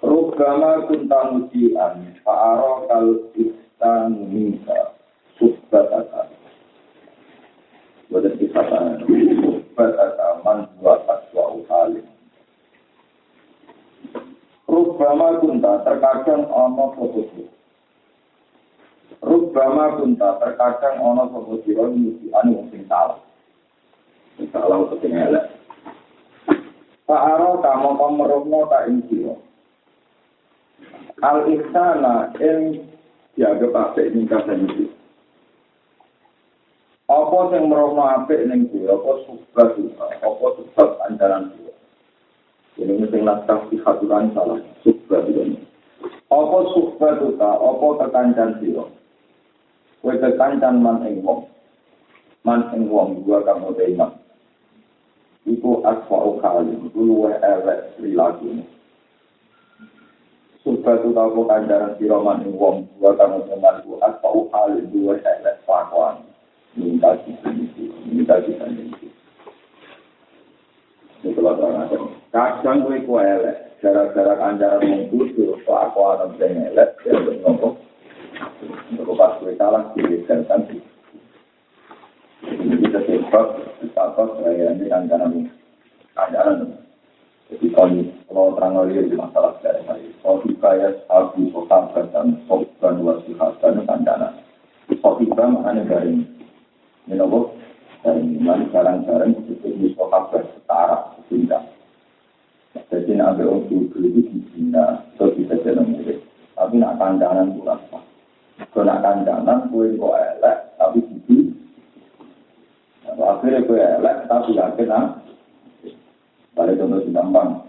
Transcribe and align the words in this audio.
Rukama 0.00 0.90
kunta 0.90 1.20
musian 1.30 2.18
fa'ara 2.26 2.72
kal 2.90 3.06
istan 3.38 4.10
minka 4.26 4.98
subbatata. 5.38 6.26
Wadah 8.10 8.34
kisahkan 8.42 9.06
subbatata 9.06 10.42
man 10.42 10.66
huwa 10.82 10.98
aswa 11.06 11.44
uhalim. 11.62 12.06
Rukama 14.66 15.38
kunta 15.38 15.86
terkadang 15.86 16.50
ono 16.50 16.90
soposi. 16.98 17.46
Rukama 19.22 19.94
kunta 19.94 20.42
terkadang 20.42 20.98
ono 20.98 21.30
soposi. 21.30 21.70
Musian 21.78 22.50
yang 22.50 22.66
sing 22.74 22.82
salah. 22.90 23.22
Sing 24.34 24.50
atau 24.50 24.90
sing. 24.98 25.14
Fa'aro 27.10 27.58
kamu 27.58 27.98
pemerumno 27.98 28.70
tak 28.70 28.86
insiro. 28.86 29.42
Al 31.26 31.42
ihsana 31.50 32.30
in 32.38 32.86
dianggap 33.34 33.74
apik 33.74 34.14
ning 34.14 34.30
kasan 34.30 34.70
iki. 34.70 34.86
Apa 37.10 37.50
sing 37.50 37.66
meromno 37.66 38.06
apik 38.06 38.46
ning 38.46 38.70
kuwi? 38.70 38.86
Apa 38.86 39.26
suka 39.26 39.74
suka? 39.74 40.06
Apa 40.22 40.46
sebab 40.54 40.88
andalan 41.10 41.50
kuwi? 41.58 41.74
Ini 42.78 43.02
mesti 43.02 43.18
naskah 43.26 43.66
di 43.66 43.82
haturan 43.82 44.30
salah. 44.30 44.62
Suka 44.86 45.26
ini. 45.26 45.58
Apa 46.30 46.58
suka 46.78 47.08
suka? 47.26 47.50
Apa 47.58 48.06
tekancan 48.06 48.62
siro? 48.62 48.86
Kue 49.98 50.14
tekancan 50.14 50.78
man 50.78 51.02
ing 51.10 51.26
wong. 51.26 51.50
Man 52.46 52.70
ing 52.70 52.86
wong 52.86 53.26
gua 53.26 53.42
kamu 53.42 53.74
iman. 53.98 54.19
Iku 55.50 55.82
aswa 55.82 56.18
ukali, 56.30 56.78
luwe 56.94 57.34
elek 57.42 57.98
perilaku. 57.98 58.62
Suka 60.60 61.00
tu 61.00 61.10
tau 61.16 61.32
kok 61.32 61.48
kandaran 61.48 61.96
siroman 61.96 62.44
ing 62.44 62.54
wong 62.54 62.84
dua 63.00 63.16
kamu 63.16 63.42
teman 63.48 63.80
ku 63.82 63.98
aswa 63.98 64.28
ukali 64.30 64.86
luwe 64.94 65.18
elek 65.18 65.56
pakuan. 65.66 66.22
Minta 66.78 67.18
disini, 67.26 67.66
minta 68.06 68.38
disini. 68.46 68.94
Ini 71.20 71.36
kalau 71.36 71.58
terang 71.58 72.06
Kadang 72.30 72.86
gue 72.86 73.02
ku 73.02 73.18
elek, 73.18 73.82
gara-gara 73.82 74.38
kandaran 74.38 74.86
wong 74.86 75.02
kudu, 75.10 75.58
pakuan 75.66 76.30
yang 76.38 76.70
elek, 76.70 76.94
ya 77.02 77.18
ngomong. 77.18 77.74
Untuk 78.94 79.18
pas 79.18 79.34
gue 79.42 79.58
salah, 79.58 79.90
gue 79.98 80.22
kan 80.30 80.46
Ini 82.40 82.72
kita 82.80 83.04
sebab 83.04 83.46
apa 84.00 84.22
saya 84.40 84.72
ini 84.72 84.88
kandaran 84.88 85.52
kandaran. 86.16 86.72
Jadi 87.52 87.66
kalau 87.74 88.56
terang 88.56 88.80
lagi 88.80 89.10
di 89.10 89.16
masalah 89.18 89.60
dari 89.60 89.84
saya, 89.84 90.08
kalau 90.24 90.40
saya 90.56 90.88
abu 91.12 91.52
sokan 91.52 91.92
dan 91.92 92.40
sokan 92.48 93.04
wasihat 93.04 93.52
dan 93.60 93.84
kandaran. 93.84 94.32
Sokan 94.88 95.28
maknanya 95.36 95.84
dari 95.84 96.16
ini 97.10 97.14
loh, 97.18 97.52
dari 98.00 98.40
mana 98.40 98.64
jarang-jarang 98.72 99.36
itu 99.36 99.60
ini 99.66 99.92
sokan 99.92 100.32
setara 100.32 101.12
tidak. 101.28 101.62
Jadi 102.88 103.18
nak 103.18 103.36
ambil 103.36 103.60
waktu 103.60 103.74
itu 103.84 103.96
di 104.00 104.40
Cina, 104.54 105.04
itu 105.18 105.44
bisa 105.44 105.60
jadi 105.60 105.82
murid. 105.82 106.18
Tapi 106.56 106.74
nak 106.80 106.96
kandaran 106.96 107.52
itu 107.52 107.66
rasa. 107.68 107.98
Kalau 108.70 108.86
nak 108.86 109.02
kandaran, 109.02 109.68
kue 109.74 109.98
kok 109.98 110.14
elek, 110.14 110.58
tapi 110.69 110.69
gitu 110.69 110.69
akhirnya 113.50 113.66
gue 113.66 113.82
elek 113.82 114.16
tapi 114.30 114.54
yakin 114.54 114.94
ah 114.94 115.06
balik 116.54 116.78
contoh 116.78 117.02
si 117.02 117.10
gampang 117.10 117.66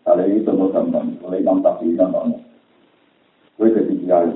kali 0.00 0.24
ini 0.24 0.40
contoh 0.48 0.72
gampang 0.72 1.20
oleh 1.20 1.44
imam 1.44 1.60
tapi 1.60 1.92
gampang 1.92 2.32
gue 3.60 3.68
jadi 3.68 3.92
kiai 3.92 4.32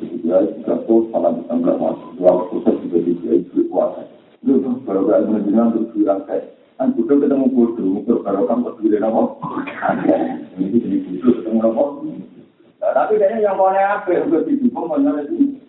jadi 0.00 0.16
kiai 0.24 0.46
tiga 0.56 0.74
puluh 0.88 1.12
salah 1.12 1.36
bisa 1.36 1.52
nggak 1.52 1.76
masuk 1.76 2.10
dua 2.16 2.32
puluh 2.48 2.64
juga 2.64 2.98
di 3.04 3.12
kiai 3.20 3.44
gue 3.44 3.68
kuasa 3.68 4.08
lu 4.40 4.56
baru 4.88 5.04
gak 5.04 5.28
menjelang 5.28 5.76
untuk 5.76 5.92
bilang 5.92 6.24
kayak 6.24 6.48
kan 6.80 6.96
juga 6.96 7.20
ketemu 7.20 7.52
bodoh 7.52 8.00
untuk 8.00 8.24
baru 8.24 8.48
kamu 8.48 8.72
berdiri 8.72 8.96
apa 9.04 9.22
ini 10.56 10.80
jadi 10.80 10.96
bodoh 11.04 11.32
ketemu 11.44 11.60
apa 11.60 11.84
tapi 12.96 13.12
kayaknya 13.20 13.52
yang 13.52 13.60
kau 13.60 13.68
apa 13.68 14.12
udah 14.32 14.40
didukung 14.48 14.88
mana 14.88 15.20
itu 15.28 15.60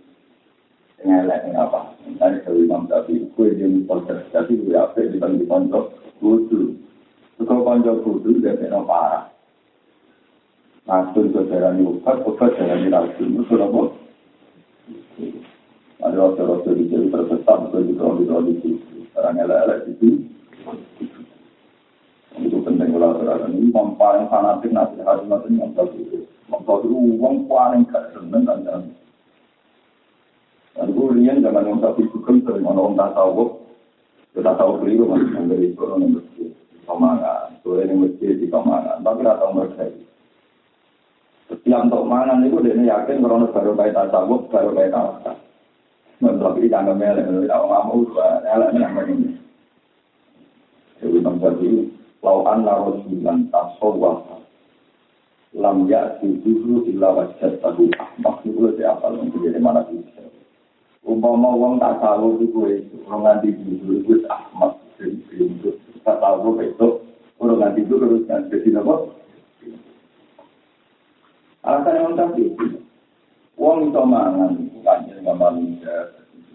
ngelek 1.06 1.54
apa 1.54 1.94
dari 2.18 2.42
Dewi 2.42 2.66
Imam 2.66 2.90
tapi 2.90 3.22
kue 3.38 3.54
dia 3.54 3.70
mengkontes 3.70 4.26
tapi 4.34 4.58
gue 4.58 4.74
apa 4.74 4.98
di 4.98 5.18
bang 5.22 5.38
di 5.38 5.46
pondok 5.46 5.94
kudu 6.18 6.74
kalau 7.42 7.62
pondok 7.62 8.02
kudu 8.02 8.42
dia 8.42 8.58
kena 8.58 8.82
parah 8.82 9.30
Masuk 10.88 11.36
ke 11.36 11.52
jalan 11.52 11.84
ubat, 11.84 12.24
ubat 12.24 12.56
jalan 12.56 12.88
rasul, 12.88 13.28
itu 13.28 13.56
apa? 13.60 13.82
Ada 16.00 16.16
waktu-waktu 16.16 16.80
di 16.80 16.84
jadi 16.88 17.12
tersesat, 17.12 17.58
betul 17.68 17.92
di 17.92 17.94
kronik 18.00 18.64
itu. 18.64 18.80
Sekarang 19.12 19.36
elek-elek 19.36 19.80
itu. 19.92 20.24
Itu 22.40 22.58
penting 22.64 22.96
kalau 22.96 23.20
terang 23.20 23.52
ini, 23.52 23.68
yang 23.68 24.00
paling 24.00 24.32
fanatik 24.32 24.72
nasihat 24.72 25.28
itu 25.28 25.48
yang 25.60 25.76
tahu. 25.76 25.92
Yang 26.48 26.62
tahu 26.64 26.96
uang 27.20 27.52
paling 27.52 27.84
gak 27.92 28.16
seneng 28.16 28.48
dan 28.48 28.88
dan 30.78 30.94
gue 30.94 31.18
lihat 31.18 31.42
zaman 31.42 31.66
yang 31.66 31.82
sapi 31.82 32.06
sugeng 32.14 32.46
sering 32.46 32.62
ono 32.62 32.94
tak 32.94 33.18
tahu, 33.18 33.50
kita 34.38 34.54
tahu 34.54 34.78
keliru 34.78 35.10
masih 35.10 35.34
yang 35.34 35.46
dari 35.50 35.74
itu 35.74 35.82
orang 35.82 36.14
masjid 36.14 36.50
di 36.54 36.78
Kamangan, 36.86 37.50
sore 37.66 37.82
yang 37.90 37.98
masjid 38.06 38.38
di 38.38 38.46
Kamangan, 38.46 39.02
tapi 39.02 39.20
tidak 39.26 39.38
tahu 39.42 39.52
mereka. 39.58 39.86
Setiap 41.50 41.82
untuk 41.90 42.06
mangan 42.06 42.46
itu 42.46 42.58
dia 42.62 42.78
yakin 42.78 43.26
kalau 43.26 43.50
baru 43.50 43.72
baik 43.74 43.96
tasawuf, 43.98 44.42
baru 44.54 44.70
baik 44.78 44.94
tawakal. 44.94 45.38
Tapi 46.22 46.60
tidak 46.66 46.82
ada 46.86 46.94
melek, 46.94 47.26
tidak 47.26 47.62
mau 47.66 47.98
dua, 47.98 48.28
melek 48.46 48.70
yang 48.78 48.94
begini. 48.94 49.32
Jadi 51.02 51.18
bang 51.22 51.38
Jadi, 51.42 51.70
lauan 52.22 52.60
laros 52.62 53.02
bilang 53.10 53.50
tasawuf 53.50 54.38
lam 55.58 55.90
ya 55.90 56.20
dulu 56.22 56.86
illa 56.86 57.10
wajah 57.18 57.50
tahu 57.66 57.90
maksud 58.22 58.52
itu 58.52 58.84
apa 58.86 59.10
untuk 59.10 59.42
jadi 59.42 59.58
mana 59.58 59.82
bisa 59.90 60.22
umpama 61.08 61.56
wong 61.56 61.80
tak 61.80 62.04
tahu 62.04 62.36
gue 62.36 62.84
orang 63.08 63.24
nanti 63.24 63.56
dulu 63.56 64.04
gue 64.04 64.28
ahmad 64.28 64.76
itu 65.00 65.72
tak 66.04 66.20
tahu 66.20 66.60
itu 66.60 66.88
orang 67.40 67.58
nanti 67.64 67.88
itu 67.88 67.96
terus 67.96 68.28
kan 68.28 68.44
jadi 68.52 68.76
apa? 68.76 68.96
Alasan 71.64 71.96
yang 71.96 72.16
tapi 72.20 72.44
wong 73.56 73.88
itu 73.88 74.02
mangan 74.04 74.52
bukan 74.68 75.00
yang 75.08 75.36
manusia 75.40 75.96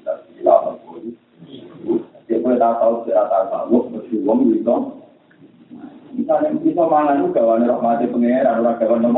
tidak 0.05 0.17
hilang 0.37 0.77
apa 0.77 0.93
dia 2.29 2.37
boleh 2.45 2.61
tak 2.61 2.77
tahu 2.77 2.95
tidak 3.09 3.27
tak 3.33 3.45
tahu 3.49 3.77
mesti 3.89 4.17
wong 4.21 4.53
itu 4.53 4.77
misalnya 6.13 6.61
bisa 6.61 6.85
mangan 6.85 7.25
juga 7.25 7.41
warna 7.41 7.73
rahmati 7.73 8.05
pengeran 8.05 8.61
orang 8.61 8.77
kawan 8.77 9.09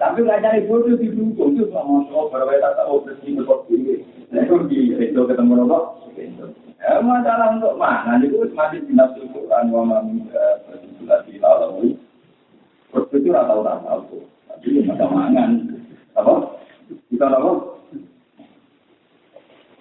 tapi 0.00 0.24
nggak 0.24 0.42
cari 0.42 0.66
bodoh 0.66 0.96
di 0.96 1.08
dukung 1.12 1.54
itu 1.54 1.70
sama 1.70 2.06
so 2.10 2.30
berapa 2.32 2.74
tahu 2.78 3.04
bersih. 3.04 3.38
Nah 4.32 4.40
itu 4.42 4.56
di 4.66 4.80
itu 4.98 5.20
ketemu 5.26 5.52
nopo. 5.62 6.10
Ya 6.84 7.00
masalah 7.00 7.56
untuk 7.56 7.80
mana 7.80 8.20
itu 8.20 8.44
masih 8.52 8.84
dinas 8.84 9.16
Quran 9.16 9.72
wa 9.72 9.82
man 9.88 10.28
bersulat 10.68 11.24
di 11.24 11.40
lalu. 11.40 11.96
Itu 12.92 13.26
nggak 13.28 13.46
tahu 13.48 13.60
tak 13.64 13.78
tahu. 13.86 14.20
Tapi 14.50 14.84
ada 14.86 15.06
mangan 15.08 15.50
apa? 16.14 16.34
Kita 17.10 17.26
apa? 17.26 17.74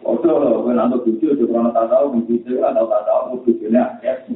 Oke, 0.04 0.28
kalau 0.28 0.68
nanti 0.68 1.16
itu 1.16 1.48
kalau 1.48 1.72
tak 1.72 1.88
tahu, 1.88 2.20
tujuh 2.28 2.60
atau 2.60 2.92
tak 2.92 3.08
tahu, 3.08 3.40
tujuhnya 3.48 4.04
ya. 4.04 4.20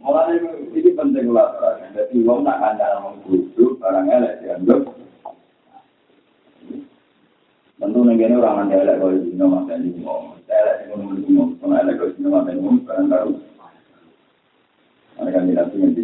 Mulai 0.00 0.38
ini 0.70 0.90
penting 0.94 1.34
lah, 1.34 1.50
jadi 1.92 2.14
uang 2.24 2.46
negara 8.68 8.68
orang 8.68 8.68
anda 8.68 8.76
elek 8.76 8.96
kalau 9.00 9.12
di 9.16 9.20
sini 9.30 9.44
mas 9.46 9.68
ini 9.72 9.88
ngomong, 10.04 10.36
elek 10.48 10.74
di 10.76 10.84
ngomong 10.90 11.12
di 11.16 11.22
ngomong, 11.32 11.50
kalau 11.60 11.76
elek 11.80 11.94
kalau 11.96 12.08
di 12.10 12.14
sini 12.16 12.28
mas 12.28 12.44
ini 12.44 12.60
ngomong 12.60 12.84
barang 12.84 13.06
baru. 13.08 13.32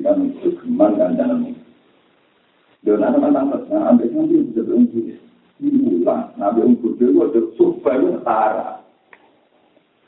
kan 0.06 0.19
geman 0.62 0.91
kan 0.97 1.11
jangan 1.17 1.38
dan 2.87 3.03
ada 3.03 3.19
kan 3.19 3.35
tangkap 3.35 3.62
nah 3.67 3.91
ambil 3.91 4.08
nanti 4.14 4.47
bisa 4.47 4.62
berungsi 4.62 5.00
diulang. 5.58 6.31
Nabi 6.38 6.61
untuk 6.62 6.94
itu 6.94 7.19
ada 7.19 7.41
supaya 7.58 7.99
setara 7.99 8.70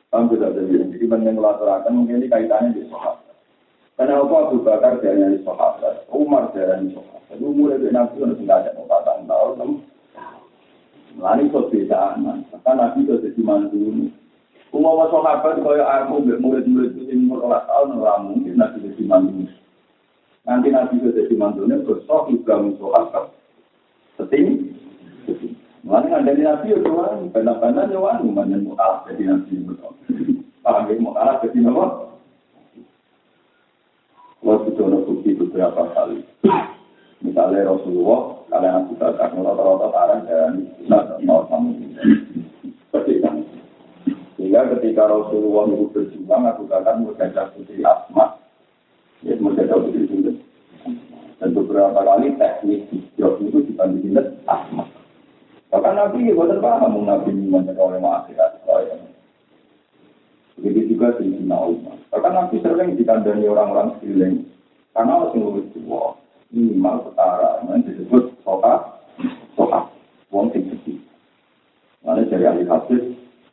Paham 0.08 0.30
tidak 0.32 0.56
jadi. 0.56 0.88
Jadi 0.94 1.04
banyak 1.04 1.36
melaporkan 1.36 1.92
mungkin 1.92 2.22
ini 2.22 2.30
kaitannya 2.30 2.78
di 2.78 2.86
soal 2.86 3.18
karena 3.98 4.22
apa? 4.22 4.36
Abu 4.46 4.62
Bakar 4.62 5.02
dari 5.02 5.42
sahabat 5.42 6.06
Umar 6.14 6.54
dari 6.54 6.86
sahabat 6.94 7.18
umur 7.42 7.74
itu 7.74 7.90
nabi 7.90 8.22
itu 8.22 8.34
tidak 8.46 8.56
ada 8.62 8.70
empat 8.78 9.00
tahun 9.26 9.82
Lani 11.18 11.50
kok 11.50 11.74
beda 11.74 12.14
anak, 12.14 12.46
kan 12.62 12.78
nabi 12.78 13.02
itu 13.02 13.18
jadi 13.18 13.40
mandu. 13.42 14.06
Umar 14.70 15.10
sahabat 15.10 15.58
kaya 15.66 15.82
aku 16.06 16.22
murid-murid 16.38 16.94
itu 16.94 17.10
umur 17.10 17.42
orang 17.42 17.66
tahun 17.66 18.22
mungkin 18.22 18.54
nabi 18.54 18.86
jadi 18.86 19.02
mandu. 19.02 19.50
Nanti 20.46 20.70
nabi 20.70 21.02
itu 21.02 21.10
jadi 21.10 21.34
mandunya 21.34 21.82
bersok 21.82 22.30
Ibrahim 22.30 22.78
sahabat. 22.78 23.34
Seting, 24.14 24.78
Mulane 25.82 26.06
ngandani 26.06 26.42
nabi 26.46 26.74
yo 26.74 26.78
tuan, 26.86 27.32
benar-benar 27.34 27.90
anu 27.90 28.30
manjen 28.30 28.62
mu'alaf 28.62 29.08
jadi 29.10 29.34
nabi 29.34 29.58
betul. 29.66 29.94
Paham 30.62 30.86
ya 30.86 30.94
mu'alaf 31.02 31.42
jadi 31.42 31.58
apa? 31.64 31.86
Waktu 34.44 34.70
itu 34.70 35.32
beberapa 35.34 35.82
kali. 35.96 36.22
Misalnya 37.18 37.66
Rasulullah, 37.66 38.46
kalian 38.46 38.74
aku 38.86 38.92
tak 39.02 39.18
rata-rata 39.18 39.86
parang 39.90 40.22
dan 40.30 40.52
mau 41.26 41.42
kamu 41.50 41.98
seperti. 42.94 43.18
Sehingga 44.38 44.70
ketika 44.78 45.10
Rasulullah 45.10 45.66
itu 45.66 45.90
berjuang, 45.90 46.42
aku 46.46 46.62
katakan 46.70 47.02
menjaga 47.02 47.50
putri 47.58 47.82
Asma, 47.82 48.38
ya 49.26 49.34
menjaga 49.42 49.82
putri 49.82 50.06
Sinten. 50.06 50.38
Dan 51.42 51.54
beberapa 51.54 52.02
kali 52.06 52.38
teknik 52.38 52.86
hijrah 52.90 53.34
itu 53.42 53.58
dibandingin 53.66 54.18
asma. 54.46 54.86
Bahkan 55.70 55.94
Nabi 55.94 56.30
ya 56.30 56.34
bukan 56.34 56.62
paham 56.62 57.02
Nabi 57.02 57.30
menjaga 57.34 57.82
oleh 57.82 57.98
akhirat. 57.98 58.58
Begitu 60.58 60.98
juga 60.98 61.14
di 61.22 61.38
Sina 61.38 61.54
Umar. 61.62 61.94
Bahkan 62.10 62.32
Nabi 62.34 62.58
sering 62.58 62.98
dikandani 62.98 63.46
orang-orang 63.46 63.94
sekeliling. 63.98 64.50
Karena 64.90 65.22
harus 65.22 65.34
ngurus 65.38 65.66
dua. 65.78 66.18
Minimal 66.54 66.96
setara. 67.10 67.50
Yang 67.68 67.80
disebut 67.92 68.24
soka. 68.44 68.74
Soka. 69.56 69.80
Wong 70.32 70.52
sing 70.52 70.68
sedih. 70.68 70.98
Lalu 72.06 72.30
dari 72.30 72.44
ahli 72.48 72.64
hadis, 72.64 73.04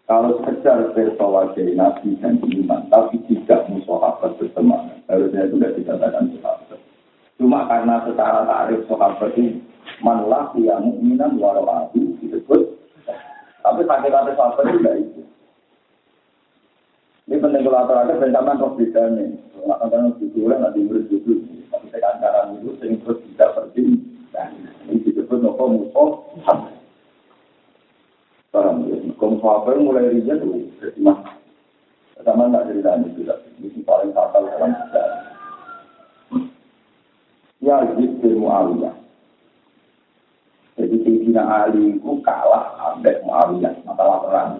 kalau 0.05 0.37
sekedar 0.37 0.93
pertawajai 0.93 1.73
Nabi 1.73 2.13
dan 2.21 2.37
iman, 2.37 2.85
tapi 2.93 3.17
tidak 3.25 3.65
musahabat 3.73 4.37
berteman, 4.37 5.01
harusnya 5.09 5.49
itu 5.49 5.57
tidak 5.57 5.75
dikatakan 5.81 6.29
sahabat. 6.39 6.79
Cuma 7.41 7.65
karena 7.65 8.05
secara 8.05 8.45
tarif 8.45 8.85
sahabat 8.85 9.33
itu 9.33 9.59
manlah 10.05 10.53
yang 10.61 10.85
mukminan 10.85 11.41
walau 11.41 11.65
aku 11.65 12.21
disebut, 12.21 12.77
tapi 13.65 13.81
sakit 13.81 14.13
hati 14.13 14.31
sahabat 14.37 14.65
itu 14.69 14.77
tidak 14.77 14.95
itu. 15.01 15.21
Ini 17.25 17.41
penting 17.41 17.65
kalau 17.65 17.79
atau 17.81 17.97
ada 17.97 18.13
zaman 18.21 18.61
roh 18.61 18.77
bedanya. 18.77 19.25
Kalau 19.57 19.73
akan 19.81 20.13
ditulis 20.21 20.61
nanti 20.61 20.85
berjudul, 20.85 21.64
saya 21.91 22.17
cara 22.21 22.51
itu 22.55 22.73
sering 22.79 23.01
terus 23.03 23.19
tidak 23.33 23.53
penting. 23.57 24.01
Ini 24.89 25.01
disebut 25.03 25.39
nopo 25.41 25.63
musuh. 25.71 26.11
Paham 28.55 28.87
ya? 28.87 28.97
Apa 29.45 29.75
yang 29.75 29.83
mulai 29.85 30.15
itu, 30.15 30.31
jadi 30.81 30.99
mah. 31.03 31.19
Sama 32.23 32.49
nggak 32.49 32.65
cerita 32.71 32.97
ini 32.97 33.13
juga. 33.13 33.35
Ini 33.61 33.83
paling 33.85 34.09
fatal 34.15 34.49
dalam 34.49 34.71
sejarah. 34.73 35.21
Ya, 37.61 37.77
Zikir 37.93 38.33
Muawiyah. 38.33 38.95
Jadi 40.75 40.95
Sayyidina 41.05 41.43
Ali 41.45 41.97
itu 41.99 42.11
kalah 42.25 42.73
sampai 42.79 43.21
Muawiyah, 43.21 43.73
masalah 43.85 44.17
perang. 44.25 44.51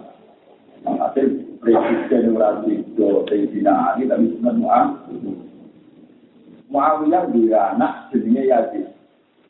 Hasil 0.86 1.26
presiden 1.58 2.38
itu 2.70 3.06
Sayyidina 3.26 3.72
Ali, 3.74 4.06
tapi 4.06 4.30
sebenarnya 4.36 4.60
Muawiyah. 4.62 5.55
Muawiyah 6.76 7.32
dia 7.32 7.72
anak 7.72 8.12
jenisnya 8.12 8.42
Yazid. 8.44 8.84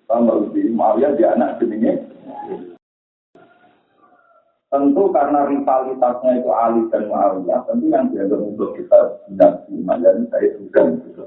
Kalau 0.07 0.47
Muawiyah 0.55 1.19
dia 1.19 1.35
anak 1.35 1.59
jenisnya 1.59 2.07
Tentu 4.67 5.03
karena 5.11 5.47
rivalitasnya 5.51 6.43
itu 6.43 6.51
Ali 6.55 6.87
dan 6.95 7.11
Muawiyah, 7.11 7.67
tentu 7.67 7.87
yang 7.91 8.15
dia 8.15 8.31
untuk 8.31 8.79
kita 8.79 9.19
tidak 9.27 9.67
dan 9.67 10.27
saya 10.31 10.55
juga 10.59 10.81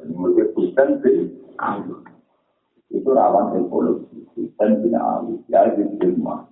menurut 0.07 0.55
Bukan 0.55 0.89
bin 1.03 1.35
Ali. 1.59 1.95
Itu 2.91 3.09
rawan 3.11 3.59
evolusi. 3.59 4.23
Bukan 4.39 4.69
bin 4.79 4.95
Ali. 4.95 5.35
Ya 5.51 5.67
itu 5.67 5.83
terima. 5.99 6.47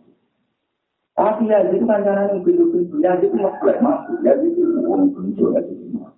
Tapi 1.15 1.47
ya 1.47 1.63
itu 1.71 1.85
kan 1.87 2.03
cara 2.03 2.31
yang 2.31 2.43
pintu-pintu. 2.43 2.99
Ya 2.99 3.15
itu 3.19 3.35
ngeplek 3.35 3.79
masuk. 3.79 4.17
Ya 4.25 4.35
itu 4.41 4.63
uang 4.83 5.11
pintu. 5.15 5.53
Ya 5.53 5.59
itu 5.63 5.73
semua. 5.85 6.16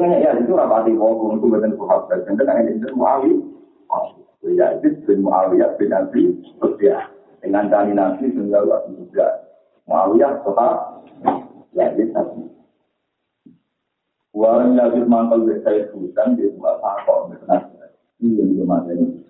Makanya 0.00 0.24
ya 0.24 0.32
itu 0.40 0.56
rapati 0.56 0.96
hukum 0.96 1.36
itu 1.36 1.52
betul 1.52 1.76
sahabat. 1.76 2.24
Dan 2.24 2.40
dengan 2.40 2.72
itu 2.72 2.88
Muawiyah. 2.96 4.00
Ya 4.48 4.80
itu 4.80 4.96
bin 5.04 5.20
Muawiyah 5.20 5.76
bin 5.76 5.92
Abi 5.92 6.40
Sufyan. 6.56 7.04
Dengan 7.44 7.68
tani 7.68 7.92
Nabi 7.92 8.32
sehingga 8.32 8.64
waktu 8.64 8.96
juga. 8.96 9.44
Muawiyah 9.84 10.40
tetap 10.40 11.04
Yazid 11.76 12.16
tadi. 12.16 12.48
Warang 14.32 14.80
Yazid 14.80 15.04
mantel 15.04 15.44
di 15.44 15.60
saya 15.60 15.92
hutan 15.92 16.32
di 16.32 16.48
rumah 16.48 16.80
sakok 16.80 17.36
benar. 17.36 17.68
Ini 18.24 18.56
juga 18.56 18.64
mata 18.64 18.96
ini. 18.96 19.20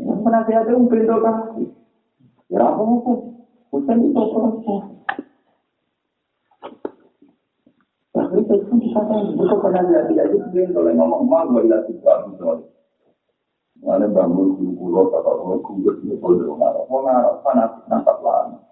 Penasihat 0.00 0.64
itu 0.72 0.80
pintu 0.88 1.16
kasih. 1.20 1.68
Ya 2.48 2.72
apa 2.72 2.80
apa? 2.80 3.12
Hutan 3.68 4.00
itu? 4.00 4.24
Tapi 8.12 8.41
itu 8.56 8.74
dikatakan, 8.76 9.36
bukan 9.36 9.58
penasihat 9.60 10.04
dia 10.12 10.24
itu 10.28 10.38
pintu. 10.52 10.76
Kalau 10.76 10.92
ngomong, 10.92 11.22
mau 11.24 11.44
gue 11.48 11.68
lihat 11.68 11.88
itu 11.88 12.04
aku 12.04 12.68
Mana 13.82 14.06
bangun 14.06 14.54
atau 14.78 15.42
pulau 15.42 15.58
kubur 15.66 15.98
ini 16.06 16.14
pulau 16.22 16.38
di 16.38 16.46
rumah. 16.46 16.70
Mau 16.86 17.02
ngarap 17.02 17.42
panas 17.42 17.82
nampak 17.90 18.22
lama. 18.22 18.62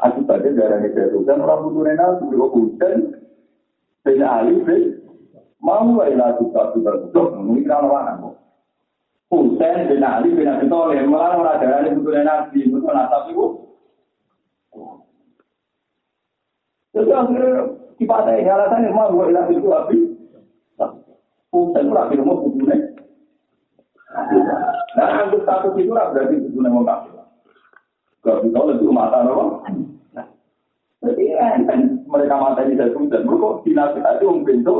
Akibatnya 0.00 0.56
darah 0.56 0.80
ini 0.80 0.96
jatuhkan 0.96 1.44
orang 1.44 1.68
butuh 1.68 1.84
rena 1.84 2.16
sudah 2.16 2.48
hujan. 2.48 2.98
Sehingga 4.00 4.40
alih 4.40 4.64
mau 5.60 6.00
ilah 6.00 6.40
juga 6.40 6.72
sudah 6.72 6.94
butuh. 6.96 7.26
Ini 7.44 7.60
kan 7.68 7.84
orang 7.84 8.24
kok. 8.24 8.34
Hujan 9.28 9.76
bin 9.90 10.00
Ali 10.00 10.32
bin 10.32 10.48
Abi 10.48 10.66
Thalib 10.70 11.12
malah 11.12 11.36
ora 11.36 11.60
darah 11.60 11.84
ini 11.84 12.00
butuh 12.00 12.12
rena 12.16 12.48
butuh 12.48 12.92
nasab 12.92 13.22
itu. 13.28 13.46
Jadi 16.94 17.10
akhirnya 17.10 17.83
dipakai 17.98 18.46
alasannya 18.46 18.90
mau 18.90 19.14
ilah 19.26 19.46
itu 19.50 19.68
habis. 19.70 20.02
Hujan 21.54 21.94
ora 21.94 22.10
bisa 22.10 22.26
mau 22.26 22.42
butuhnya. 22.42 22.76
Nah, 24.98 25.06
anggap 25.22 25.42
status 25.42 25.78
itu 25.78 25.90
lah 25.94 26.10
berarti 26.10 26.34
itu 26.42 26.58
nama 26.58 26.82
kafir. 26.82 27.14
Kalau 28.26 28.42
kita 28.42 28.60
lebih 28.74 28.90
mata 28.90 29.22
nopo. 29.22 29.62
Jadi 31.04 31.24
kan 31.68 31.80
mereka 32.08 32.34
mata 32.40 32.64
ini 32.64 32.80
saya 32.80 32.90
dan 32.90 33.22
mereka 33.28 33.60
dinasihat 33.62 34.16
itu 34.18 34.26
mungkin 34.26 34.56
itu. 34.64 34.76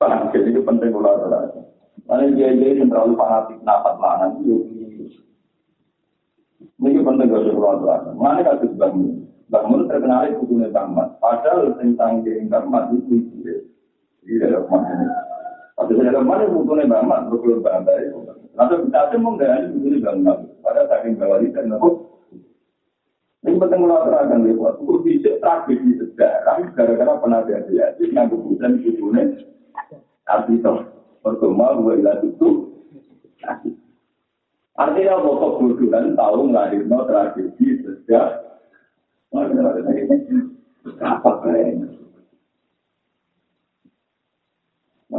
Paham, 0.00 0.32
jadi 0.32 0.48
itu 0.52 0.60
penting 0.64 0.90
ulah 0.92 1.14
ulah. 1.20 1.40
Lalu 2.08 2.34
dia 2.36 2.56
dia 2.56 2.76
yang 2.76 2.88
terlalu 2.88 3.14
fanatik 3.16 3.60
napas 3.64 3.96
lanan 4.00 4.40
itu. 4.42 4.56
Ini 6.80 7.00
penting 7.04 7.28
ulah 7.30 7.72
ulah. 7.78 7.98
Mana 8.18 8.44
kasus 8.44 8.72
bangun? 8.76 9.29
Bangun 9.50 9.90
terkenal 9.90 10.30
itu 10.30 10.46
punya 10.46 10.70
tamat. 10.70 11.18
Padahal 11.18 11.74
tentang 11.74 12.22
yang 12.22 12.46
tamat 12.46 12.94
itu 12.94 13.18
itu. 13.18 13.66
Ini 14.22 14.46
adalah 14.46 14.62
maksudnya. 14.70 15.10
Tapi 15.74 15.96
saya 15.96 16.12
kemarin 16.12 16.54
butuhnya 16.54 16.84
banget, 16.86 17.20
berkurang 17.32 17.62
banget. 17.66 18.14
Nanti 18.54 18.74
kita 18.86 19.16
mau 19.18 19.34
nggak 19.34 19.50
ada 19.50 19.66
butuhnya 19.74 19.98
banget. 20.06 20.38
Pada 20.62 20.82
saking 20.86 21.18
bawah 21.18 21.38
ini 21.42 21.50
kan 21.50 21.72
aku. 21.74 21.90
Ini 23.40 23.56
penting 23.56 23.80
melakukan 23.80 24.44
dia 24.44 24.54
buat. 24.54 24.76
Aku 24.76 25.00
bisa 25.00 25.30
tragedi 25.40 25.96
sejarah 25.96 26.60
gara-gara 26.76 27.12
penasihat 27.18 27.64
dia. 27.72 27.96
Jadi 27.96 28.12
yang 28.12 28.28
kebutuhan 28.28 28.84
butuhnya 28.84 29.22
arti 30.28 30.60
itu 30.60 30.72
pertama 31.24 31.74
dua 31.80 31.92
ilah 31.98 32.16
itu. 32.22 32.50
Artinya 34.76 35.24
pokok 35.24 35.50
kebutuhan 35.58 36.14
tahu 36.14 36.52
ngelahirno 36.52 36.98
tragedi 37.08 37.66
sejarah. 37.82 38.49
Mana 39.30 39.46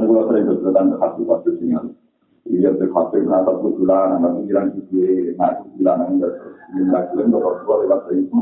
gula 0.04 0.28
sering 0.28 0.52
berjalan 0.52 0.92
ke 0.92 0.98
hati 1.00 1.22
pas 1.24 1.40
kesinggal. 1.48 1.86
Iya 2.52 2.76
berhati 2.76 3.24
nggak 3.24 3.48
tahu 3.48 3.72
tulang, 3.80 4.20
nggak 4.20 4.34
mikiran 4.44 4.76
gigi, 4.76 5.32
nggak 5.40 5.64
tulang 5.80 6.20
nggak 6.20 6.28
ada. 6.28 6.48
Nggak 6.76 7.04
kirim 7.12 7.32
ke 7.32 7.38
orang 7.40 7.60
tua 7.64 7.76
lewat 7.88 8.02
itu. 8.12 8.40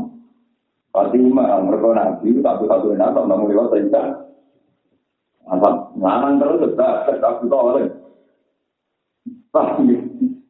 Pasti 0.90 1.18
mah 1.22 1.62
mereka 1.62 1.88
nanti 1.94 2.34
satu 2.42 2.66
satu 2.66 2.90
yang 2.90 2.98
datang 2.98 3.30
nggak 3.30 3.38
mau 3.38 3.46
lewat 3.46 3.70
cerita. 3.70 4.02
Apa 5.46 5.68
ngalang 5.94 6.42
terus 6.42 6.62
tetap 6.66 6.94
tetap 7.06 7.46
kita 7.46 7.58
oleh. 7.62 7.86
Pasti 9.54 9.86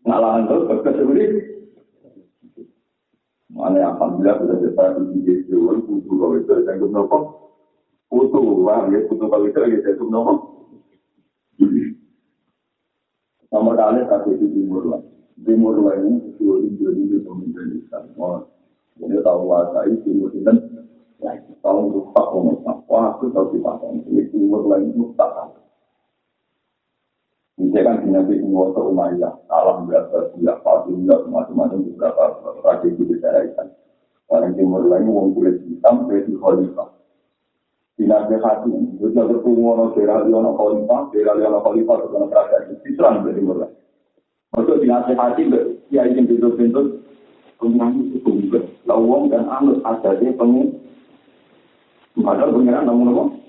ngalang 0.08 0.48
terus 0.48 0.64
tetap 0.64 0.96
sendiri. 0.96 1.59
Mana 3.50 3.82
alhamdulillah 3.94 4.38
sudah 4.38 4.56
kita 4.62 4.84
di 5.10 5.34
Jawa 5.50 5.82
untuk 5.82 6.06
kalau 6.06 6.38
itu 6.38 6.54
yang 6.62 6.78
gue 6.78 6.90
nopo. 6.94 7.18
Untuk 8.10 8.42
wah 8.62 8.86
ya 8.90 9.02
untuk 9.10 9.26
kalau 9.26 9.46
itu 9.50 9.58
lagi 9.58 9.78
saya 9.82 9.98
tuh 9.98 10.06
nopo. 10.06 10.34
Nomor 13.50 13.74
kali 13.74 14.06
satu 14.06 14.30
itu 14.38 14.46
timur 14.54 14.86
lah. 14.86 15.02
Timur 15.42 15.74
lah 15.82 15.98
ini 15.98 16.30
sudah 16.38 16.62
menjadi 16.62 17.18
pemimpin 17.26 17.82
Islam. 17.82 18.04
Wah, 18.14 18.46
ini 19.02 19.18
tahu 19.26 19.42
lah 19.50 19.74
saya 19.74 19.90
timur 20.06 20.30
itu 20.30 20.46
kan. 20.46 20.56
Tahun 21.60 21.84
lupa 21.92 22.22
komentar. 22.30 22.80
Wah, 22.86 23.18
aku 23.18 23.34
tahu 23.34 23.58
siapa 23.58 23.82
yang 23.90 24.30
timur 24.30 24.62
lah 24.70 24.78
ini 24.78 24.94
mustahil. 24.94 25.69
Dia 27.80 27.88
kan 27.88 28.04
punya 28.04 28.20
Nabi 28.20 28.44
ke 28.44 28.80
Umayyah, 28.92 29.32
alam 29.48 29.88
berapa 29.88 30.36
bulan, 30.36 30.60
palsu 30.60 31.00
bulan, 31.00 31.32
macam-macam 31.32 31.80
beberapa 31.88 32.52
strategi 32.60 33.08
di 33.08 33.16
kan 33.24 33.40
itu. 33.40 33.64
Orang 34.28 34.52
timur 34.52 34.84
lain 34.84 35.08
wong 35.08 35.32
kulit 35.32 35.64
hitam, 35.64 36.04
kulit 36.04 36.28
khalifah. 36.28 36.92
Di 37.96 38.04
Nabi 38.04 38.36
hati, 38.36 38.68
sudah 39.00 39.24
bertemu 39.32 39.64
orang 39.64 39.96
daerah 39.96 40.28
di 40.28 40.32
orang 40.36 40.60
khalifah, 40.60 41.00
daerah 41.08 41.34
di 41.40 41.42
orang 41.48 41.64
khalifah, 41.64 41.96
itu 41.96 42.12
orang 42.20 42.28
kerajaan 42.28 42.62
itu, 42.68 42.74
diserang 42.84 43.16
dari 43.24 43.36
timur 43.40 43.56
lain. 43.64 43.72
Maksud 44.52 44.76
di 44.76 44.88
hati 44.92 45.12
Hatim, 45.16 45.48
ya 45.88 46.02
ingin 46.04 46.28
bentuk-bentuk, 46.28 46.86
pengurangan 47.56 48.12
itu 48.12 48.30
juga. 48.44 48.60
Lawong 48.84 49.32
dan 49.32 49.48
anut 49.48 49.80
adatnya 49.88 50.36
pengen. 50.36 50.84
Padahal 52.12 52.52
pengiran 52.52 52.84
namun-namun. 52.84 53.40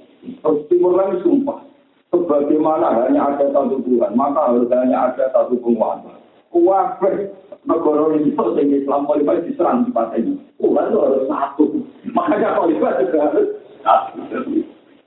Timur 0.72 0.96
lain 0.96 1.20
sumpah. 1.20 1.68
Sebagaimana 2.12 3.08
hanya 3.08 3.32
ada 3.32 3.48
satu 3.56 3.80
Tuhan, 3.88 4.20
maka 4.20 4.52
harus 4.52 4.68
hanya 4.68 5.12
ada 5.12 5.32
satu 5.32 5.56
penguasa. 5.64 6.12
Kuwabe 6.52 7.32
negara 7.64 8.12
ini 8.20 8.36
itu 8.36 8.46
sehingga 8.52 8.78
Islam 8.84 9.08
Khalifah 9.08 9.40
diserang 9.48 9.88
di 9.88 9.96
partai 9.96 10.20
ini. 10.20 10.36
Tuhan 10.60 10.92
itu 10.92 11.00
harus 11.00 11.24
satu. 11.32 11.66
Makanya 12.12 12.60
Khalifah 12.60 12.92
juga 13.00 13.18
harus 13.32 13.48
satu. 13.80 14.20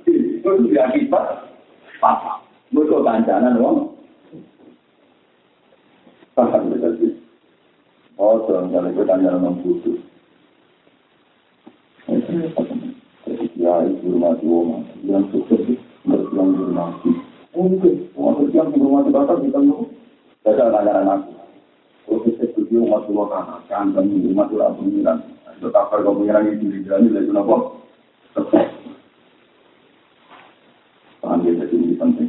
Itu 0.08 0.50
dia 0.72 0.88
kita 0.96 1.20
paham. 2.00 2.40
Mereka 2.72 2.96
kancanan, 3.04 3.60
wong. 3.60 3.92
Paham 6.32 6.72
betul 6.72 7.20
Oh, 8.16 8.46
soalnya 8.46 8.78
itu 8.88 9.02
tanya 9.04 9.34
orang 9.34 9.58
khusus. 9.60 9.98
ya 13.54 13.74
itu 13.88 14.04
rumah 14.12 14.36
tua 14.38 14.76
yang 15.08 15.24
sukses 15.32 15.80
berjuang 16.04 16.48
di 16.52 16.64
mati. 16.72 17.10
Mungkin, 17.56 17.94
orang 18.16 18.36
berjuang 18.44 18.68
di 18.72 18.78
rumah 18.80 19.02
dibatas, 19.04 19.38
kita 19.40 19.60
mau. 19.60 19.88
Saya 20.44 20.52
tidak 20.60 20.80
ada 20.84 20.92
anak. 21.00 21.20
Kalau 22.04 22.20
saya 22.28 22.44
setuju, 22.52 22.84
umat 22.84 23.08
dua 23.08 23.24
kanak, 23.32 23.60
kan, 23.72 23.96
dan 23.96 24.12
umat 24.12 24.46
dua 24.52 24.76
pengiran. 24.76 25.18
Tetap 25.56 25.88
harga 25.88 26.10
pengiran 26.12 26.52
itu 26.52 26.66
di 26.68 26.84
jalan, 26.84 27.16
itu 27.16 27.32
apa? 27.32 27.56
Tuhan 31.24 31.40
dia 31.40 31.56
jadi 31.56 31.74
ini 31.80 31.96
penting. 31.96 32.28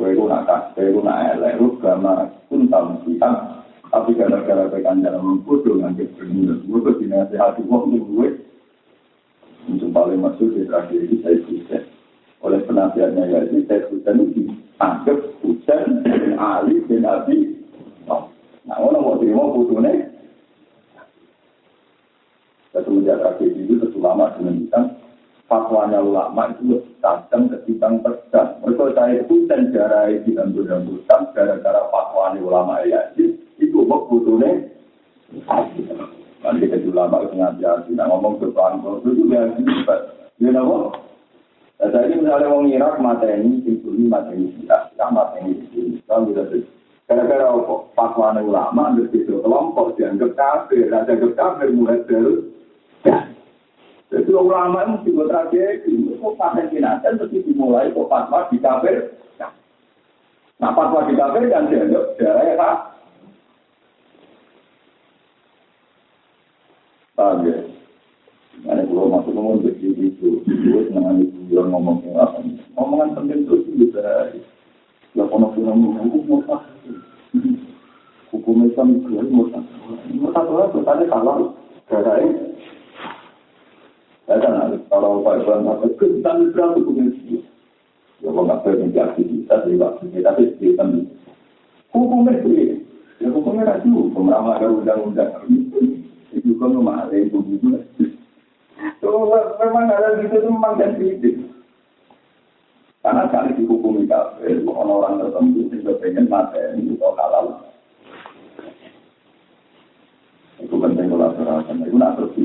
Kue 0.00 0.16
itu 0.16 0.24
nak 0.24 0.48
kak, 0.48 0.72
kue 0.72 0.88
itu 0.88 1.04
nak 1.04 1.36
elek, 1.36 1.60
lu 1.60 1.76
gama 1.76 2.24
pun 2.48 2.64
kita. 3.04 3.30
Tapi 3.90 4.16
gara-gara 4.16 4.70
pekan 4.70 5.04
dalam 5.04 5.20
mengkudu, 5.20 5.76
nanti 5.76 6.08
berminat. 6.14 6.62
Gue 6.64 6.78
berdinasi 6.80 7.36
hati, 7.36 7.60
gue 7.66 7.74
untuk 7.74 8.06
gue. 8.06 8.28
Untuk 9.66 9.92
paling 9.92 10.22
masuk 10.22 10.56
di 10.56 10.64
terakhir 10.64 11.04
ini, 11.04 11.20
saya 11.20 11.36
sukses. 11.44 11.84
Penasihatnya 12.70 13.26
Yazid, 13.26 13.66
saya 13.66 13.82
Husain 13.90 14.14
itu 14.30 14.46
dianggap 14.46 15.18
Husain 15.42 16.06
dan 16.06 16.38
Ali 16.38 16.78
bin 16.86 17.02
Abi. 17.02 17.58
Nah, 18.06 18.78
orang 18.78 19.02
mau 19.02 19.18
terima 19.18 19.50
putusnya. 19.50 20.06
Semenjak 22.70 23.18
tragedi 23.18 23.66
itu, 23.66 23.90
ulama 23.98 24.30
menunjukkan 24.38 25.02
fatwanya 25.50 25.98
ulama 25.98 26.54
itu 26.54 26.78
tajam 27.02 27.50
ketimbang 27.50 28.06
pedang. 28.06 28.62
Mereka 28.62 28.94
saya 28.94 29.18
Husain 29.26 29.74
jarai 29.74 30.22
di 30.22 30.38
dalam 30.38 30.54
gara-gara 31.34 31.82
fatwanya 31.90 32.38
ulama 32.38 32.86
Yazid 32.86 33.34
itu 33.58 33.82
mau 33.82 34.06
putusnya. 34.06 34.70
Nanti 36.46 36.70
kita 36.70 36.86
ulama 36.86 37.26
itu 37.26 37.34
ngaji 37.34 37.90
nah 37.98 38.06
ngomong 38.06 38.38
depan 38.38 38.78
itu 38.78 39.26
juga 39.26 39.58
hebat. 39.58 40.00
Ya 40.38 40.54
nabo. 40.54 41.09
Saya 41.80 42.12
ini 42.12 42.20
misalnya 42.20 42.52
orang 42.52 42.68
Irak 42.68 43.00
mata 43.00 43.24
ini, 43.24 43.64
ini 43.64 44.04
mata 44.04 44.28
ini 44.36 44.52
kita, 44.60 44.92
kita 44.92 45.06
mata 45.08 45.36
ini 45.40 45.64
bisa 45.64 46.44
Gara-gara 47.08 47.42
apa? 47.50 47.74
Fatwa 47.96 48.36
ulama, 48.38 48.94
berbeda 48.94 49.42
kelompok 49.42 49.98
dianggap 49.98 50.36
kafir, 50.38 50.86
dianggap 50.92 51.32
kafir 51.34 51.68
mulai 51.74 51.98
dari 52.06 52.46
jadi 54.10 54.32
ulama 54.34 54.82
itu 54.90 55.14
juga 55.14 55.30
tragedi. 55.30 56.18
Kok 56.18 56.34
pakai 56.34 56.66
jenazah 56.74 57.14
terus 57.14 57.30
dimulai 57.30 57.94
kok 57.94 58.10
fatwa 58.10 58.50
di 58.50 58.58
kafir. 58.58 59.14
Nah 60.58 60.70
fatwa 60.74 61.06
di 61.06 61.14
kafir 61.14 61.46
kan 61.46 61.70
dianggap 61.70 62.04
darah 62.18 62.44
ya 62.44 62.70
Paham 67.14 67.46
ya? 67.46 67.69
pulau 69.00 69.16
masuk 69.16 69.32
ngomong 69.32 69.64
jadi 69.64 69.96
itu 69.96 70.44
terus 70.44 70.92
nangan 70.92 71.24
itu 71.24 71.40
bilang 71.48 71.72
ngomong 71.72 72.04
yang 72.04 72.20
apa 72.20 72.44
ngomongan 72.76 73.16
penting 73.16 73.48
itu 73.48 73.56
bisa. 73.80 74.28
Kono 75.16 75.56
ngomong 75.56 76.04
aku 76.04 76.20
hukum 78.28 78.68
Islam 78.68 79.00
itu 79.00 79.08
mau 79.32 79.48
tak? 79.48 79.64
Kan 79.64 80.20
mau 80.20 80.28
tak 80.36 80.44
lah 80.52 80.68
bertanya 80.68 81.04
salah 81.08 81.36
darahnya 81.88 82.44
saya 84.28 84.36
kan? 84.36 84.52
Harus 84.68 84.84
kalau 84.92 85.24
Pak 85.24 85.48
Ibrahim 85.48 85.72
apa 85.72 85.86
hukum 85.88 86.12
Islam 86.20 87.40
ya 88.20 88.28
nggak 88.28 88.36
boleh 88.36 88.76
menjadi 88.84 89.00
aktivitas 89.16 89.60
di 89.64 89.80
waktu 89.80 90.04
tapi 90.20 90.42
sistem 90.60 91.08
kan 91.88 91.96
hukumnya 91.96 92.36
sendiri 92.44 92.84
ya 93.16 93.32
hukumnya 93.32 93.64
kan 93.64 93.80
itu, 93.80 94.12
pemerintah 94.12 94.60
ada 94.60 94.66
undang-undang. 94.68 95.32
Itu 96.36 96.52
kan 96.60 96.70
memahami 96.76 97.32
hukum 97.32 97.56
itu 97.56 98.19
memang 99.60 99.92
ada 99.92 100.20
gitu 100.20 100.34
itu 100.40 100.48
memang 100.48 100.80
dan 100.80 100.96
Karena 103.00 103.24
kali 103.32 103.56
dihukumi 103.56 104.04
kafir, 104.04 104.60
orang-orang 104.68 105.24
tertentu 105.24 105.72
juga 105.72 105.96
pengen 106.04 106.28
materi 106.28 106.84
itu 106.84 107.00
halal. 107.00 107.64
Itu 110.60 110.76
penting 110.76 111.08
kalau 111.08 111.32
serahkan. 111.32 111.80
Itu 111.80 111.96
nak 111.96 112.20
terus 112.20 112.36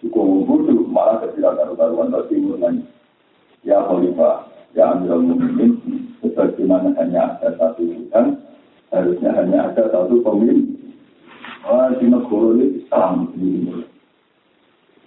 hukum 0.00 0.48
bodoh 0.48 0.88
malah 0.88 1.20
ketika 1.28 1.52
karu-karuan 1.60 2.16
timur 2.32 2.56
lagi. 2.56 2.80
Ya 3.60 3.80
Khalifah, 3.84 4.48
ya 4.72 4.96
Amirul 4.96 5.36
Mukminin, 5.36 5.72
sebagaimana 6.20 6.92
hanya 7.00 7.36
ada 7.36 7.56
satu 7.56 7.84
Tuhan, 7.84 8.40
harusnya 8.92 9.30
hanya 9.36 9.72
ada 9.72 9.84
satu 9.88 10.20
pemimpin. 10.20 10.96
Wah, 11.64 11.92
di 11.96 12.08
negara 12.08 12.56
ini 12.56 12.66
Islam 12.80 13.32
ini. 13.36 13.93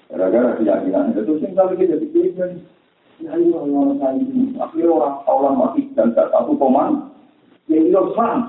Gara-gara 0.07 0.55
keyakinan 0.55 1.11
itu, 1.11 1.35
sing 1.43 1.51
kali 1.51 1.75
kita 1.75 1.99
pikirkan, 1.99 2.63
ya 3.19 3.35
ini 3.35 3.51
orang 3.51 3.99
saya 3.99 4.15
ini, 4.23 4.55
akhirnya 4.55 4.93
orang 4.95 5.15
orang 5.27 5.55
mati 5.59 5.83
dan 5.99 6.15
tak 6.15 6.31
satu 6.31 6.55
koman, 6.55 7.11
ya 7.67 7.75
ini 7.75 7.91
Islam. 7.91 8.47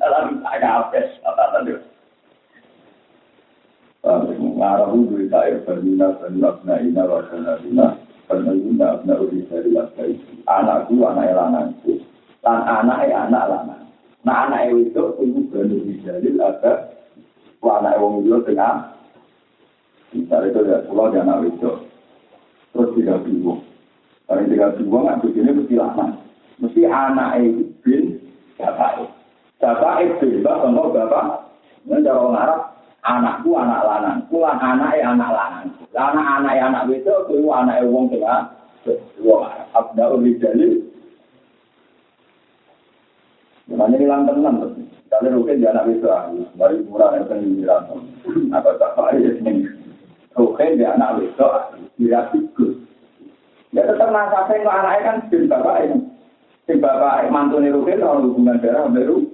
Dalam 0.00 0.42
saya 0.42 0.68
apa? 0.82 1.44
Tadi? 1.54 1.72
Mengarah 4.40 4.90
dari 4.90 5.28
daerah 5.28 5.60
Bernina, 5.62 6.08
Bernina, 6.18 6.50
Bernina, 6.56 7.02
Bernina, 7.04 7.86
Bernina, 8.26 8.88
Bernina, 8.88 8.88
Bernina, 9.06 9.82
Bernina, 9.94 10.40
Anakku, 10.50 10.98
anak 11.06 11.30
lanangku. 11.30 12.02
Dan 12.40 12.58
anaknya 12.64 13.28
anak 13.28 13.44
lanang. 13.46 13.82
Nah 14.24 14.48
anak 14.48 14.72
itu 14.72 15.04
itu 15.20 15.40
berani 15.52 15.76
dijalil 15.84 16.40
ada 16.40 16.90
anak 17.60 18.00
wong 18.00 18.24
itu 18.24 18.40
tengah. 18.48 18.99
Misalnya 20.10 20.50
itu 20.50 20.60
ya 20.66 20.78
pulau 20.90 21.10
dia 21.14 21.22
anak 21.22 21.46
itu 21.46 21.70
terus 22.74 22.90
tiga 22.98 23.14
bingung. 23.22 23.62
Kalau 24.26 24.42
tiga 24.46 24.74
bingung 24.74 25.06
nggak 25.06 25.20
begini 25.22 25.50
mesti 25.54 25.74
lama. 25.78 26.06
Mesti 26.58 26.82
anak 26.86 27.30
itu 27.38 27.62
bin 27.86 28.02
bapak. 28.58 29.06
Bapak 29.62 29.94
itu 30.02 30.42
bapak 30.42 30.66
sama 30.66 30.82
bapak. 30.90 31.26
Ini 31.86 32.04
cara 32.04 32.18
orang 32.20 32.36
Arab 32.36 32.60
anakku 33.00 33.50
anak 33.56 33.80
lanang, 33.86 34.18
pulang 34.28 34.60
anak 34.60 34.98
anak 35.00 35.30
lanang. 35.30 35.66
Anak 35.96 36.26
anak 36.42 36.54
anak 36.58 36.82
itu 36.90 37.14
itu 37.30 37.48
anak 37.48 37.80
wong 37.86 38.10
tengah. 38.10 38.50
Wong 39.22 39.40
Arab 39.46 39.68
abdul 39.72 40.20
dijalil 40.26 40.90
Makanya 43.70 43.96
hilang 44.02 44.22
tenang. 44.26 44.56
Rukin 45.20 45.60
dia 45.60 45.70
anak 45.74 45.90
bisa, 45.90 46.32
baru 46.56 46.80
murah 46.86 47.12
yang 47.12 47.28
pengiran. 47.28 47.82
Apa 48.56 48.72
tak 48.80 49.14
ini? 49.20 49.68
Rukin 50.38 50.78
dia 50.78 50.94
anak 50.94 51.18
bisa, 51.18 51.74
tidak 51.98 52.30
ikut. 52.38 52.72
Ya 53.74 53.82
tetap 53.86 54.10
nasabnya 54.14 54.62
kok 54.62 54.76
anaknya 54.78 55.06
kan 55.06 55.16
bin 55.26 55.50
bapak 55.50 55.76
ini. 55.86 55.98
Bin 56.66 56.78
bapak 56.78 57.30
mantu 57.34 57.58
nih 57.58 57.74
rukin, 57.74 57.98
kalau 57.98 58.30
hubungan 58.30 58.62
darah 58.62 58.86
baru. 58.86 59.26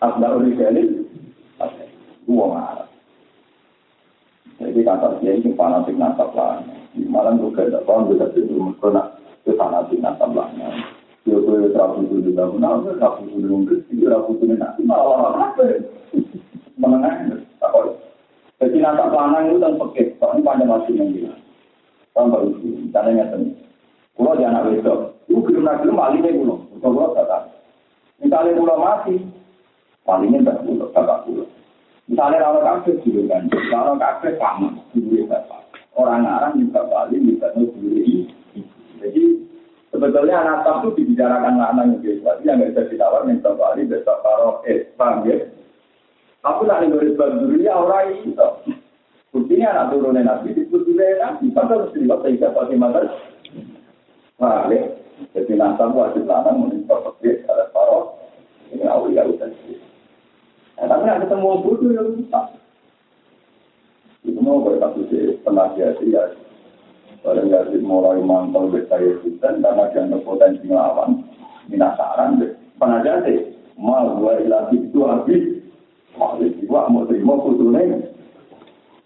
Abdul 0.00 0.48
Rijali, 0.48 0.82
gua 2.24 2.46
marah. 2.56 2.88
Jadi 4.60 4.80
kata 4.84 5.20
dia 5.20 5.36
ini 5.36 5.56
fanatik 5.56 5.96
nasab 5.96 6.32
lah. 6.36 6.60
Malam 6.96 7.40
juga 7.40 7.64
tidak 7.64 7.86
paham 7.88 8.12
bisa 8.12 8.28
tidur 8.34 8.60
mereka 8.60 8.88
nak 8.92 9.06
itu 9.40 9.56
fanatik 9.56 9.98
nasab 10.04 10.36
lah. 10.36 10.48
Dia 11.24 11.36
tuh 11.36 11.68
rapu 11.76 12.04
itu 12.08 12.32
juga 12.32 12.48
benar, 12.48 12.80
rapu 12.96 13.28
itu 13.28 13.44
juga 13.44 13.56
bersih, 13.68 14.08
rapu 14.08 14.30
itu 14.36 14.44
nanti 14.56 14.80
malah 14.84 15.52
apa? 15.52 15.84
Menengah, 16.80 17.40
Jadi 18.60 18.76
nasab 18.76 19.16
lanang 19.16 19.56
itu 19.56 19.56
kan 19.56 19.72
pekit, 19.80 20.20
soalnya 20.20 20.44
pada 20.44 20.64
masih 20.68 20.92
yang 20.92 21.08
bilang. 21.16 21.40
Tambah 22.12 22.44
itu, 22.44 22.92
caranya 22.92 23.24
seni. 23.32 23.56
Kalau 24.12 24.36
dia 24.36 24.52
anak 24.52 24.68
wedok, 24.68 25.16
itu 25.32 25.40
belum 25.40 25.64
lagi 25.64 25.88
malingnya 25.88 26.36
kulo, 26.36 26.68
kulo 26.76 27.16
kata. 27.16 27.48
Misalnya 28.20 28.60
kulo 28.60 28.74
mati, 28.76 29.16
palingnya 30.04 30.44
tak 30.44 30.60
kulo, 30.68 30.92
tak 30.92 31.24
kulo. 31.24 31.48
Misalnya 32.04 32.44
kalau 32.44 32.60
kafe 32.60 33.00
dulu 33.00 33.24
kan, 33.32 33.48
kalau 33.72 33.96
kafe 33.96 34.28
sama, 34.36 34.68
dulu 34.92 35.24
bapak. 35.24 35.62
Orang 35.96 36.28
orang 36.28 36.60
juga 36.60 36.84
paling 36.92 37.32
juga 37.32 37.48
dulu 37.56 38.28
Jadi 39.00 39.22
sebetulnya 39.88 40.36
anak 40.44 40.84
itu 40.84 40.88
dibicarakan 41.00 41.64
anak 41.64 41.96
yang 41.96 42.00
biasa, 42.04 42.30
yang 42.44 42.56
nggak 42.60 42.76
bisa 42.76 42.82
ditawar 42.92 43.24
minta 43.24 43.50
balik 43.56 43.88
besok 43.88 44.20
paro 44.20 44.60
eh 44.68 44.84
paham 45.00 45.24
ya. 45.24 45.48
Aku 46.40 46.64
tak 46.64 46.80
nih 46.80 47.12
bab 47.20 47.36
dulu 47.36 47.60
ya 47.60 47.76
orang 47.76 48.16
itu. 48.24 48.48
Buktinya 49.30 49.70
anak 49.70 49.94
turunnya 49.94 50.26
nabi 50.26 50.56
disebut 50.56 50.88
nabi, 50.90 51.54
padahal 51.54 51.86
harus 51.86 51.94
dilihat 51.94 52.18
sehingga 52.26 52.50
pakai 52.50 52.80
mata. 52.80 53.00
Balik. 54.40 54.84
Jadi 55.36 55.52
nasab 55.52 55.92
wajib 55.92 56.24
lanang 56.24 56.64
meminta 56.64 56.96
pakai 56.96 57.44
ada 57.44 57.68
paro. 57.76 58.16
Ini 58.72 58.88
awal 58.88 59.12
ya 59.12 59.28
udah 59.28 59.52
Nah, 60.80 60.88
tapi 60.88 61.02
nggak 61.04 61.28
ketemu 61.28 61.60
bodoh 61.60 61.90
ya 61.92 62.02
bisa. 62.08 62.40
Itu 64.24 64.40
mau 64.40 64.64
berkata 64.64 64.96
si 65.12 65.36
penasihat 65.44 66.00
ya. 66.08 66.24
Pada 67.20 67.44
nggak 67.44 67.76
mulai 67.84 68.24
mantau 68.24 68.72
berkaya 68.72 69.20
hutan 69.20 69.60
karena 69.60 69.92
dia 69.92 70.16
potensi 70.24 70.64
ngelawan. 70.64 71.20
Minasaran 71.68 72.40
deh. 72.40 72.56
Penasihat 72.80 73.28
sih. 73.28 73.38
Mal 73.76 74.16
dua 74.16 74.40
ilasi 74.40 74.88
itu 74.88 75.04
habis. 75.04 75.59
Mal 76.18 76.42
itu 76.42 76.66
mau 76.66 77.06
terima 77.06 77.34
putusnya. 77.38 78.10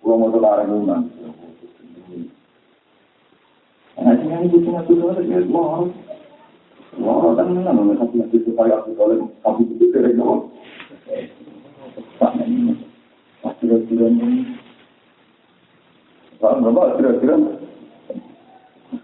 Gua 0.05 0.21
mau 0.21 0.33
terlarang 0.33 0.69
lunan. 0.69 1.03
Nah, 3.95 4.15
jangan 4.21 4.45
itu 4.45 4.59
cuma 4.69 4.85
tuh 4.85 5.01
ya, 5.25 5.41
wah, 5.49 5.87
wah, 6.99 7.33
kan 7.39 7.47
mana 7.57 7.73
mana 7.73 7.97
satu 7.97 8.21
lagi 8.21 8.37
supaya 8.45 8.83
aku 8.83 8.93
boleh 8.99 9.17
kamu 9.41 9.63
itu 9.65 9.85
dari 9.95 10.13
bawah. 10.13 10.45
Kira-kira 13.65 14.07
Paham 16.37 16.61
berapa 16.61 17.01
kira-kira? 17.01 17.37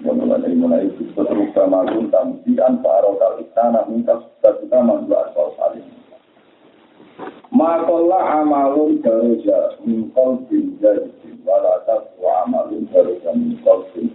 Yang 0.05 0.17
mulai 0.21 0.53
mulai 0.53 0.85
seterusnya 1.17 1.65
maklum 1.65 2.13
tamsian 2.13 2.85
paro 2.85 3.17
kali 3.17 3.49
tanah 3.57 3.89
minta 3.89 4.21
kita 4.39 4.79
mandu 4.85 5.17
asal 5.17 5.57
salim. 5.57 5.90
Makola 7.61 8.41
amalun 8.41 9.05
daruja 9.05 9.77
mingkol 9.85 10.49
bin 10.49 10.81
jadi 10.81 11.13
walatas 11.45 12.09
wa 12.17 12.49
amalun 12.49 12.89
daruja 12.89 13.37
mingkol 13.37 13.85
bin 13.93 14.09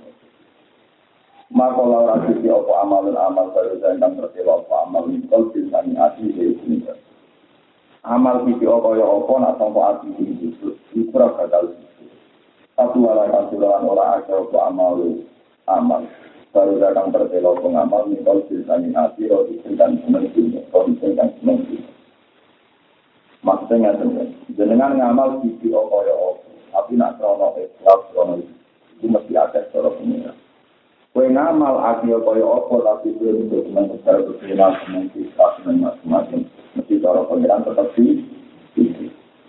Makola 1.54 2.10
rajisi 2.10 2.50
opo 2.50 2.74
amalun 2.74 3.14
amal 3.14 3.54
daruja 3.54 4.02
yang 4.02 4.18
tersewa 4.18 4.66
opo 4.66 4.74
amal 4.82 5.06
mingkol 5.06 5.54
bin 5.54 5.70
sani 5.70 5.94
ati 5.94 6.26
ini 6.26 6.90
amal 8.02 8.50
iki 8.50 8.66
apa 8.66 8.90
ya 8.98 9.06
apa 9.06 9.34
nak 9.38 9.56
sampo 9.62 9.80
ati 9.94 10.10
iki 10.10 10.50
iku 10.98 11.14
ora 11.14 11.38
bakal 11.38 11.70
satu 12.74 12.98
wala 12.98 13.30
kasulan 13.30 13.86
ora 13.86 14.26
ada 14.26 14.42
apa 14.42 14.58
amal 14.74 14.98
amal. 15.70 16.02
Baru 16.50 16.80
datang 16.82 17.12
pengamal 17.14 18.10
nih 18.10 18.24
kalau 18.24 18.42
ceritanya 18.48 18.90
hati 19.06 19.28
roh 19.28 19.44
dan 19.76 20.02
seneng 20.02 20.34
dunia 20.34 20.64
kalau 20.72 20.88
dan 20.98 21.30
seneng 21.44 21.62
dunia 21.68 21.95
maksudnya 23.46 23.94
nggak 23.94 24.30
jenengan 24.58 24.98
ngamal 24.98 25.38
sisi 25.46 25.70
apa 25.70 25.98
ya 26.10 26.16
apa? 26.18 26.50
Tapi 26.74 26.92
nak 26.98 27.22
krono 27.22 27.54
ikhlas 27.62 28.02
krono 28.10 28.42
itu 28.42 29.06
mesti 29.06 29.38
ada 29.38 29.62
cara 29.70 29.90
pengira 30.02 30.34
Kue 31.16 31.32
ngamal 31.32 31.80
ati 31.80 32.12
apa 32.12 32.32
ya 32.36 32.44
apa 32.44 32.76
tapi 32.82 33.16
belum 33.16 33.48
untuk 33.48 34.02
secara 34.02 34.20
berkenan 34.26 34.74
seneng 34.84 35.06
ikhlas 35.14 35.52
seneng 35.62 35.86
macam-macam 35.86 36.42
mesti 36.76 36.94
cara 37.00 37.22
pengiran 37.30 37.64
tetap 37.64 37.88
di 37.96 38.26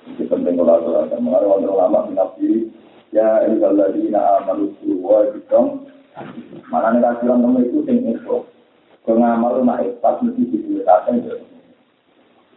itu 0.06 0.22
penting 0.30 0.54
kalau 0.54 1.02
ada 1.02 1.18
mengenai 1.18 1.50
orang 1.50 1.66
ulama 1.66 2.06
binafsi 2.06 2.70
ya 3.10 3.42
ilgaladina 3.48 4.38
amalu 4.38 4.70
suwa 4.78 5.26
bidong 5.34 5.90
mana 6.70 6.94
nih 6.94 7.02
kasiran 7.02 7.42
kamu 7.42 7.58
itu 7.66 7.78
sing 7.82 7.98
info 8.06 8.46
pengamal 9.02 9.58
rumah 9.58 9.82
ikhlas 9.82 10.22
mesti 10.22 10.46
dituliskan 10.46 11.26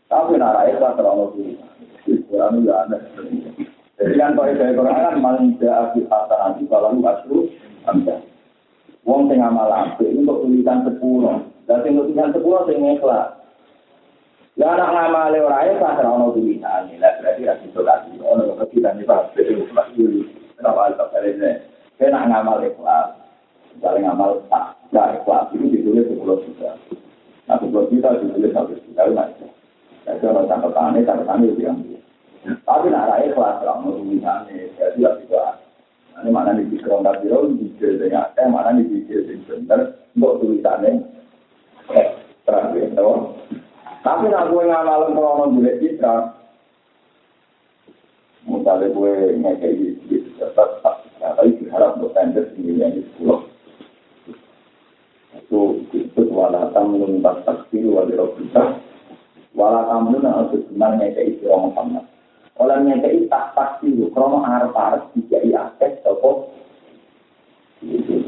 tapi 0.09 0.41
nara 0.41 0.65
ikhlas 0.65 0.97
terlalu 0.97 1.25
dulu 1.37 1.53
Quran 2.33 2.65
juga 2.65 2.73
ada. 2.81 2.97
Jadi 3.99 4.15
kan 4.17 4.33
kalau 4.33 4.57
saya 4.57 4.73
Quran 4.73 4.97
kan 4.97 5.15
maling 5.21 5.47
tidak 5.61 5.93
asli 5.93 6.01
nanti 6.09 6.63
kalau 6.65 6.97
lu 6.97 7.01
aslu 7.05 7.37
anda 7.85 8.17
Wong 9.07 9.29
sing 9.29 9.39
amal 9.41 9.69
apik 9.69 10.11
untuk 10.11 10.45
tulisan 10.45 10.85
sepuluh. 10.85 11.41
Dan 11.65 11.81
sing 11.85 11.93
tulisan 11.97 12.33
sepuluh 12.33 12.65
sing 12.65 12.81
ikhlas. 12.83 13.37
Ya 14.59 14.75
anak 14.75 14.91
nama 14.91 15.31
le 15.31 15.39
ora 15.39 15.63
ya 15.63 15.79
pas 15.79 15.95
ora 16.01 16.09
ono 16.19 16.35
tulisan 16.35 16.91
lah 16.99 17.13
berarti 17.21 17.47
ra 17.47 17.55
iso 17.63 17.81
lagi. 17.85 18.17
Ono 18.19 18.59
kok 18.59 18.69
kita 18.73 18.97
nih 18.97 19.05
pas 19.05 19.29
itu 19.37 19.65
pas 19.71 19.87
dulu 19.93 20.25
kenapa 20.57 20.91
itu 20.91 21.05
kalian 21.13 21.45
kena 22.01 22.19
ngamal 22.27 22.59
ikhlas. 22.65 23.07
Kalau 23.77 23.99
ngamal 24.01 24.29
tak 24.49 24.77
ya 24.89 25.15
ikhlas. 25.21 25.53
Itu 25.53 25.65
ditulis 25.69 26.05
sepuluh 26.09 26.41
juta. 26.43 26.75
Nah 27.45 27.55
sepuluh 27.61 27.87
juta 27.93 28.17
ditulis 28.19 28.51
satu 28.51 28.73
juta 28.73 29.03
lah 29.13 29.29
jadi 30.09 30.25
kalau 30.25 30.49
catatan 30.49 30.97
ini 30.97 31.05
catatan 31.05 31.45
itu 31.45 31.61
yang 31.61 31.77
tapi 32.65 32.89
nak 32.89 33.13
rakyat 33.13 33.29
ikhlas 33.29 33.61
ora 33.61 33.77
ono 33.77 34.01
tulisan 34.01 34.49
jadi 34.49 34.97
ya 34.97 35.09
juga 35.21 35.61
ini 36.25 36.29
mana 36.33 36.57
di 36.57 36.65
pikiran 36.65 37.05
tadi 37.05 37.29
lo 37.29 37.45
di 37.45 37.69
dengan 37.77 38.33
eh 38.33 38.47
mana 38.49 38.73
di 38.73 38.89
pikiran 38.89 39.45
bener 39.45 39.79
untuk 40.17 40.41
tulisannya 40.41 41.05
eh 41.93 42.07
terakhir 42.41 42.89
tahu 42.97 43.37
Tapi 43.99 44.31
nak 44.31 44.47
gue 44.47 44.63
ngamal 44.63 45.11
krono 45.11 45.51
boleh 45.51 45.75
citra, 45.83 46.31
misalnya 48.47 48.95
gue 48.95 49.13
ngekei 49.43 49.99
gitu, 50.07 50.39
tetap 50.39 50.79
tapi 51.19 51.59
berharap 51.59 51.99
untuk 51.99 52.15
tender 52.15 52.47
sendiri 52.55 52.95
di 52.95 53.01
sepuluh. 53.11 53.43
Itu 55.35 55.83
itu 55.91 56.21
walatan 56.31 56.95
menuntas 56.95 57.43
taksir 57.43 57.83
wadiro 59.59 59.99
kita. 59.99 59.99
Walatan 59.99 59.99
menuntas 60.07 60.49
sebenarnya 60.55 61.05
ngekei 61.11 61.31
siro 61.43 61.57
Muhammad. 61.67 62.05
Oleh 62.59 62.77
ngekei 62.79 63.27
tak 63.27 63.51
pasti 63.51 63.91
krono 64.15 64.39
arep-arep 64.47 65.11
dijai 65.15 65.51
akses 65.51 65.99
toko. 66.07 66.55
Itu 67.83 68.19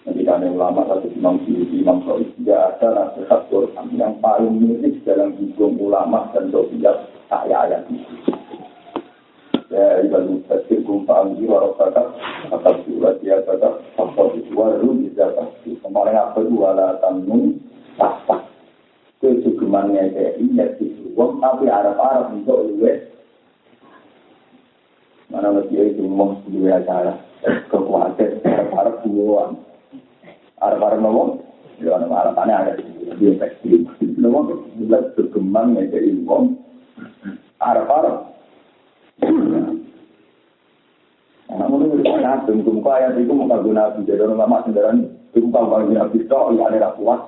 ketika 0.00 0.40
ada 0.40 0.48
ulama 0.48 0.86
satu 0.88 1.06
imam 1.12 1.38
suyuti 1.44 1.84
imam 1.84 2.02
soal 2.02 2.24
tidak 2.40 2.80
ada 2.80 2.88
nasihat 2.88 3.40
Quran 3.52 3.86
yang 3.94 4.16
paling 4.24 4.56
mirip 4.58 4.96
dalam 5.04 5.36
hukum 5.36 5.76
ulama 5.76 6.32
dan 6.32 6.48
sosial 6.48 7.04
saya 7.28 7.68
ayat 7.68 7.84
ini 7.92 8.00
ya 9.70 10.02
ibadah 10.02 10.40
tasir 10.50 10.82
kumpa 10.82 11.14
anggi 11.14 11.46
warosaka 11.46 12.16
atau 12.50 12.74
surat 12.88 13.22
ya 13.22 13.38
kata 13.46 13.70
apa 14.00 14.22
itu 14.34 14.50
waru 14.56 14.98
bisa 14.98 15.30
pasti 15.36 15.78
kemarin 15.78 16.18
apa 16.18 16.42
itu 16.42 16.54
wala 16.58 16.98
tamu 16.98 17.54
tahta 17.94 18.39
kesukumannya 19.70 20.02
kayak 20.10 20.34
ini 20.42 20.66
disuruh 20.82 21.38
tapi 21.38 21.70
Arab-Arab 21.70 22.34
untuk 22.34 22.58
luwes 22.74 23.06
mana 25.30 25.54
masih 25.54 25.94
itu 25.94 26.02
mau 26.10 26.34
dua 26.50 26.82
acara. 26.82 27.14
Kekuatan 27.70 28.42
Arab-Arab 28.42 29.06
duluan. 29.06 29.62
Arab-arab 30.58 30.98
nopo, 30.98 31.22
ya 31.78 31.96
nama 32.02 32.26
harapannya 32.26 32.54
ada 32.58 32.72
di 32.82 33.24
infeksi. 33.30 33.86
Nopo, 34.18 34.66
jelas 34.74 35.14
berkembang 35.14 35.78
menjadi 35.78 36.18
wong. 36.26 36.58
Arab-arab. 37.62 38.26
Namun 41.46 41.94
ini 41.94 42.02
banyak, 42.02 42.50
tunggu 42.50 42.90
ayat 42.90 43.14
itu 43.14 43.30
mau 43.30 43.46
guna 43.62 43.94
jadi 44.02 44.26
orang 44.26 44.38
lama 44.38 44.66
sendirian, 44.66 45.14
tunggu 45.30 45.54
kalau 45.54 45.86
guna 45.86 46.10
pisau, 46.10 46.50
ya 46.58 46.66
ada 46.66 46.90
kuat. 46.98 47.20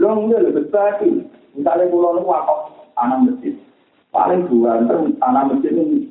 Long 0.00 0.26
ini 0.26 0.34
lebih 0.42 0.66
lagi, 0.74 1.10
misalnya 1.54 1.86
pulau 1.86 2.18
ini 2.18 2.26
wakaf 2.26 2.90
tanam 2.98 3.30
masjid, 3.30 3.54
paling 4.10 4.50
dua 4.50 4.82
tanam 4.88 5.46
masjid 5.54 5.72
ini 5.78 6.10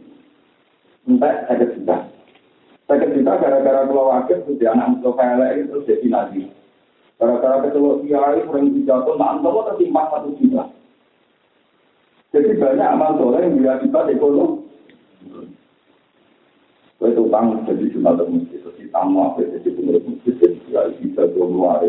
entah 1.10 1.44
ada 1.52 1.66
sudah. 1.76 2.02
Saya 2.88 3.08
cerita 3.08 3.40
gara-gara 3.40 3.88
pulau 3.88 4.12
wakil, 4.12 4.44
itu 4.48 4.64
anak 4.68 5.00
Mustafa 5.00 5.24
Elek 5.36 5.52
itu 5.68 5.76
jadi 5.88 6.08
nabi. 6.08 6.42
Gara-gara 7.20 7.64
ketua 7.68 8.02
kiai, 8.02 8.44
sering 8.48 8.74
dijatuh, 8.76 9.16
nah 9.16 9.38
antomo 9.38 9.68
tertimpa 9.68 10.10
satu 10.10 10.34
juta. 10.40 10.68
Jadi 12.32 12.56
banyak 12.56 12.88
amal 12.96 13.20
soleh 13.20 13.44
yang 13.44 13.60
berakibat 13.60 14.08
ekonomi. 14.08 14.64
Itu 17.02 17.22
utang 17.28 17.66
jadi 17.66 17.92
cuma 17.98 18.14
masjid, 18.14 18.62
terus 18.62 18.78
tamu 18.94 19.20
apa 19.26 19.44
jadi 19.44 19.70
pengurus 19.74 20.06
masjid, 20.06 20.54
jadi 20.70 20.96
bisa 21.02 21.24
dua. 21.36 21.82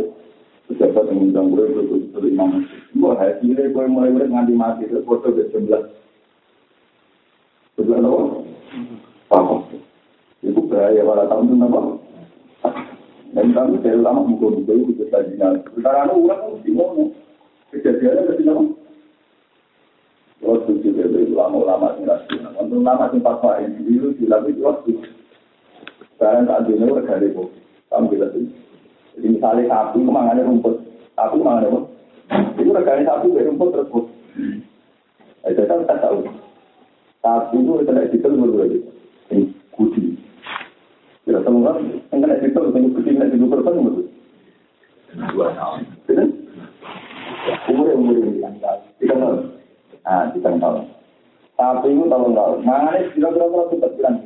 Pejabat 0.72 1.04
yang 1.12 1.28
undang 1.28 1.52
gue 1.52 1.64
itu 1.68 1.82
itu 2.08 2.18
imam 2.32 2.48
masjid. 2.64 2.80
Gue 2.96 3.12
hasilnya 3.12 3.68
gue 3.68 3.84
mulai 3.92 4.08
mulai 4.08 4.28
nganti 4.32 4.54
mati, 4.56 4.88
terus 4.88 5.04
foto 5.04 5.28
ke 5.28 5.52
sebelah. 5.52 5.84
Sebelah 7.76 8.00
apa? 8.00 8.24
Paham. 9.28 9.60
Itu 10.40 10.64
bahaya 10.64 11.04
pada 11.04 11.28
tahun 11.28 11.52
itu 11.52 11.56
apa? 11.60 11.80
Dan 13.32 13.46
kami 13.56 13.80
dari 13.84 14.00
lama 14.00 14.28
buka-buka 14.28 14.72
itu 14.72 14.92
kita 14.96 15.28
jinak. 15.28 15.64
Sekarang 15.76 16.08
itu 16.08 16.16
ulang 16.24 16.40
mesti 16.56 16.70
ngomong. 16.72 17.10
Kejadiannya 17.72 18.28
ke 18.28 18.32
sini 18.40 18.52
Waktu 20.42 20.70
itu 20.82 20.88
dari 20.92 21.30
ulama-ulama 21.32 21.96
yang 21.96 22.12
rasional. 22.12 22.52
Untuk 22.60 22.82
ulama 22.82 23.08
yang 23.08 23.22
fatwa 23.22 23.62
ini 23.62 23.78
dulu 23.78 24.08
bilang 24.18 24.44
itu 24.50 24.60
waktu. 24.60 24.92
Sekarang 26.16 26.44
tak 26.50 26.66
ada 26.66 26.72
orang 26.82 27.06
dari 27.06 27.28
itu. 27.30 27.44
Kamu 27.88 28.06
bila 28.10 28.26
itu. 28.34 28.52
Jadi 29.16 29.26
misalnya 29.38 29.68
sapi 29.68 29.98
kemangannya 30.00 30.48
rumput. 30.48 30.74
Sapi 31.12 31.36
kemangannya 31.36 31.68
rumput. 31.68 31.84
Itu 32.56 32.70
regane 32.72 33.02
sapi 33.04 33.26
rumput 33.28 33.68
terus. 33.76 34.06
Itu 35.42 35.62
kan 35.68 35.84
tak 35.84 36.00
tahu. 36.00 36.24
Sapi 37.20 37.56
itu 37.60 37.72
tidak 37.84 38.10
ditelusur 38.10 38.56
lagi. 38.56 38.78
Ini 39.30 39.42
kudi. 39.76 40.16
Ya, 41.22 41.38
semua 41.46 41.78
yang 42.10 42.18
kena 42.18 42.34
itu, 42.42 42.50
yang 42.50 42.92
kecil 42.98 43.14
kena 43.14 43.30
itu 43.30 43.46
berapa 43.46 43.70
umur? 43.70 43.94
Dua 45.30 45.46
tahun. 45.54 45.80
Umur 47.70 47.86
umur 47.94 48.16
ini, 48.18 48.42
tiga 48.98 49.14
tahun. 49.14 49.38
Nah, 50.02 50.24
tiga 50.34 50.50
tahun. 50.58 50.82
Tapi 51.54 51.94
itu 51.94 52.04
tahun 52.10 52.32
tahun. 52.34 52.58
Mana 52.66 52.90
ini 52.98 53.14
kira-kira 53.14 53.46
kalau 53.46 53.70
kita 53.70 53.86
bilang? 53.94 54.16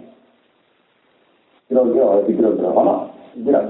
Kira-kira, 1.68 2.24
kira-kira, 2.24 3.62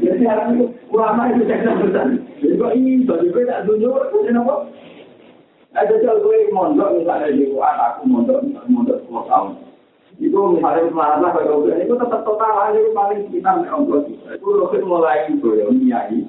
Jadi 0.00 0.24
hari 0.24 0.58
ulama 0.92 1.30
itu 1.30 1.42
besar. 1.46 2.06
Jadi 2.42 2.54
kok 2.58 2.72
ini 2.74 3.06
bagi 3.06 3.32
gue 3.32 3.48
tak 3.48 3.64
tunjuk 3.66 3.94
kenapa? 4.26 4.66
Ada 5.76 5.94
jual 6.00 6.18
gue 6.24 6.36
mondok 6.54 6.96
misalnya 6.96 7.34
di 7.36 7.52
anakku 7.52 8.02
mondok 8.08 8.40
mondok 8.70 9.04
sepuluh 9.04 9.26
tahun. 9.28 9.50
itu 10.16 10.32
misalnya 10.32 10.88
masalah 10.96 11.28
kalau 11.36 11.68
bilang 11.68 11.84
itu 11.84 11.92
tetap 11.92 12.24
total 12.24 12.52
aja 12.56 12.80
itu 12.80 12.88
paling 12.96 13.28
sekitar 13.28 13.60
nih 13.60 13.68
ongkos 13.68 14.08
itu 14.08 14.48
loh 14.48 14.72
mulai 14.88 15.28
itu 15.28 15.44
ya 15.60 15.68
miai 15.68 16.24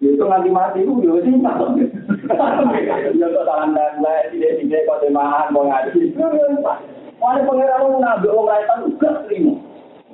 itu 0.00 0.24
nanti 0.24 0.48
mati 0.48 0.80
itu 0.80 1.04
juga 1.04 1.20
sih 1.20 1.36
nggak 1.44 1.56
ya 3.12 3.26
kok 3.28 3.44
tangan 3.44 3.76
dan 3.76 4.00
saya 4.00 4.32
tidak 4.32 4.56
tidak 4.64 4.80
kok 4.88 5.00
temahan 5.04 5.52
mau 5.52 5.68
ngaji 5.68 6.16
Wali 7.16 7.40
pengiran 7.48 7.80
lu 7.88 7.98
nabi 7.98 8.28
orang 8.28 8.44
lain 8.44 8.92
itu 8.92 8.96
gak 9.00 9.24
terima. 9.24 9.54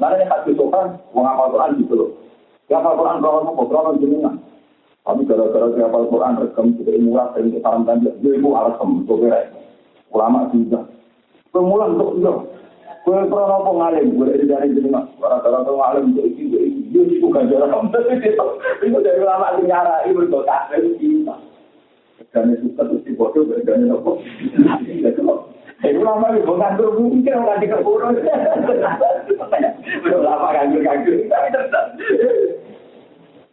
Yang 0.02 0.30
hati 0.30 0.50
sopan, 0.54 0.86
mau 1.14 1.22
ngapal 1.26 1.50
Quran 1.54 1.78
gitu 1.82 1.94
loh. 1.94 2.10
Ngapal 2.72 2.96
Quran 2.96 3.20
kalau 3.20 3.44
mau 3.44 3.52
ngobrol 3.52 4.00
jenengan. 4.00 4.40
Tapi 5.04 5.28
gara-gara 5.28 5.66
ngapal 5.76 6.08
Quran 6.08 6.40
rekam 6.40 6.66
sudah 6.80 6.96
murah 7.04 7.28
dan 7.36 7.52
saran 7.60 7.84
dan 7.84 8.00
dia 8.00 8.32
itu 8.32 8.48
alasan 8.48 9.04
untuk 9.04 9.28
Ulama 10.12 10.48
juga. 10.56 10.88
Pemulang 11.52 12.00
untuk 12.00 12.10
juga. 12.16 12.32
Kue 13.02 13.18
pernah 13.26 13.58
apa 13.58 13.70
ngalim, 13.74 14.14
gue 14.14 14.30
dari 14.30 14.46
dari 14.46 14.68
jenengan. 14.78 15.10
Rata-rata 15.18 15.68
ngalim 15.68 16.16
untuk 16.16 16.24
iki. 16.32 16.48
Dia 16.94 17.02
itu 17.02 17.18
bukan 17.20 17.50
jalan. 17.50 17.90
Itu 18.78 18.98
dari 19.02 19.18
ulama 19.20 19.58
nyara, 19.58 20.06
itu 20.06 20.22
berkota. 20.22 20.70
Itu 20.78 20.96
cinta. 21.02 21.34
Dan 22.30 22.56
itu 22.56 22.72
satu 22.78 23.02
si 23.02 23.12
bodoh, 23.18 23.44
dan 23.44 23.90
itu 23.90 23.92
apa? 23.92 25.51
Itu 25.82 25.98
ulama 25.98 26.30
itu 26.38 26.46
nganggur 26.46 26.94
mungkin 26.94 27.42
orang 27.42 27.58
di. 27.58 27.66
Ulama 30.06 30.46
nganggur-nganggur. 30.54 31.16
Tapi 31.26 31.48
tetap. 31.50 31.86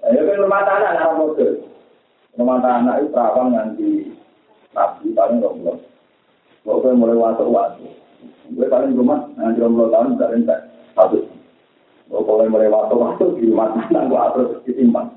Ya 0.09 0.21
kan 0.23 0.41
rumah 0.41 0.61
tanah, 0.63 0.91
nama 0.95 1.17
mobil. 1.17 1.49
Rumah 2.37 2.57
tanah 2.61 2.93
itu 3.01 3.09
terawang 3.11 3.49
nanti. 3.51 3.89
Nabi 4.77 5.11
paling 5.17 5.41
nggak 5.41 5.53
belum. 5.57 5.77
Pokoknya 6.61 6.97
mulai 7.01 7.17
waktu-waktu. 7.17 7.85
Gue 8.53 8.65
paling 8.69 8.93
rumah, 8.97 9.29
nanti 9.37 9.61
dua 9.61 9.89
tahun, 9.89 10.17
gak 10.17 10.31
rentak. 10.33 10.59
Satu. 10.97 11.21
Gue 12.09 12.21
kalau 12.25 12.45
mulai 12.49 12.69
waktu-waktu 12.69 13.25
di 13.37 13.49
rumah 13.49 13.73
tanah, 13.73 14.05
gue 14.09 14.19
atur 14.19 14.45
disimpan. 14.65 15.09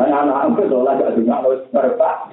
Karena 0.00 0.24
anak 0.24 0.48
aku 0.48 0.64
dolar 0.64 0.96
gak 0.96 1.12
dengar 1.12 1.44
harus 1.44 1.60
berpak. 1.76 2.32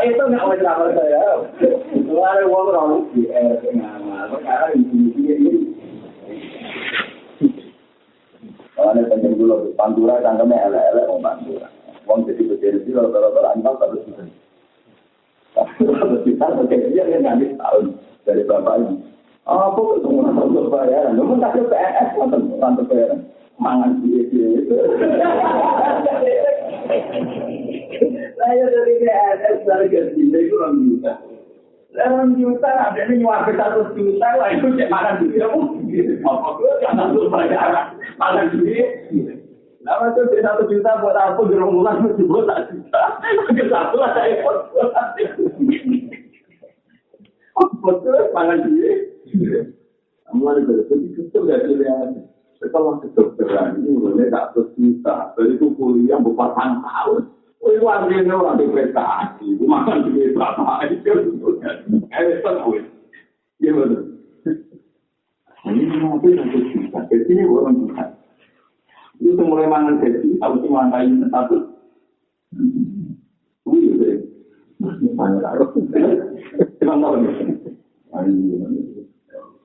Itu 0.00 0.22
nggak 0.24 0.40
mau 0.40 0.56
campur 0.56 0.88
saya. 0.96 1.20
Lu 2.00 2.16
ada 2.24 2.48
uang 2.48 2.72
orang 2.72 3.12
di 3.12 3.28
air. 3.28 3.60
Sekarang 3.60 4.72
di 4.72 4.88
sini 4.88 5.28
ini. 5.28 5.52
Kalau 8.72 8.88
ada 8.88 9.04
penjem 9.04 9.36
dulu, 9.36 9.68
pantura 9.76 10.16
cangkemnya 10.24 10.64
elek-elek 10.64 11.04
mau 11.12 11.20
pantura. 11.20 11.68
Uang 12.08 12.24
jadi 12.24 12.48
berdiri 12.48 12.88
kalau 12.88 13.12
kalau 13.12 13.52
anjal 13.52 13.76
terus 13.84 14.08
bisa. 14.08 14.24
Terus 15.76 16.24
kita 16.24 16.56
pakai 16.56 16.88
dia 16.88 17.04
kan 17.04 17.20
ngambil 17.20 17.52
tahun 17.60 17.84
dari 18.24 18.48
bapaknya. 18.48 18.96
Apa 19.44 19.76
ketemu 19.76 20.24
untuk 20.40 20.72
bayaran? 20.72 21.20
Lu 21.20 21.36
tak 21.36 21.52
ada 21.52 21.68
PNS 21.68 22.08
kan 22.16 22.32
untuk 22.32 22.88
bayaran. 22.88 23.28
Mangan 23.58 23.98
dia 24.06 24.22
itu. 24.22 24.76
Saya 28.38 28.64
dari 28.70 28.94
PNS 29.02 29.58
dari 29.66 29.86
gaji 29.90 30.22
itu 30.30 30.54
orang 30.54 30.74
juta. 30.86 31.12
Orang 31.98 32.38
juta 32.38 32.70
ada 32.70 33.00
ini 33.10 33.26
nyuapin 33.26 33.58
satu 33.58 33.90
juta 33.98 34.28
lah 34.38 34.54
itu 34.54 34.70
cek 34.78 34.86
makan 34.86 35.26
duit. 35.26 35.42
Apa 36.22 36.48
gue 36.54 36.72
jangan 36.86 37.10
untuk 37.10 37.34
bayaran. 37.34 37.98
Makan 38.14 38.46
duit. 38.54 39.10
Nama 39.82 40.04
itu 40.14 40.20
di 40.30 40.38
satu 40.38 40.62
juta 40.70 41.02
buat 41.02 41.18
apa 41.18 41.40
di 41.50 41.58
romulan 41.58 42.06
itu 42.06 42.30
buat 42.30 42.46
satu 42.46 42.78
juta. 42.78 43.02
Ke 43.58 43.64
satu 43.66 43.96
lah 43.98 44.14
saya 44.14 44.38
buat 44.46 44.70
buat 44.70 44.94
Betul, 47.58 48.30
pangan 48.30 48.70
dia. 48.70 48.94
Kamu 50.30 50.44
ada 50.46 50.60
betul, 50.62 50.98
itu 51.10 51.26
sudah 51.34 51.58
dilihat. 51.66 52.37
Setelah 52.58 52.98
kedokteran 52.98 53.78
ini 53.78 53.94
mulai 53.94 54.26
tak 54.34 54.50
terjuta. 54.54 55.30
Dari 55.38 55.54
itu 55.54 55.70
kuliah 55.78 56.18
berpasang 56.18 56.82
tahun. 56.82 57.22
Oh, 57.58 57.70
itu 57.74 57.86
artinya 57.86 58.34
orang 58.38 58.62
investasi. 58.62 59.62
Makan 59.62 60.10
duit 60.10 60.34
berapa? 60.34 60.86
Itu 60.90 61.10
Eh, 62.10 62.42
tahu. 62.42 62.78
Iya 63.62 63.70
betul. 63.74 64.02
Ini 65.66 65.96
mungkin 66.02 66.38
satu 66.38 66.58
juta. 66.70 66.98
Jadi 67.10 67.30
ini 67.34 67.42
orang 67.46 67.74
juta. 67.82 68.04
Itu 69.18 69.42
mulai 69.42 69.66
mangan 69.66 69.98
gaji, 69.98 70.38
harus 70.38 70.62
dimangkai 70.62 71.10
satu. 71.30 71.56
Wih, 73.66 73.98
deh. 73.98 74.16
Misalnya 74.78 75.42
taruh. 75.42 75.70
Emang 76.78 76.98
tahu 77.02 77.14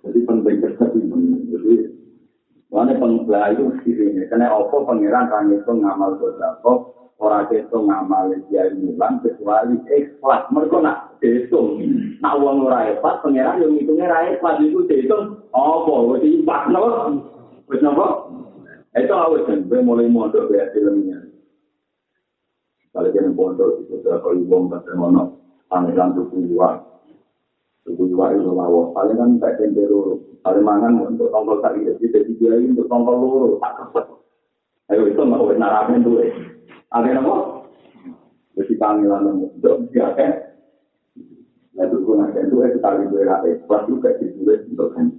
Jadi 0.04 0.20
penting 0.28 0.58
sekali. 0.60 1.00
Jadi, 1.54 1.74
mana 2.74 2.98
pengbelah 2.98 3.54
itu 3.54 3.70
dirinya. 3.86 4.26
Karena 4.34 4.50
apa 4.50 4.74
pengiran 4.90 5.30
kami 5.30 5.62
itu 5.62 5.72
ngamal 5.78 6.18
berapa, 6.18 6.72
orang 7.22 7.46
itu 7.54 7.78
ngamal 7.78 8.34
dia 8.50 8.74
mulan 8.74 9.22
kecuali 9.22 9.78
ikhlas. 9.94 10.50
Mereka 10.50 10.82
nak 10.82 11.22
desung. 11.22 11.78
Nak 12.18 12.42
uang 12.42 12.66
ora 12.66 12.90
ikhlas, 12.98 13.22
pengiran 13.22 13.62
yang 13.62 13.78
hitungnya 13.78 14.10
ora 14.10 14.34
ikhlas 14.34 14.58
itu 14.66 14.82
desung. 14.90 15.46
Oh, 15.54 16.18
jadi 16.18 16.42
impak, 16.42 16.74
no? 16.74 16.82
Wis 17.70 17.80
nopo? 17.86 18.34
Itu 18.94 19.14
awet 19.14 19.46
kan, 19.50 19.66
gue 19.70 19.82
mulai 19.82 20.10
mondok 20.10 20.54
ya 20.54 20.70
filmnya. 20.74 21.18
Kalau 22.94 23.10
kita 23.10 23.30
mondok 23.34 23.86
itu 23.86 24.02
sudah 24.02 24.22
kalau 24.22 24.38
ibu 24.38 24.70
nggak 24.70 24.86
termono, 24.86 25.42
pangeran 25.66 26.14
tuku 26.14 26.54
dua, 26.54 26.78
tuku 27.90 28.14
dua 28.14 28.38
itu 28.38 28.54
lawa. 28.54 28.94
Paling 28.94 29.18
kan 29.18 29.30
tak 29.42 29.58
kentero 29.58 30.22
Ada 30.44 30.60
mangan 30.60 31.00
untuk 31.08 31.32
tongkol 31.32 31.64
tadi, 31.64 31.88
jadi 31.88 32.28
dia 32.36 32.60
untuk 32.60 32.92
tongkol 32.92 33.16
loro 33.16 33.48
tak 33.64 33.80
kepet. 33.80 34.06
Ayo 34.92 35.08
itu 35.08 35.24
mau 35.24 35.48
naramen 35.48 36.04
tuh. 36.04 36.20
Ada 36.92 37.24
apa? 37.24 37.36
Jadi 38.60 38.74
panggilan 38.76 39.24
untuk 39.32 39.88
siapa? 39.96 40.52
Nah, 41.74 41.90
itu 41.90 42.06
gue 42.06 42.16
ngasih 42.22 42.42
itu, 42.46 42.56
kita 42.60 42.86
lagi 42.86 43.10
gue 43.10 43.26
HP. 43.26 43.44
Kelas 43.66 43.84
juga 43.90 44.10
di 44.22 44.26
duit 44.38 44.60
untuk 44.70 44.94
kan. 44.94 45.10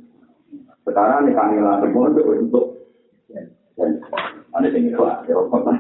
Sekarang 0.87 1.27
nih 1.27 1.35
lah, 1.35 1.83
semua 1.83 2.13
itu 2.13 2.23
untuk 2.45 2.65
dan 3.75 3.99
ada 4.55 4.71
yang 4.71 4.87
ikhlas, 4.87 5.27
ya 5.27 5.35
Allah. 5.35 5.75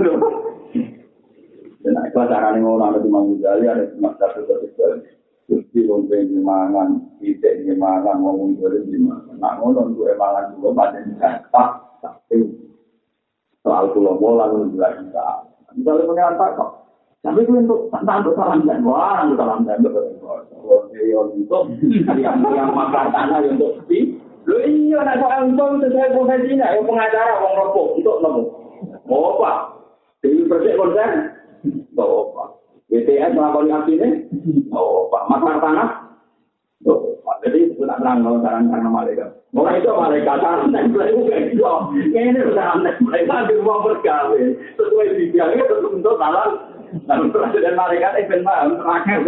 Dan 1.85 1.94
ikhlas 2.11 2.28
nih 2.33 2.61
ngomong 2.64 2.83
ada 2.83 2.98
cuma 2.98 3.22
Ghazali, 3.22 3.70
ada 3.70 3.87
cuma 3.94 4.11
satu 4.18 4.42
satu 4.50 4.66
Jadi 5.44 5.85
lonteng 5.85 6.33
di 6.33 6.40
mangan, 6.40 7.20
kita 7.20 7.61
di 7.61 7.76
mangan, 7.76 8.16
ngomong 8.24 8.57
jualin 8.57 8.88
di 8.88 8.96
mangan. 8.96 9.37
Nah 9.37 9.61
ngomong 9.61 9.92
gue 9.92 10.16
mangan 10.16 10.57
juga 10.57 10.68
pada 10.72 11.04
tak, 11.52 11.70
tapi 12.00 12.48
soal 13.61 13.92
pulau 13.92 14.16
bola 14.16 14.48
lu 14.48 14.72
juga 14.72 14.96
bisa. 14.96 15.44
Misalnya 15.76 16.33
pengen 16.33 16.57
kok. 16.57 16.70
Tapi 17.20 17.40
gue 17.44 17.61
untuk 17.61 17.88
tentang 17.92 18.24
untuk 18.24 18.37
salam 18.40 18.64
dan 18.64 18.85
wah, 18.88 19.24
untuk 19.24 19.37
salam 19.37 19.68
dan 19.68 19.85
untuk 19.85 19.92
untuk 21.37 21.64
yang 22.16 22.40
yang 22.52 22.70
makan 22.72 23.12
tanah 23.12 23.44
untuk 23.44 23.85
di. 23.85 24.16
Lu 24.48 24.57
iya 24.64 25.00
nak 25.04 25.20
kok 25.20 25.44
untuk 25.44 25.80
sesuai 25.85 26.12
profesinya, 26.16 26.72
yang 26.72 26.88
pengacara 26.88 27.40
wong 27.44 27.54
rokok 27.64 27.87
untuk 28.00 28.16
nemu. 28.24 28.44
Mau 29.04 29.37
apa? 29.37 29.52
Jadi 30.24 30.48
percaya 30.48 30.76
konsen? 30.80 31.11
Mau 31.92 32.33
apa? 32.33 32.63
BTS 32.92 33.32
melakukan 33.34 33.84
aksinya? 33.84 34.08
Mau 34.70 35.08
apa? 35.08 35.18
Makan 35.32 35.56
tanah? 35.60 35.88
Mau 36.84 37.16
apa? 37.24 37.32
Jadi 37.44 37.58
itu 37.72 37.82
tak 37.84 37.98
terang 38.00 38.24
kalau 38.24 38.38
saran 38.44 38.68
karena 38.68 38.90
malaikat. 38.92 39.30
Orang 39.54 39.76
itu 39.80 39.90
malaikat 39.90 40.36
saran 40.40 40.72
dan 40.74 40.92
itu 40.92 40.98
kayak 41.28 41.44
gitu. 41.52 41.64
Ini 42.12 42.40
dan 42.54 42.84
malaikat 43.00 43.40
di 43.48 43.54
rumah 43.58 43.78
bergawe. 43.82 44.42
Sesuai 44.76 45.16
bibiangnya 45.16 45.64
tentu 45.64 45.88
untuk 45.92 46.16
salah. 46.20 46.74
Lalu 46.94 47.26
presiden 47.34 47.74
malaikat 47.74 48.12
even 48.22 48.46
paham 48.46 48.78
terakhir. 48.78 49.20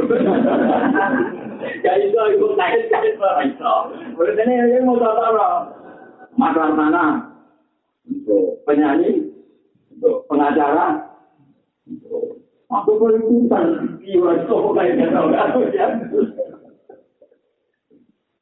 Ya 1.82 1.92
itu 1.98 2.14
itu 2.14 2.46
naik 2.54 2.86
naik 2.92 3.18
itu. 3.18 3.76
Presiden 4.14 4.54
ini 4.54 4.86
mau 4.86 5.00
tahu 5.00 5.34
masalah 6.36 6.70
mana 6.76 7.04
untuk 8.06 8.62
penyanyi, 8.68 9.34
pengacara, 10.28 11.16
aku 12.70 12.90
boleh 12.98 13.20
ikutan 13.22 13.66
jiwa 14.02 14.30
itu 14.42 14.56
kayaknya 14.74 15.06
tahu 15.14 15.28
ya. 15.70 15.86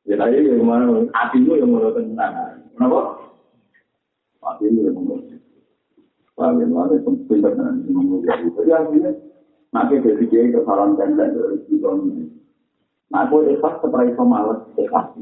Ya 0.05 0.15
tadi 0.21 0.45
yang 0.45 0.65
mana 0.69 1.09
hatimu 1.17 1.57
yang 1.57 1.73
mau 1.73 1.89
tenang. 1.97 2.61
Kenapa? 2.77 3.01
Hatimu 4.45 4.81
yang 4.85 4.97
mau 5.01 5.17
Paham 6.35 6.67
mana 6.67 6.99
pun 7.07 7.15
pintar 7.31 7.55
nanti 7.55 7.95
mengujar 7.95 8.43
itu. 8.43 8.59
Jadi 8.59 8.75
artinya 8.75 9.11
nanti 9.71 10.03
dari 10.03 10.27
dia 10.27 10.51
kesalahan 10.51 10.99
tenda 10.99 11.31
dari 11.31 11.63
itu 11.71 11.79
ini. 11.79 12.27
Nah, 13.15 13.31
aku 13.31 13.47
ikhlas 13.47 13.79
setelah 13.79 14.11
itu 14.11 14.25
malas 14.27 14.61
ikhlas. 14.75 15.15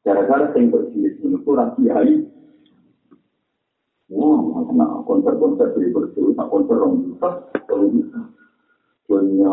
Gara-gara 0.00 0.48
saya 0.56 0.64
bersih 0.72 1.12
itu 1.12 1.36
kurang 1.44 1.76
kiai. 1.76 2.24
Wah, 4.06 4.62
nah 4.70 5.02
konser-konser 5.02 5.74
dari 5.74 5.90
bersih, 5.90 6.30
tak 6.38 6.46
konser 6.46 6.78
orang 6.78 7.02
bisa, 7.10 7.28
kalau 7.66 7.90
bisa. 7.90 8.20
Punya 9.06 9.50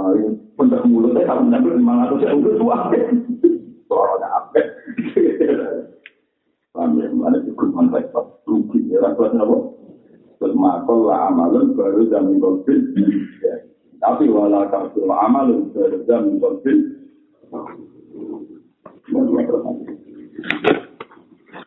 pendak 0.57 0.85
mulutnya 0.85 1.25
kalau 1.25 1.49
ngambil 1.49 1.77
lima 1.77 1.93
ratus 2.05 2.21
ya 2.21 2.37
udah 2.37 2.53
tua. 2.57 2.77
Soalnya 3.89 4.27
apa? 4.29 4.61
Ya, 6.73 7.05
mana 7.13 7.37
cukup 7.49 7.69
manfaat 7.73 8.13
rugi 8.45 8.93
ya, 8.93 9.01
rakyat 9.01 9.37
apa? 9.37 9.57
Makol 10.53 11.09
lah 11.09 11.33
amalun 11.33 11.73
baru 11.73 12.05
jamin 12.13 12.37
konflik. 12.37 12.81
Tapi 13.97 14.29
wala 14.29 14.69
kafir 14.69 15.05
amalun 15.09 15.73
baru 15.73 15.97
jamin 16.05 16.37
konflik. 16.37 16.77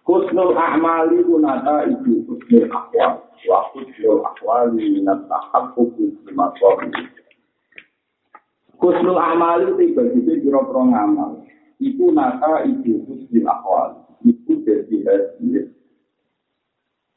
Kusnul 0.07 0.55
a'mali 0.55 1.19
kunata 1.27 1.83
itu 1.91 2.23
kusnul 2.31 2.71
akwal. 2.71 3.27
Wa 3.51 3.61
kusnul 3.75 4.23
akwali 4.23 5.03
minat 5.03 5.27
tahakuk 5.27 5.99
lima 5.99 6.55
Kusnul 8.79 9.19
a'mali 9.19 9.75
itu 9.75 9.99
bagi 9.99 10.21
biro-biro 10.23 10.83
ngamal. 10.95 11.43
Iku 11.83 12.15
nata 12.15 12.63
itu 12.71 13.03
kusnul 13.03 13.51
akwal. 13.51 14.07
Iku 14.23 14.63
jadi 14.63 14.97
hasil. 15.11 15.75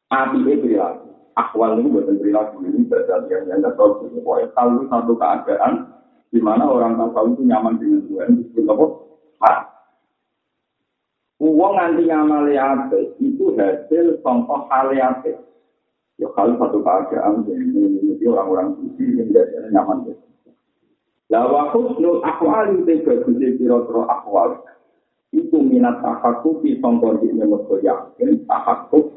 Api 0.09 0.41
perilaku. 0.41 1.13
akwal 1.37 1.77
ini 1.77 1.93
buatan 1.93 2.17
perilaku 2.17 2.65
ini 2.65 2.89
berarti 2.89 3.31
yang 3.31 3.61
nggak 3.61 3.77
tahu 3.77 4.09
kalau 4.57 4.83
satu 4.89 5.13
keadaan 5.13 5.87
di 6.33 6.41
mana 6.41 6.65
orang 6.65 6.97
tahu 7.13 7.37
itu 7.37 7.45
nyaman 7.45 7.77
dengan 7.77 8.01
Tuhan 8.09 8.29
itu 8.43 8.65
apa? 8.65 9.78
Hak. 11.39 11.47
Uang 11.47 11.73
nanti 11.79 12.03
nyaman 12.03 12.51
liate 12.51 13.15
itu 13.23 13.55
hasil 13.55 14.19
contoh 14.19 14.67
hal 14.67 14.91
liate. 14.91 15.39
Ya 16.19 16.27
kalau 16.35 16.59
satu 16.59 16.83
keadaan 16.83 17.47
ini 17.47 18.19
orang-orang 18.27 18.75
suci 18.75 19.15
yang 19.15 19.31
biasanya 19.31 19.71
nyaman. 19.71 20.11
Lah 21.31 21.45
waktu 21.47 21.79
nul 22.03 22.19
akwal 22.27 22.75
itu 22.75 23.05
berarti 23.07 23.55
kira-kira 23.55 24.03
akwal 24.11 24.59
itu 25.29 25.61
minat 25.61 26.01
tahakuk 26.01 26.65
di 26.65 26.81
songkon 26.81 27.21
di 27.21 27.29
nemut 27.31 27.69
yakin 27.85 28.43
tahakuk 28.49 29.13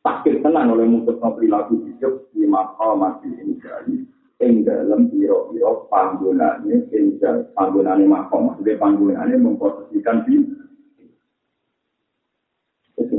sakit 0.00 0.40
tenang 0.40 0.72
oleh 0.72 0.88
musuh 0.88 1.14
perilaku 1.20 1.76
hidup 1.86 2.24
di 2.32 2.48
maka 2.48 2.96
masih 2.96 3.30
ini 3.36 3.54
jadi 3.60 3.96
ing 4.42 4.66
dalam 4.66 5.12
biro-biro 5.12 5.86
panggunanya 5.92 6.88
ing 6.90 7.20
panggunanya 7.54 8.02
maka 8.08 8.34
maksudnya 8.34 8.80
panggunanya 8.80 9.36
memposisikan 9.38 10.24
di 10.24 10.40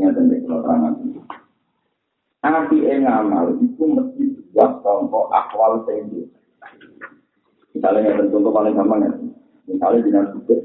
Kesinga 0.03 0.19
dan 0.19 0.43
keterangan 0.43 0.93
Api 2.43 2.77
yang 2.83 3.07
amal 3.07 3.55
itu 3.55 3.83
mesti 3.87 4.23
buat 4.51 4.83
contoh 4.83 5.31
akwal 5.31 5.87
tinggi. 5.87 6.27
Misalnya 7.71 8.19
yang 8.19 8.27
contoh 8.27 8.51
paling 8.51 8.75
gampang 8.75 8.99
ya. 8.99 9.11
Misalnya 9.63 10.03
dinas 10.03 10.27
suci, 10.35 10.59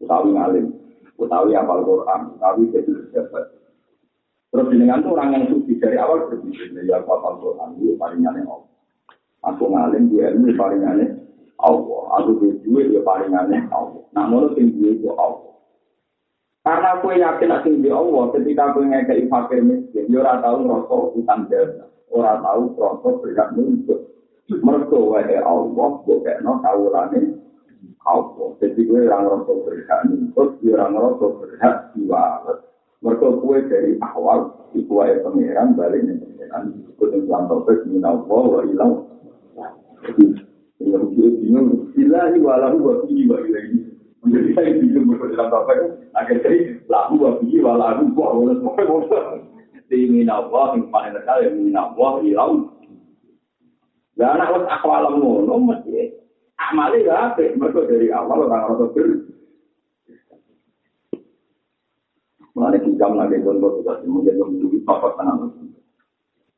utawi 0.00 0.32
ngalim, 0.32 0.72
utawi 1.20 1.52
apal 1.52 1.84
Quran, 1.84 2.40
utawi 2.40 2.72
jadi 2.72 2.88
pejabat. 2.88 3.52
Terus 4.48 4.66
dengan 4.72 5.04
itu 5.04 5.08
orang 5.12 5.28
yang 5.36 5.44
suci 5.52 5.76
dari 5.76 6.00
awal 6.00 6.24
berpikir, 6.32 6.72
ya 6.88 7.04
kapal 7.04 7.36
Quran 7.36 7.76
itu 7.84 8.00
palingannya 8.00 8.48
Allah. 8.48 8.72
Aku 9.44 9.68
ngalim 9.68 10.08
di 10.08 10.24
ilmu 10.24 10.56
palingannya 10.56 11.20
Allah. 11.60 12.02
Aku 12.16 12.40
di 12.40 12.64
duit 12.64 12.88
ya 12.96 13.04
palingannya 13.04 13.68
Allah. 13.68 14.08
Menurut 14.16 14.56
tinggi 14.56 14.96
itu 14.96 15.12
Allah. 15.20 15.54
Karena 16.64 16.96
aku 16.96 17.12
yakin 17.12 17.52
aku 17.52 17.76
di 17.76 17.92
Allah, 17.92 18.32
ketika 18.32 18.72
aku 18.72 18.88
ngekei 18.88 19.28
fakir 19.28 19.60
miskin, 19.60 20.08
ya 20.08 20.24
orang 20.24 20.40
tahu 20.40 20.58
rasa 20.64 20.96
utang 21.12 21.40
jasa. 21.52 21.84
Orang 22.08 22.40
tahu 22.40 22.62
rasa 22.80 23.08
berhak 23.20 23.48
nuntut. 23.52 24.00
Mereka 24.48 24.96
wae 24.96 25.36
Allah, 25.44 25.88
bukan 26.08 26.40
kawulane 26.64 27.20
Allah. 28.08 28.48
Jadi 28.64 28.80
gue 28.80 29.04
orang 29.04 29.28
rasa 29.28 29.52
berhak 29.60 30.00
nuntut, 30.08 30.50
orang 30.64 30.96
rasa 30.96 31.26
berhak 31.36 31.76
diwalet. 31.92 32.58
Mereka 33.04 33.26
kue 33.44 33.58
dari 33.68 33.92
awal, 34.00 34.56
iku 34.72 35.04
wae 35.04 35.20
pangeran 35.20 35.76
balik 35.76 36.00
nih 36.00 36.16
pangeran. 36.16 36.80
Ikut 36.96 37.08
yang 37.12 37.28
pelan 37.28 37.44
topik 37.44 37.84
minallah 37.84 38.44
wa 38.48 38.60
ilang. 38.64 38.92
Jadi, 40.00 40.24
yang 40.80 41.12
dia 41.12 41.28
bingung, 41.28 41.92
ilahi 41.92 42.40
walahu 42.40 42.78
wa 42.80 42.94
ilahi. 43.04 43.93
Menjadi 44.24 44.50
saya 44.56 44.70
bingung 44.80 45.04
berkata 45.12 45.36
dalam 45.36 45.48
topik, 45.52 45.78
akhirnya 46.16 46.42
jadi 46.48 46.58
lahu 46.88 47.14
wa 47.20 47.30
fihi 47.44 47.60
wa 47.60 47.76
lahu 47.76 48.08
wa 48.16 48.32
wa 48.32 48.56
wa 48.56 48.72
wa 48.72 48.98
wa 49.04 49.20
Di 49.84 50.08
minallah, 50.08 50.80
yang 50.80 50.88
paling 50.88 51.12
terkenal, 51.12 51.44
yang 51.44 51.56
minallah 51.60 52.12
ilang. 52.24 52.72
Lah 54.16 54.38
anak 54.38 54.48
wis 54.54 54.64
akwal 54.70 55.04
ngono 55.10 55.54
mesti 55.58 56.14
ya 57.02 57.34
apik 57.34 57.58
mergo 57.58 57.82
dari 57.82 58.14
awal 58.14 58.46
orang 58.46 58.70
rasa 58.70 58.86
ber 58.94 59.08
Mulai 62.54 62.78
hikam 62.86 63.18
lagi 63.18 63.42
contoh 63.42 63.82
juga 63.82 63.98
mungkin 64.06 64.38
menjadi 64.38 64.78
pokok 64.86 65.18
tenang. 65.18 65.50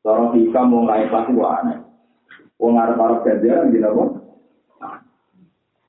Seorang 0.05 0.29
hikam 0.37 0.69
mau 0.69 0.85
itu. 0.85 1.73
Wong 2.61 2.73
arab 2.77 3.01
arab 3.01 3.25
ganjaran 3.25 3.73
gitu 3.73 3.85
apa? 3.85 4.05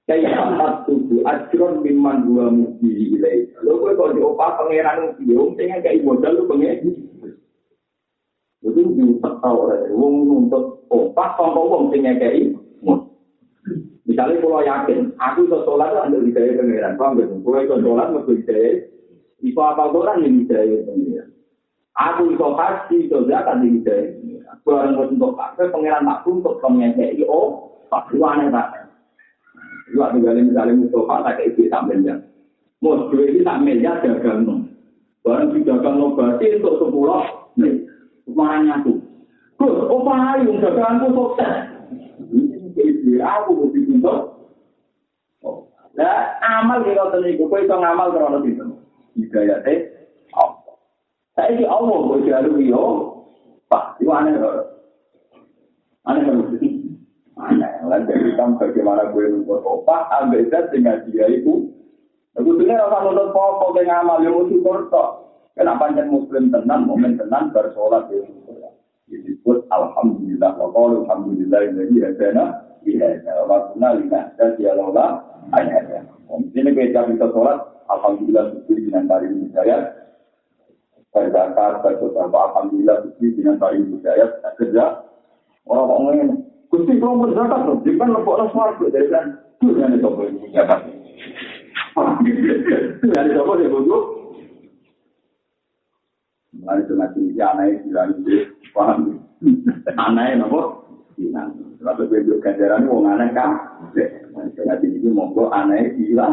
Kayak 0.08 0.40
empat 0.40 0.88
tujuh 0.88 1.20
ajron 1.20 1.84
biman 1.84 2.24
dua 2.24 2.48
mukti 2.48 3.12
ilai. 3.12 3.44
Lo 3.60 3.76
gue 3.76 3.92
kalau 3.92 4.16
diopah 4.16 4.56
pangeran 4.56 5.12
mukti, 5.12 5.36
om 5.36 5.52
pengen 5.52 5.84
kayak 5.84 6.00
modal 6.00 6.32
lu 6.32 6.48
pengen. 6.48 6.96
Itu 8.64 8.80
diutak 8.96 9.36
tau 9.44 9.68
orang. 9.68 9.92
Wong 9.92 10.14
nuntut 10.24 10.88
opah 10.88 11.36
tanpa 11.36 11.60
wong 11.60 11.92
pengen 11.92 12.16
kayak 12.16 12.56
Misalnya 14.08 14.40
kalau 14.40 14.64
yakin, 14.64 15.12
aku 15.20 15.44
iso 15.44 15.68
sholat 15.68 15.92
itu 15.92 16.00
ambil 16.00 16.24
hidayah 16.24 16.52
pangeran, 16.56 16.92
paham 16.96 17.12
gak? 17.20 17.28
Kalau 17.28 17.60
iso 17.60 17.76
sholat, 17.84 18.06
ambil 18.08 18.34
hidayah 18.40 18.74
Iku 19.38 19.60
apa 19.62 19.84
Quran 19.92 20.24
yang 20.24 20.34
hidayah 20.42 20.78
pengiran. 20.88 21.28
Aku 21.92 22.22
iso 22.32 22.48
haji, 22.56 22.96
iso 23.04 23.18
zakat 23.28 23.60
yang 23.60 23.76
hidayah 23.76 24.08
pengiran. 24.16 24.56
Barang 24.64 25.12
untuk 25.12 25.36
kafe, 25.36 25.68
pengiran 25.68 26.08
tak 26.08 26.24
untuk 26.24 26.56
pengekei, 26.64 27.20
oh, 27.28 27.68
tak 27.92 28.08
aneh 28.16 28.48
tak. 28.48 28.87
Itu 29.88 30.00
ada 30.04 30.18
kali 30.20 30.40
misalnya 30.44 30.76
Mustafa 30.76 31.24
tak 31.24 31.34
kayak 31.40 31.50
itu 31.56 31.72
tak 31.72 31.84
miliar. 31.88 32.18
Mau 32.84 33.08
dua 33.08 33.24
ini 33.24 33.40
tak 33.40 33.60
miliar 33.64 33.96
dagang 34.04 34.44
no. 34.44 34.54
Barang 35.24 35.56
di 35.56 35.64
dagang 35.64 35.96
no 35.96 36.12
berarti 36.12 36.60
untuk 36.60 36.76
sepuluh 36.76 37.24
nih. 37.56 37.88
Kemarin 38.28 38.68
aku. 38.76 38.92
Gus, 39.58 39.74
apa 39.90 40.12
ayo 40.36 40.52
daganganku 40.60 41.08
sukses? 41.16 41.54
Ini 42.78 43.18
aku 43.24 43.50
mesti 43.66 43.80
untuk. 43.90 44.20
Nah, 45.98 46.38
amal 46.46 46.86
kita 46.86 47.10
tadi, 47.10 47.34
kau 47.34 47.50
itu 47.58 47.74
ngamal 47.74 48.14
terlalu 48.14 48.54
itu. 48.54 48.66
Hidayah 49.18 49.58
teh, 49.66 49.78
apa? 50.30 50.78
Saya 51.34 51.58
ini 51.58 51.66
Allah, 51.66 51.98
kau 52.06 52.22
jalur 52.22 52.54
yo. 52.62 52.84
Pak, 53.66 53.98
itu 53.98 54.06
aneh 54.14 54.38
loh. 54.38 54.62
Aneh 56.06 56.22
loh. 56.22 56.47
Aneh. 57.38 57.72
Lalu 57.86 58.04
dari 58.10 58.30
kamu 58.34 58.58
bagaimana 58.58 59.14
gue 59.14 59.24
nunggu 59.30 59.62
opak, 59.62 60.10
ambil 60.22 60.42
zat 60.50 60.74
dengan 60.74 61.06
dia 61.06 61.30
itu. 61.30 61.70
Sebetulnya 62.34 62.82
rasa 62.86 63.06
nonton 63.06 63.30
pokok 63.34 63.78
dengan 63.78 64.06
amal 64.06 64.22
yang 64.22 64.46
syukur 64.50 64.90
kok. 64.90 65.10
Kenapa 65.58 65.90
panjang 65.90 66.14
muslim 66.14 66.54
tenang, 66.54 66.86
momen 66.86 67.18
tenang, 67.18 67.50
bersolat 67.50 68.06
di 68.14 68.22
Disebut 69.08 69.64
Alhamdulillah, 69.72 70.54
wa 70.54 70.68
qalu 70.70 71.02
Alhamdulillah, 71.08 71.60
ini 71.72 71.98
hadana, 72.04 72.60
iya, 72.84 73.16
wa 73.48 73.72
kunna 73.72 73.96
lina, 73.96 74.36
dan 74.36 74.52
dia 74.60 74.76
lola, 74.76 75.24
ayatnya. 75.56 76.04
Ini 76.28 76.70
kita 76.76 77.08
bisa 77.08 77.32
sholat, 77.32 77.58
Alhamdulillah, 77.88 78.52
syukur 78.52 78.76
dengan 78.76 79.08
tari 79.08 79.32
hidayat, 79.32 79.96
berzakat, 81.08 81.72
bersolat, 81.80 82.28
Alhamdulillah, 82.28 82.96
syukur 83.08 83.28
dengan 83.32 83.56
tari 83.56 83.80
hidayat, 83.80 84.30
kerja, 84.60 84.84
orang-orang 85.64 86.16
ini, 86.20 86.36
Gusti 86.68 87.00
kalau 87.00 87.24
berzakat 87.24 87.60
loh, 87.64 87.80
dia 87.80 87.96
lepok 87.96 88.52
suara 88.52 88.76
dari 88.76 89.08
kan, 89.08 89.40
tuh 89.56 89.72
yang 89.80 89.96
dicoba 89.96 90.28
ini, 90.28 90.52
ya 90.52 90.68
kan? 90.68 90.84
Tuh 91.96 93.08
yang 93.16 93.24
dicoba 93.32 93.56
dia 93.60 93.72
butuh, 93.72 94.02
Mari 96.58 96.82
itu 96.84 96.94
nanti 96.98 97.22
ya 97.38 97.54
anaknya 97.54 97.80
bilang 97.86 98.08
itu 98.18 98.34
paham. 98.74 98.98
Anaknya 100.08 100.42
nopo 100.42 100.60
bilang. 101.14 101.54
Lalu 101.78 102.10
gue 102.10 102.20
juga 102.26 102.50
ganjaran 102.50 102.90
wong 102.90 103.06
anak 103.06 103.30
kan. 103.36 103.50
Nanti 104.34 104.86
itu 104.90 105.08
monggo 105.14 105.52
anaknya 105.54 105.94
gila. 105.94 106.28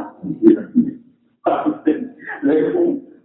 Lalu 2.42 2.66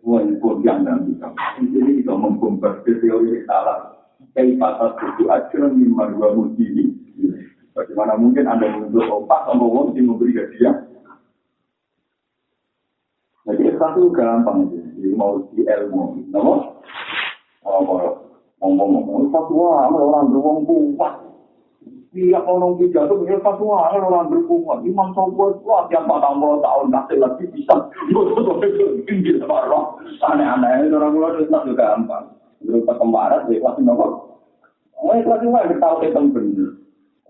wong 0.04 0.26
pun 0.38 0.60
yang 0.60 0.84
nanti 0.84 1.16
Jadi 1.60 2.04
kita 2.04 2.12
membongkar 2.12 2.84
teori 2.84 3.44
salah. 3.48 3.96
Kayak 4.36 4.60
pasal 4.60 4.90
itu 5.16 5.24
aja 5.32 5.58
lima 5.72 6.04
dua 6.12 6.28
mudi. 6.36 6.99
Bagaimana 7.70 8.18
mungkin 8.18 8.44
anda 8.50 8.66
untuk 8.82 9.06
opak 9.06 9.46
sama 9.46 9.64
wong 9.64 9.94
yang 9.94 10.10
memberi 10.10 10.34
hadiah? 10.34 10.74
Jadi 13.46 13.72
satu 13.80 14.12
gampang 14.12 14.68
jadi 15.00 15.16
mau 15.16 15.40
di 15.56 15.64
ilmu, 15.64 16.28
nomor 16.28 16.76
ngomong-ngomong 18.60 19.32
fatwa 19.32 19.88
orang 19.88 20.28
beruang 20.28 20.58
kuat. 20.68 21.14
Iya 22.10 22.42
orang 22.42 22.74
tiga 22.82 23.06
itu 23.06 23.14
punya 23.16 23.38
fatwa 23.40 23.86
orang 23.90 24.28
berkuat. 24.28 24.82
Imam 24.84 25.14
sobat 25.16 25.62
kuat 25.62 25.88
yang 25.94 26.04
patang 26.10 26.42
puluh 26.42 26.58
tahun 26.60 26.90
nanti 26.92 27.14
lagi 27.16 27.46
bisa. 27.48 27.74
Tinggi 29.08 29.40
separuh 29.40 29.98
aneh-aneh 30.20 30.90
orang 30.92 31.14
luar 31.16 31.38
itu 31.38 31.48
satu 31.48 31.72
gampang. 31.72 32.28
Berupa 32.60 32.92
kembaran 33.00 33.48
di 33.48 33.56
kelas 33.56 33.80
nomor 33.80 34.28
Oh, 35.00 35.16
kelas 35.16 35.40
dua 35.40 35.64
kita 35.64 35.80
tahu 35.80 36.04
itu 36.04 36.20
benar. 36.28 36.59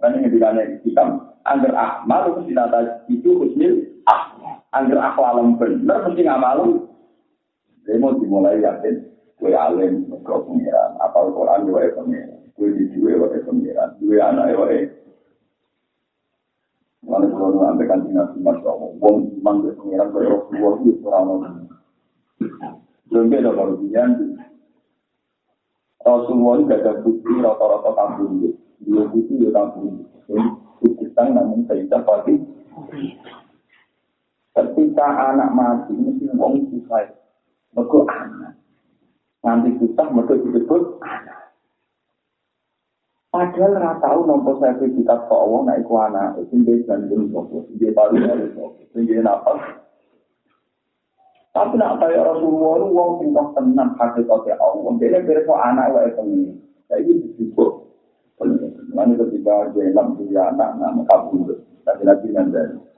Karena 0.01 0.25
yang 0.25 0.33
dikatakan 0.33 0.81
kita 0.81 1.05
agar 1.45 1.73
amal 1.77 2.23
itu 2.33 2.41
tidak 2.53 3.05
itu 3.13 3.31
husnul 3.37 3.73
ah. 4.09 4.33
Agar 4.73 4.99
akhlak 5.13 5.61
benar 5.61 5.99
mesti 6.09 6.23
ngamal. 6.25 6.59
Jadi 7.85 7.97
mau 8.01 8.17
dimulai 8.17 8.61
yakin 8.63 9.11
kue 9.41 9.57
alim 9.57 10.05
ke 10.07 10.35
pengiran, 10.47 11.01
apal 11.01 11.33
Quran 11.33 11.65
juga 11.65 11.89
ya 11.89 11.91
pengiran, 11.97 12.41
kue 12.55 12.69
dijuwe 12.77 13.17
wae 13.17 13.41
pengiran, 13.41 13.89
kue 13.97 14.21
anak 14.21 14.53
wae. 14.53 14.81
Lalu 17.09 17.33
kalau 17.33 17.49
nu 17.57 17.61
ambil 17.65 17.87
kan 17.89 18.05
tinggal 18.05 18.29
cuma 18.37 18.53
soal 18.61 18.93
wong 19.01 19.33
iman 19.41 19.65
ke 19.65 19.73
pengiran 19.81 20.13
ke 20.13 20.19
Rasulullah 20.29 20.75
itu 20.85 21.05
orang 21.09 21.67
Belum 23.09 23.27
beda 23.33 23.51
kalau 23.57 23.81
dia 23.83 24.05
Rasulullah 26.05 26.55
itu 26.61 26.73
ada 26.77 26.93
bukti 27.01 27.33
rata-rata 27.41 27.91
tampung 27.97 28.55
dia 28.91 29.07
bukti 29.07 29.35
ya 29.39 29.55
tampung 29.55 30.03
bukti 30.83 31.07
sang 31.15 31.31
namun 31.39 31.63
saya 31.71 31.87
pasti 32.03 32.35
ketika 34.51 35.07
anak 35.31 35.55
mati 35.55 35.95
mesti 35.95 36.27
wong 36.35 36.67
susah 36.75 37.07
mereka 37.71 37.99
anak 38.11 38.53
nanti 39.41 39.73
susah 39.81 40.07
mereka 40.13 40.37
disebut 40.43 41.01
anak. 41.01 41.41
Padahal 43.31 43.79
ora 43.79 43.93
tahu 44.03 44.27
nompo 44.27 44.59
sertifikat 44.59 45.31
kok 45.31 45.39
Allah 45.39 45.61
naik 45.71 45.87
ku 45.87 45.95
anak, 45.95 46.35
sing 46.51 46.67
dia 46.67 46.83
gandeng 46.83 47.31
sopo, 47.31 47.63
dia 47.79 47.95
paru 47.95 48.19
paru 48.19 48.47
sopo, 48.59 48.83
sing 48.91 49.07
dia 49.07 49.23
nafas. 49.23 49.79
Tapi 51.55 51.79
nak 51.79 52.03
kaya 52.03 52.27
Rasulullah 52.27 52.91
wong 52.91 53.23
sing 53.23 53.31
tenang 53.31 53.95
hakikatnya 53.95 54.59
Allah, 54.59 54.93
dia 54.99 55.23
beres 55.23 55.47
kok 55.47 55.63
anak 55.63 55.95
wae 55.95 56.11
pengen. 56.19 56.59
Saya 56.91 57.07
ini 57.07 57.31
disebut. 57.39 57.90
Mana 58.91 59.13
ketika 59.15 59.71
jelam 59.77 60.17
punya 60.17 60.49
anak 60.51 60.81
nama 60.81 61.03
kabur, 61.07 61.61
tapi 61.85 62.03
nabi 62.09 62.29
nanti. 62.33 62.89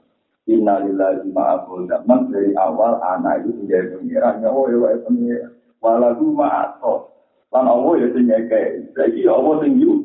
Innalillahi 0.43 1.31
ma'abul 1.31 1.87
zaman 1.87 2.27
dari 2.27 2.51
awal 2.59 2.99
anak 2.99 3.47
itu 3.47 3.63
menjadi 3.63 3.95
pengiran, 3.95 4.43
oh 4.43 4.67
ya 4.67 4.99
pengiran. 5.07 5.51
walahu 5.79 6.35
ma'ato. 6.35 7.11
Lan 7.53 7.69
Allah 7.69 7.93
ya 8.01 8.07
sing 8.15 8.25
ngekei. 8.27 8.91
Saiki 8.97 9.27
Allah 9.29 9.61
sing 9.61 9.77
yu. 9.77 10.03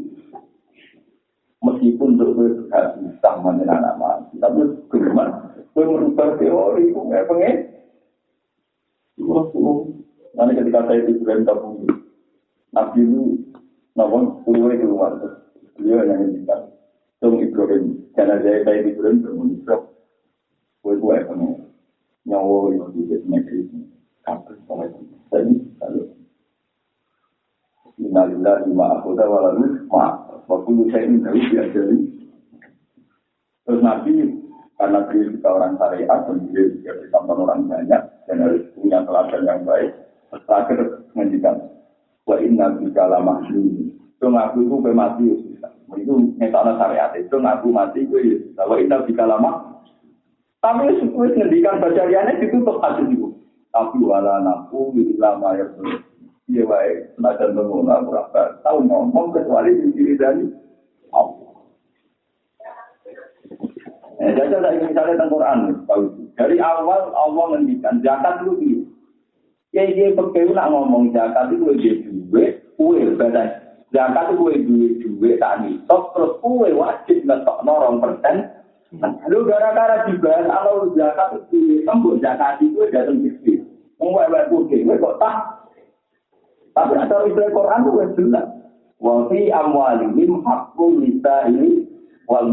Meskipun 1.59 2.19
gue 2.21 2.71
gak 2.71 3.03
bisa 3.03 3.31
mengenal 3.43 3.83
anak 3.83 3.95
mati. 3.99 4.35
Tapi 4.39 4.63
gimana? 4.95 5.59
Gue 5.75 5.85
merubah 5.91 6.39
teori, 6.39 6.95
gue 6.95 7.09
gak 7.11 7.27
pengen. 7.27 7.57
Nanti 10.39 10.53
ketika 10.55 10.87
saya 10.87 11.03
di 11.03 11.19
Ibrahim 11.19 11.43
Tabung, 11.43 11.83
Nabi 12.71 13.01
itu, 13.03 13.43
namun 13.99 14.47
keluar 14.47 14.79
keluar. 14.79 15.13
Beliau 15.75 16.07
yang 16.07 16.23
ngendikan. 16.23 16.71
Tung 17.19 17.43
Ibrahim. 17.43 18.07
Karena 18.15 18.39
saya 18.39 18.63
saya 18.63 18.87
di 18.87 18.95
Ibrahim, 18.95 19.27
bermuncul. 19.27 19.81
Gue 20.87 20.95
gue 21.03 21.17
pengen. 21.27 21.67
Nyawa 22.23 22.71
yang 22.79 22.95
di 22.95 23.03
negeri 23.27 23.67
ini. 23.67 23.83
Kabel, 24.23 24.55
Jadi, 25.29 25.55
Innalillah 27.99 28.63
lima 28.63 29.03
akhoda 29.03 29.27
walalu 29.27 29.83
ma. 29.91 30.15
Waktu 30.47 30.71
saya 30.95 31.03
ini 31.11 31.19
tahu 31.19 31.39
diajari. 31.51 31.99
Terus 33.67 33.81
nanti 33.83 34.13
karena 34.79 35.03
beliau 35.11 35.35
juga 35.35 35.49
orang 35.59 35.75
syariat 35.77 36.21
dan 36.25 36.37
beliau 36.47 36.67
juga 36.79 36.91
ditonton 37.03 37.39
orang 37.43 37.61
banyak 37.67 38.03
dan 38.31 38.37
harus 38.39 38.63
punya 38.79 39.03
teladan 39.03 39.43
yang 39.45 39.61
baik. 39.67 39.91
Terakhir 40.31 40.79
menjadikan 41.19 41.57
wa 42.25 42.37
inna 42.39 42.67
bika 42.79 43.05
la. 43.11 43.19
Itu 44.19 44.27
ngaku 44.35 44.67
itu 44.67 44.77
ke 44.83 44.91
mati 44.91 45.27
Itu 45.95 46.15
metode 46.35 46.75
syariat 46.75 47.15
itu 47.15 47.37
ngaku 47.39 47.71
mati 47.71 48.03
itu 48.03 48.19
ya. 48.19 48.67
Wa 48.67 48.75
inna 48.83 49.07
bika 49.07 49.23
la 49.23 49.39
Tapi 50.59 50.91
sesuai 50.99 51.39
ngendikan 51.39 51.79
bacariannya 51.79 52.43
ditutup 52.43 52.83
hadis 52.83 53.07
itu. 53.15 53.31
Tapi 53.71 54.03
wala 54.03 54.43
nafu 54.43 54.91
lama 55.23 55.55
ya 55.55 55.67
Iya 56.49 56.65
baik, 56.65 57.13
semacam 57.13 57.49
mengulang 57.61 58.03
berapa 58.09 58.57
tahu 58.65 58.89
ngomong 58.89 59.37
kecuali 59.37 59.69
diri 59.93 60.17
dari 60.17 60.49
Allah. 61.13 61.53
Eh, 64.25 64.33
jadi 64.33 64.57
saya 64.57 64.73
ingin 64.81 64.97
misalnya 64.97 65.13
tentang 65.21 65.31
Quran, 65.37 65.59
tahu 65.85 66.03
Dari 66.41 66.57
awal 66.57 67.13
Allah 67.13 67.45
mendikan 67.53 68.01
zakat 68.01 68.49
dia. 68.57 68.81
Ya 69.77 69.93
dia 69.93 70.17
pakai 70.17 70.49
nak 70.49 70.73
ngomong 70.73 71.13
zakat 71.13 71.53
itu 71.53 71.69
dia 71.77 72.01
duit, 72.01 72.65
kue 72.81 72.97
badan. 73.21 73.68
Zakat 73.89 74.37
itu 74.37 74.41
kue 74.41 74.55
duit 74.69 74.93
duit 75.01 75.37
tadi. 75.41 75.81
Top 75.89 76.13
terus 76.13 76.37
kue 76.45 76.69
wajib 76.77 77.25
ngetok 77.25 77.65
norong 77.65 78.05
persen. 78.05 78.49
Lalu 78.97 79.39
gara-gara 79.49 80.09
juga 80.09 80.49
kalau 80.49 80.93
zakat 80.97 81.45
itu 81.49 81.85
tembus 81.85 82.21
zakat 82.21 82.61
itu 82.61 82.85
datang 82.89 83.21
bisnis. 83.21 83.61
Mengwek-wek 83.99 84.49
putih, 84.49 84.87
kok 84.87 85.19
tak 85.19 85.37
Tapi 86.71 86.95
ada 86.95 87.27
istilah 87.27 87.51
Quran 87.51 87.83
itu 87.83 88.03
jelas. 88.15 88.47
Wa 89.03 89.27
fi 89.27 89.51
amwalihim 89.51 90.47
haqqul 90.47 91.03
lisa'i 91.03 91.91
wal 92.31 92.47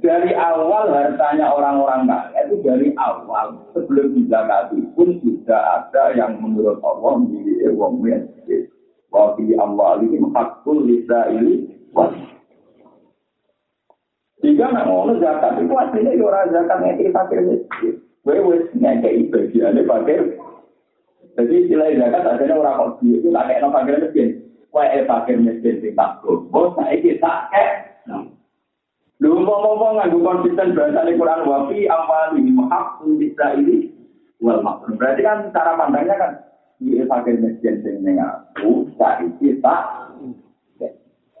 dari 0.00 0.32
awal 0.32 0.88
hartanya 0.88 1.52
orang-orang 1.52 2.08
kaya 2.08 2.48
itu 2.48 2.56
dari 2.64 2.88
awal 2.96 3.68
sebelum 3.76 4.16
dizakati 4.16 4.80
pun 4.96 5.20
sudah 5.20 5.60
ada 5.80 6.16
yang 6.16 6.40
menurut 6.40 6.80
Allah 6.80 7.20
di 7.28 7.68
wong 7.76 8.00
miskin. 8.00 8.69
Wa 9.10 9.34
fi 9.34 9.54
amwalihim 9.58 10.30
haqqul 10.34 10.86
lisaili 10.86 11.66
Jika 14.40 14.72
nak 14.72 14.88
ngono 14.88 15.20
zakat 15.20 15.60
itu 15.60 15.74
aslinya 15.76 16.16
ya 16.16 16.24
orang 16.24 16.48
zakat 16.48 16.78
ngekei 16.80 17.12
fakir 17.12 17.40
miskin. 17.44 17.94
Gue 18.24 18.40
wes 18.40 18.64
ngekei 18.72 19.28
bagiannya 19.28 19.84
fakir. 19.84 20.20
Jadi 21.36 21.54
istilah 21.66 21.92
zakat 21.92 22.24
aslinya 22.24 22.56
orang 22.56 22.78
kok 22.80 22.90
itu 23.04 23.28
tak 23.28 23.46
kayak 23.52 23.68
fakir 23.68 23.94
miskin. 24.00 24.28
Gue 24.72 25.04
fakir 25.04 25.36
miskin 25.36 25.74
sing 25.84 25.92
tak 25.92 26.24
gobo, 26.24 26.72
saya 26.72 26.96
tak 27.20 27.38
kayak 27.52 27.90
Lu 29.20 29.36
ngomong-ngomong 29.36 30.00
nganggo 30.00 30.18
konsisten 30.24 30.72
bahasa 30.72 31.04
Quran 31.04 31.44
wafi 31.44 31.84
amal 31.92 32.32
ini 32.40 32.56
hak 32.56 33.04
bisa 33.20 33.46
ini 33.52 33.92
wal 34.40 34.64
makrum. 34.64 34.96
Berarti 34.96 35.20
kan 35.20 35.52
cara 35.52 35.76
pandangnya 35.76 36.16
kan 36.16 36.32
di 36.80 37.04
fakir 37.04 37.36
miskin 37.36 37.84
sing 37.84 38.00
ning 38.00 38.16
aku 38.16 38.88
saiki 38.96 39.60
tak 39.60 40.10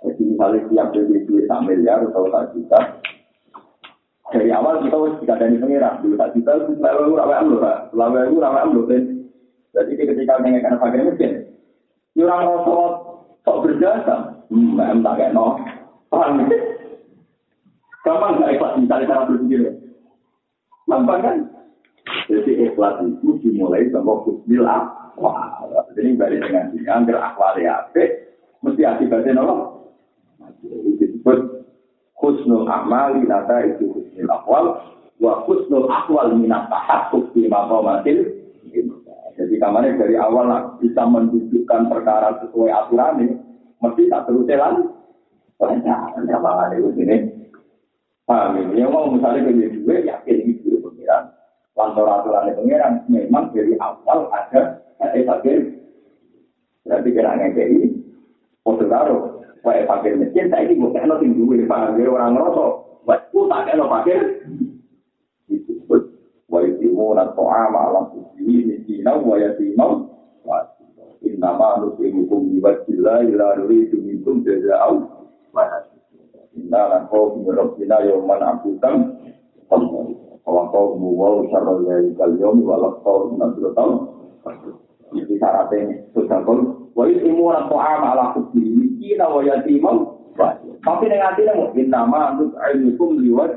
jadi 0.00 0.22
misalnya 0.24 0.64
tiap 0.68 0.86
beli 0.92 1.24
duit 1.24 1.44
sak 1.48 1.64
miliar 1.64 2.04
atau 2.04 2.28
tak 2.28 2.52
juta 2.52 2.80
dari 4.30 4.52
awal 4.54 4.78
kita 4.84 4.94
harus 4.94 5.18
tidak 5.24 5.38
dari 5.42 5.56
pengirang 5.58 5.96
dulu 6.04 6.14
tak 6.20 6.32
juta 6.38 6.50
itu 6.54 6.72
lalu 6.78 7.18
rawa 7.18 7.34
amlo 7.42 7.56
pak. 7.58 7.78
Lalu 7.90 8.30
itu 8.30 8.36
rawa 8.38 8.62
kan 8.62 9.02
jadi 9.70 9.92
ketika 9.96 10.34
mengenai 10.38 10.78
fakir 10.78 11.02
miskin 11.02 11.32
orang 12.20 12.46
rosot 12.46 12.92
sok 13.42 13.60
berjasa? 13.64 14.16
Hmm 14.50 15.02
tak 15.02 15.14
kayak 15.18 15.34
no 15.34 15.56
Gampang 18.00 18.40
nggak 18.40 18.56
ikhlas 18.56 18.80
misalnya 18.80 19.10
cara 19.12 19.28
berpikir? 19.28 19.60
Gampang 20.88 21.20
kan? 21.20 21.36
Jadi 22.30 22.62
ikhlas 22.70 23.02
itu 23.02 23.42
dimulai 23.42 23.90
sama 23.90 24.22
husnil 24.22 24.62
akwal. 24.62 25.66
Jadi 25.98 26.14
balik 26.14 26.46
dengan 26.46 26.70
sini, 26.70 26.86
agar 26.86 27.34
akwal 27.34 27.58
ya 27.58 27.90
mesti 28.62 28.82
akibatnya 28.86 29.34
nolong. 29.34 29.90
Itu 30.62 30.94
disebut 30.94 31.66
husnul 32.22 32.70
amali 32.70 33.26
nata 33.26 33.66
itu 33.66 33.90
husnul 33.90 34.30
akwal. 34.30 34.78
Wa 35.18 35.42
husnul 35.42 35.90
akwal 35.90 36.38
minat 36.38 36.70
tahakuk 36.70 37.34
di 37.34 37.50
makomatil. 37.50 38.38
Jadi 39.34 39.56
kamarnya 39.56 39.96
dari 39.98 40.14
awal 40.20 40.78
bisa 40.78 41.00
menunjukkan 41.00 41.88
perkara 41.88 42.44
sesuai 42.44 42.70
aturan 42.70 43.24
ini, 43.24 43.34
mesti 43.80 44.12
tak 44.12 44.28
terus 44.28 44.44
jalan. 44.44 44.92
Banyak, 45.56 46.28
ada 46.28 46.76
itu 46.76 46.92
sini. 46.92 47.16
Paham 48.28 48.60
ya? 48.76 48.84
Yang 48.84 48.90
mau 48.92 49.08
misalnya 49.08 49.48
ke 49.48 49.80
dua 49.80 49.96
yakin. 50.04 50.59
Kantor 51.80 52.06
aturan 52.12 52.52
pengiran 52.52 52.92
memang 53.08 53.56
dari 53.56 53.72
awal 53.80 54.28
ada 54.36 54.84
ada 55.00 55.16
fakir. 55.16 55.80
Berarti 56.84 57.08
kira 57.08 57.40
ngekei. 57.40 57.88
Foto 58.60 58.84
taruh. 58.84 59.40
Wah, 59.64 59.76
fakir 59.88 60.20
miskin, 60.20 60.52
saya 60.52 60.68
ini 60.68 60.76
bukan 60.76 61.08
nanti 61.08 61.32
dua. 61.32 61.56
Paham 61.64 61.96
ya? 61.96 62.04
Orang 62.12 62.36
ngerosok. 62.36 62.72
Wah, 63.08 63.16
aku 63.16 63.48
tak 63.48 63.72
kena 63.72 63.84
fakir. 63.88 64.20
Disebut. 65.48 66.02
Wa 66.52 66.60
yatimu 66.60 67.16
na 67.16 67.32
to'ama 67.32 67.80
alam 67.88 68.04
kusiri 68.12 68.68
miskina 68.68 69.16
wa 69.16 69.40
yatimau. 69.40 70.04
Innama 71.24 71.80
nusimukum 71.80 72.48
biwajillah 72.48 73.24
ila 73.24 73.56
nuridu 73.56 73.96
minkum 74.04 74.44
jaza'au. 74.44 75.08
Wa 75.56 75.64
Inna 76.60 76.80
lakau 76.92 77.40
mirrobbina 77.40 78.04
yawman 78.04 78.42
abudan 78.44 79.16
Kalau 80.50 80.98
muwal 80.98 81.46
syarul 81.48 81.86
dari 81.86 82.10
kalium 82.18 82.66
Walau 82.66 82.98
kau 83.06 83.34
nanti 83.38 83.62
tahu 83.74 83.92
Ini 85.14 85.34
syaratnya 85.38 86.10
Sudah 86.14 86.42
kau 86.42 86.90
Wa 86.94 87.06
isimu 87.06 87.46
orang 87.46 87.70
to'am 87.70 88.02
ala 88.02 88.34
kubri 88.34 88.66
Mikina 88.66 89.30
wa 89.30 89.40
yatimau 89.46 90.18
Tapi 90.82 91.04
dengan 91.06 91.30
hati 91.30 91.42
namu 91.46 91.70
Inna 91.78 92.00
ma 92.08 92.34
antuk 92.34 92.54
ilmukum 92.58 93.22
liwat 93.22 93.52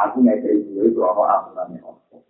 Aku 0.00 0.24
ngekei 0.24 0.64
itu 0.64 0.80
itu 0.80 1.00
apa 1.04 1.22
aturannya 1.28 1.76
Allah. 1.84 2.24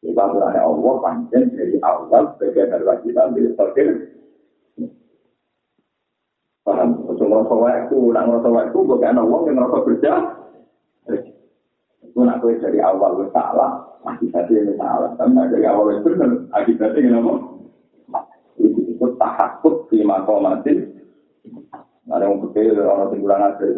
Jadi 0.00 0.16
aturannya 0.16 0.60
Allah 0.64 0.94
panjang 1.04 1.52
dari 1.52 1.76
awal 1.84 2.32
Sebagai 2.40 2.72
dari 2.72 2.96
kita 3.04 3.28
Bila 3.28 3.50
Paham? 6.60 7.02
Ojo 7.08 7.24
ngerasa 7.24 7.54
waktu, 7.56 7.98
nak 8.12 8.24
ngerasa 8.28 8.48
waktu, 8.52 8.78
kayak 9.00 9.24
wong 9.24 9.42
yang 9.48 9.56
ngerasa 9.58 9.78
kerja. 9.88 10.12
Itu 12.10 12.26
nak 12.26 12.42
gue 12.42 12.58
dari 12.58 12.82
awal 12.82 13.22
gue 13.22 13.30
salah, 13.30 13.86
akibatnya 14.02 14.66
gue 14.66 14.76
salah. 14.76 15.14
Tapi 15.14 15.30
nak 15.30 15.54
dari 15.54 15.64
awal 15.64 16.02
gue 16.02 16.10
benar, 16.10 16.30
akibatnya 16.58 16.98
gue 17.06 17.12
ngomong. 17.14 17.38
Itu 18.58 18.78
disebut 18.82 19.14
tahakut 19.16 19.74
di 19.94 20.02
makomatin. 20.02 20.78
Ada 22.10 22.26
yang 22.26 22.42
putih, 22.42 22.74
orang 22.74 23.14
yang 23.14 23.22
kurang 23.22 23.42
ajar. 23.54 23.70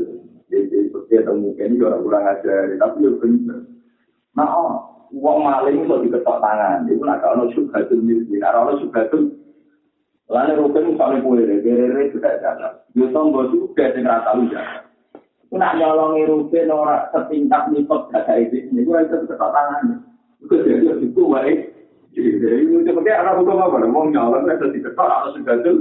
Jadi 0.49 0.89
putih 0.89 1.20
atau 1.20 1.37
mungkin 1.37 1.76
ini 1.76 1.85
orang 1.85 2.01
kurang 2.01 2.24
ajar. 2.24 2.72
Tapi 2.80 3.05
ya 3.05 3.11
benar. 3.20 3.61
Nah, 4.33 4.49
uang 5.12 5.39
maling 5.45 5.85
itu 5.85 5.97
diketok 6.09 6.41
tangan. 6.41 6.89
Itu 6.89 7.05
nak 7.05 7.20
kalau 7.20 7.53
suka 7.53 7.85
tuh, 7.93 8.01
kalau 8.41 8.80
suka 8.80 9.01
tuh, 9.12 9.43
Lalu 10.33 10.64
rukun 10.64 10.97
misalnya 10.97 11.20
kue 11.20 11.45
deh, 11.45 11.61
kere 11.61 12.09
sudah 12.09 12.35
jalan. 12.41 12.72
Yo 12.97 13.05
tombol 13.12 13.53
juga 13.53 13.93
sing 13.93 14.09
ora 14.09 14.24
tau 14.24 14.41
jalan. 14.49 14.83
Nak 15.53 15.76
nyolongi 15.76 16.24
rukun 16.24 16.72
ora 16.72 17.12
setingkat 17.12 17.68
nipot 17.68 18.09
gak 18.09 18.24
itu. 18.40 18.72
Ini 18.72 18.88
gue 18.88 18.98
itu 19.05 19.16
ketok 19.28 19.53
tangan. 19.53 20.00
Itu 20.40 20.55
jadi 20.64 20.88
itu 20.96 21.22
wae. 21.28 21.55
Jadi 22.16 22.64
itu 22.64 22.80
seperti 22.88 23.11
anak 23.12 23.36
hukum 23.36 23.61
apa? 23.61 23.84
Mau 23.84 24.09
nyolong 24.09 24.48
kan 24.48 24.61
jadi 24.64 24.80
ketok 24.80 25.07
atau 25.07 25.36
tuh. 25.61 25.76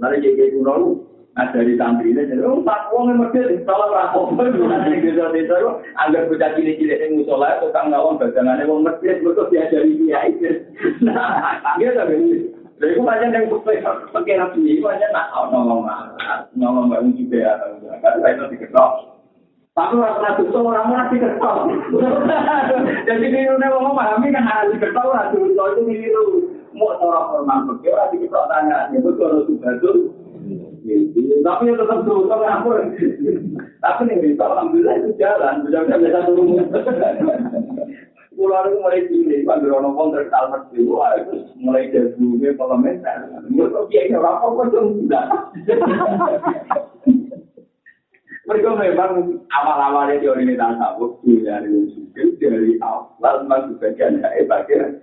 Lalu 0.00 0.16
jadi 0.22 0.54
kuno 0.54 0.74
lu. 0.78 0.90
Nah 1.30 1.46
dari 1.54 1.78
santri 1.78 2.10
ini 2.10 2.26
jadi, 2.26 2.42
oh 2.42 2.58
tak 2.66 2.90
uang 2.90 3.14
yang 3.14 3.22
mesti 3.22 3.62
kalau 3.62 3.94
rakok 3.94 4.34
berguna 4.34 4.82
di 4.82 4.98
desa 4.98 5.30
desa 5.30 5.62
itu, 5.62 5.70
agar 5.94 6.26
bocah 6.26 6.50
cilik 6.58 6.74
cilik 6.82 6.98
yang 6.98 7.22
musola 7.22 7.54
itu 7.54 7.70
ngawang 7.70 8.18
bagangannya 8.18 8.66
mau 8.66 8.82
mesti 8.82 9.22
betul 9.22 9.46
diajari 9.46 9.94
dia 9.94 10.26
itu. 10.26 10.50
Nah, 11.06 11.78
dia 11.78 11.94
tapi 11.94 12.49
Lha 12.80 12.96
iku 12.96 13.04
pancen 13.04 13.36
yang 13.36 13.44
kuwi 13.52 13.76
pakai 13.84 14.40
nabi 14.40 14.64
iki 14.64 14.80
pancen 14.80 15.12
nak 15.12 15.28
ono 15.36 15.68
ngomong 15.68 15.84
ngomong 16.56 16.88
mbak 16.88 17.04
juga 17.12 17.36
ya. 17.36 17.52
Kan 18.00 18.24
itu 18.24 18.56
diketok. 18.56 19.20
Tapi 19.76 20.00
ora 20.00 20.16
pernah 20.16 20.32
tuh 20.40 20.64
orang 20.64 20.88
ora 20.88 21.12
diketok. 21.12 21.56
Jadi 23.08 23.26
niru 23.28 23.60
nek 23.60 23.76
wong 23.76 23.92
pahami 23.92 24.32
kan 24.32 24.48
harus 24.48 24.80
diketok 24.80 25.12
ora 25.12 25.28
dulu 25.28 25.52
itu 25.52 25.82
niru. 25.84 26.24
Mau 26.72 26.96
cara 26.96 27.20
formal 27.28 27.68
kok 27.68 27.84
ora 27.84 28.08
diketok 28.16 28.48
tanya. 28.48 28.88
Ya 28.88 28.98
betul 29.04 29.28
kalau 29.28 29.44
sudah 29.44 29.72
tuh. 29.84 29.96
Tapi 31.40 31.68
ya 31.68 31.74
tetap 31.76 32.00
tuh, 32.08 32.28
tapi 32.28 32.44
aku. 32.48 32.68
Tapi 33.80 34.00
nih, 34.08 34.36
alhamdulillah 34.36 34.94
itu 35.00 35.10
jalan, 35.16 35.64
bisa-bisa 35.64 36.20
turun. 36.28 36.68
Pulau 38.40 38.64
itu 38.64 38.80
mulai 38.80 39.04
Birono 39.60 39.92
pun 39.92 40.16
terkenal 40.16 40.48
mesti, 40.48 40.80
wah 40.88 41.12
itu 41.12 41.44
mulai 41.60 41.92
dari 41.92 42.16
dunia 42.16 42.56
parlementer. 42.56 43.28
Menurut 43.52 43.92
kiai 43.92 44.08
orang 44.16 44.40
apa 44.40 44.64
pun 44.72 44.96
enggak. 44.96 45.28
Mereka 48.48 48.70
memang 48.80 49.44
awal-awalnya 49.52 50.24
di 50.24 50.26
organisasi 50.32 50.80
sabuk 50.80 51.20
dari 51.20 51.68
suku 51.92 52.40
dari 52.40 52.80
awal 52.80 53.44
masuk 53.44 53.76
bagian 53.76 54.24
dari 54.24 54.48
bagian. 54.48 54.96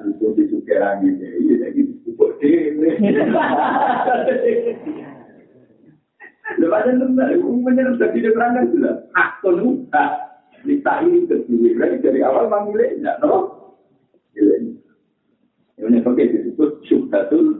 Terus 0.00 0.32
di 0.32 0.48
suku 0.48 0.72
orang 0.72 1.04
ini, 1.04 1.52
jadi 1.60 1.80
cukup 2.08 2.40
ini. 2.40 3.12
Lepas 6.56 6.88
itu, 6.88 7.06
menyerang 7.60 8.00
dari 8.00 8.24
perangkat 8.24 8.72
sudah. 8.72 8.96
Hak 9.12 9.44
penuh, 9.44 9.84
Nisa 10.62 10.92
ini 11.02 11.26
berdiri, 11.26 11.74
berarti 11.74 11.96
dari 12.02 12.20
awal 12.22 12.46
memang 12.46 12.70
miliknya, 12.70 13.18
no? 13.18 13.62
Ini 15.82 15.98
pakai 15.98 16.30
disebut 16.30 16.86
syubhatul 16.86 17.58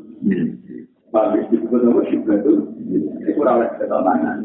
Bagus 1.11 1.44
disebut 1.50 1.80
apa 1.82 2.00
syubhatul 2.07 2.70
Ini 2.78 3.34
kurang 3.34 3.61
oleh 3.61 3.70
ketenangan 3.76 4.38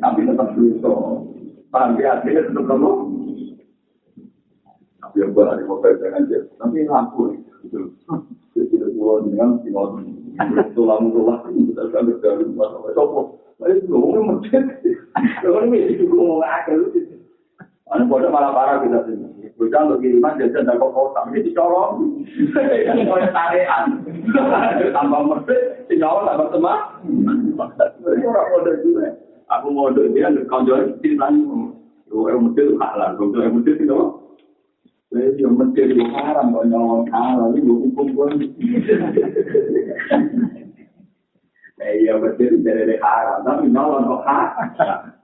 Tapi 0.00 0.20
tetap 0.24 0.48
berusaha 0.56 1.28
Paham 1.68 2.00
ya, 2.00 2.16
artinya 2.16 2.48
tetap 2.48 2.64
kamu 2.64 2.92
Tapi 5.04 5.16
yang 5.20 5.32
boleh 5.36 5.54
dimobil 5.60 5.92
dengan 6.00 6.22
dia 6.24 6.40
Tapi 6.56 6.88
lampu 6.88 7.22
Jadi 8.56 8.74
semua 8.80 9.20
dengan 9.28 9.60
tinggal 9.60 10.00
Tulang-tulang 10.72 11.52
Kita 11.52 11.82
akan 11.84 12.04
Masalah 12.56 12.90
sopo 12.96 13.20
Ini 13.60 13.84
ngomong 13.92 14.24
merdek 14.40 14.64
Kalau 15.44 15.68
ini 15.68 16.00
ngomong 16.08 16.40
akal 16.40 16.80
Anu 17.88 18.04
bodoh 18.04 18.28
malah 18.28 18.52
parah 18.52 18.84
kita 18.84 19.00
sini. 19.08 19.48
Bocah 19.56 19.80
untuk 19.88 20.04
kiriman 20.04 20.38
jajan 20.38 20.68
dan 20.68 20.78
kok 20.78 20.92
kotak 20.92 21.24
ini 21.32 21.50
dicorong. 21.50 22.22
Kayak 22.54 23.32
tarian. 23.34 23.84
Tambah 24.92 25.20
merdek, 25.24 25.88
tinggal 25.88 26.22
tambah 26.28 26.52
semak. 26.52 27.00
Orang 27.58 28.48
bodoh 28.52 28.74
juga. 28.84 29.16
Aku 29.48 29.72
mau 29.72 29.88
bodoh 29.88 30.04
dia 30.12 30.28
konjol 30.46 31.00
di 31.00 31.16
sana. 31.16 31.32
lagi. 31.32 31.78
Orang 32.08 32.40
Mesir 32.48 32.72
halal, 32.80 33.10
kantor 33.20 33.40
yang 33.44 33.54
mesti 33.60 33.70
itu 33.76 33.92
apa? 33.92 34.06
Yang 35.36 35.52
mesti 35.60 35.80
itu 35.92 36.04
haram, 36.08 36.46
kalau 36.52 36.64
nyolong 36.64 37.04
halal, 37.12 37.52
itu 37.52 37.72
hukum 37.72 38.06
pun. 38.16 38.32
Eh, 41.78 41.92
iya 42.02 42.18
mesti 42.18 42.58
dari 42.64 42.96
haram, 42.96 43.44
tapi 43.44 43.68
nyolong 43.68 44.08
kok 44.08 44.24
haram. 44.24 45.17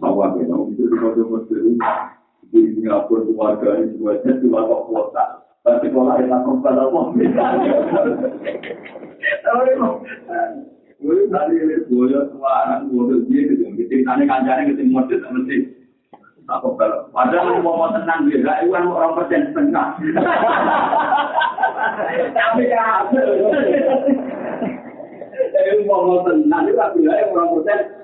Sawah 0.00 0.32
ya, 0.40 0.48
itu 0.48 0.82
di 0.88 0.96
kota 0.96 1.22
Mesir 1.28 1.60
di 2.54 2.60
Singapura 2.72 3.20
keluarga 3.26 3.68
ini 3.82 3.92
semuanya 3.92 4.32
cuma 4.40 4.64
kok 4.64 4.84
kuota. 4.88 5.24
Tapi 5.64 5.88
sekolah 5.88 6.20
yang 6.20 6.28
lakukan 6.28 6.60
pada 6.60 6.84
uang. 6.92 7.16
Gue 11.04 11.28
tadi 11.28 11.56
lihat 11.56 11.84
boyo 11.88 12.20
semua 12.32 12.52
anak 12.64 12.88
bodoh 12.88 13.20
dia 13.28 13.48
gitu. 13.48 13.64
Ceritanya 13.88 14.24
kancane 14.24 14.72
ketemu 14.72 14.92
model 14.92 15.20
mesti 15.36 15.56
aku 16.44 16.76
kalau 16.76 17.08
padahal 17.12 17.60
mau 17.64 17.76
mau 17.76 17.88
tenang 17.96 18.28
dia, 18.28 18.44
gak 18.44 18.68
iwan 18.68 18.88
orang 18.92 19.16
persen 19.16 19.48
setengah. 19.52 19.96
Tapi 22.36 22.62
ya, 22.68 23.08
jadi 25.52 25.70
mau 25.88 26.04
mau 26.04 26.20
tenang 26.28 26.68
itu 26.68 26.76
tapi. 26.76 27.08
Rata-rata 27.08 27.24
nak 27.24 27.24
nyawa 27.24 27.32
orang 27.32 27.48
persen 27.56 27.80
apa. 27.80 28.03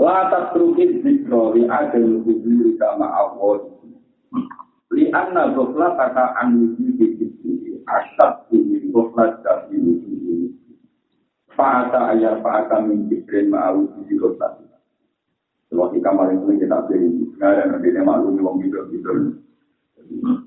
La 0.00 0.32
tasrukid 0.32 1.04
zikro 1.04 1.52
li 1.54 1.68
adil 1.68 2.24
huduri 2.24 2.74
kama 2.80 3.06
awal. 3.06 3.84
Li 4.90 5.12
anna 5.12 5.52
gofla 5.54 5.94
kata 5.94 6.34
an 6.40 6.56
wujudi 6.56 7.20
itu 7.20 7.78
asyad 7.86 8.48
ini 8.50 8.90
gofla 8.90 9.38
jadi 9.44 9.76
wujudi. 9.76 10.56
Fa'ata 11.52 12.16
ayat 12.16 12.40
fa'ata 12.40 12.80
min 12.82 13.06
zikrin 13.12 13.52
ma'awujudi 13.52 14.14
gofla. 14.16 14.56
Kalau 15.70 15.86
di 15.94 16.02
kamar 16.02 16.34
itu 16.34 16.58
kita 16.58 16.90
beri, 16.90 17.06
nggak 17.38 17.46
ada 17.46 17.62
nanti 17.70 17.94
malu 18.02 18.34
nih 18.34 18.42
wong. 18.42 18.58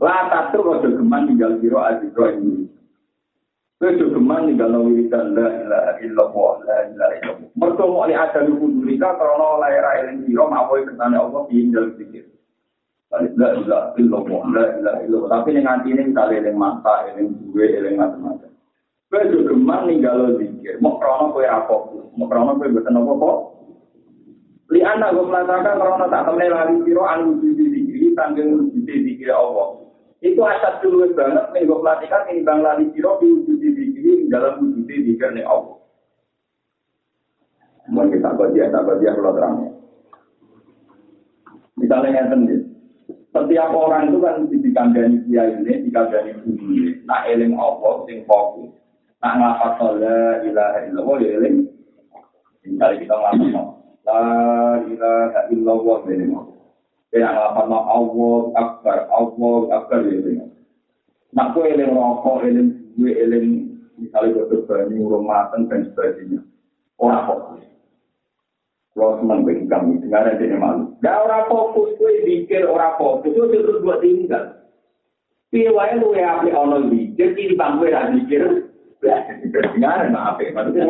Lah 0.04 0.28
satu 0.28 0.60
kalau 0.60 0.84
geman 0.84 1.32
tinggal 1.32 1.56
biro 1.64 1.80
adikro 1.80 2.28
ini. 2.36 2.68
Itu 3.84 4.16
geman 4.16 4.48
tinggal 4.48 4.72
nawi 4.72 5.12
dan 5.12 5.36
la 5.36 5.48
ilaha 5.60 5.92
illallah 6.00 6.54
la 6.64 6.78
ilaha 6.88 7.14
illallah. 7.20 7.50
Mereka 7.52 7.84
mau 7.84 8.08
lihat 8.08 8.32
ada 8.32 8.48
lugu 8.48 8.72
durika 8.80 9.12
karena 9.20 9.48
lahir 9.60 9.84
eling 10.00 10.24
biro 10.24 10.48
mau 10.48 10.72
bertanya 10.72 11.20
Allah 11.20 11.44
tinggal 11.52 11.92
pikir. 12.00 12.24
La 13.12 13.28
ilaha 13.28 13.92
illallah 14.00 14.44
la 14.56 14.66
ilaha 14.80 15.00
illallah. 15.04 15.30
Tapi 15.36 15.60
yang 15.60 15.68
nanti 15.68 15.92
ini 15.92 16.16
kita 16.16 16.24
eling 16.32 16.56
mata, 16.56 17.12
eling 17.12 17.36
gue, 17.52 17.66
eling 17.68 18.00
macam-macam. 18.00 18.52
Itu 19.12 19.38
geman 19.52 19.92
tinggal 19.92 20.40
zikir. 20.40 20.80
Mau 20.80 20.96
krono 20.96 21.36
kue 21.36 21.44
apa? 21.44 21.76
Mau 22.16 22.26
krono 22.32 22.56
kue 22.56 22.72
bertanya 22.72 23.04
apa 23.04 23.14
kok? 23.20 23.38
Li 24.72 24.80
anak 24.80 25.12
gue 25.12 25.28
mengatakan 25.28 25.76
karena 25.76 26.06
tak 26.08 26.24
temen 26.24 26.50
lari 26.50 26.76
biro 26.88 27.04
anu 27.04 27.36
wujud 27.36 27.68
dikiri 27.68 28.16
tanggung 28.16 28.72
wujud 28.72 28.88
dikiri 28.88 29.30
Allah. 29.30 29.83
Itu 30.24 30.40
asal 30.40 30.80
dulu 30.80 31.12
banget 31.12 31.52
gue 31.52 31.80
pelatihan 31.84 32.24
ini 32.32 32.48
bang 32.48 32.64
lari 32.64 32.88
biro 32.96 33.20
wujud 33.20 33.60
dikiri 33.60 34.32
dalam 34.32 34.64
wujud 34.64 34.88
dikiri 34.88 35.44
Allah. 35.44 35.84
Mau 37.92 38.08
kita 38.08 38.32
baca 38.32 38.64
tak 38.72 38.84
baca 38.88 39.10
kalau 39.12 39.36
terangnya. 39.36 39.70
Misalnya 41.76 42.16
yang 42.16 42.30
sendiri. 42.32 42.64
Setiap 43.34 43.76
orang 43.76 44.14
itu 44.14 44.18
kan 44.22 44.46
dikandani 44.48 45.18
dia 45.28 45.44
ini, 45.52 45.90
dikandani 45.90 46.32
bumi. 46.46 47.02
Nak 47.04 47.28
eling 47.28 47.58
Allah, 47.58 48.06
sing 48.06 48.24
fokus. 48.30 48.72
Nak 49.20 49.34
ngapa 49.42 49.68
sholat, 49.82 50.46
ilaha 50.46 50.80
illallah, 50.88 51.18
ya 51.20 51.30
eling. 51.42 51.68
Misalnya 52.64 53.02
kita 53.02 53.16
ngapa 53.18 53.62
La 54.06 54.24
ilaha 54.86 55.42
illallah 55.50 56.00
ini 56.14 56.26
mau. 56.30 56.53
Kaya 57.14 57.30
ngelapan 57.30 57.70
no 57.70 57.80
Allah 57.86 58.38
akbar, 58.58 58.98
Allah 59.14 59.58
akbar 59.70 60.02
ya 60.02 60.18
ini. 60.18 60.50
Nak 61.38 61.54
kue 61.54 61.70
eling 61.70 61.94
rokok, 61.94 62.42
eling 62.42 62.90
gue 62.98 63.14
eling 63.14 63.70
misalnya 64.02 64.34
gue 64.34 64.50
terbani, 64.50 64.98
rumatan 64.98 65.70
dan 65.70 65.94
sebagainya. 65.94 66.42
Orang 66.98 67.30
fokus. 67.30 67.62
Kalau 68.98 69.22
senang 69.22 69.46
bagi 69.46 69.70
kami, 69.70 70.02
dengar 70.02 70.26
aja 70.26 70.42
ini 70.42 70.58
malu. 70.58 70.90
Gak 71.06 71.22
orang 71.22 71.46
fokus, 71.54 71.94
gue 72.02 72.26
pikir 72.26 72.66
orang 72.66 72.98
fokus, 72.98 73.30
itu 73.30 73.62
terus 73.62 73.82
buat 73.86 74.02
tinggal. 74.02 74.66
Piwai 75.54 76.02
lu 76.02 76.18
ya 76.18 76.42
api 76.42 76.50
ono 76.50 76.90
pikir, 76.90 77.38
di 77.38 77.54
bangku 77.54 77.94
ya 77.94 78.10
pikir. 78.10 78.74
Dengar, 79.54 80.10
maaf 80.10 80.42
ya, 80.42 80.50
maksudnya. 80.50 80.90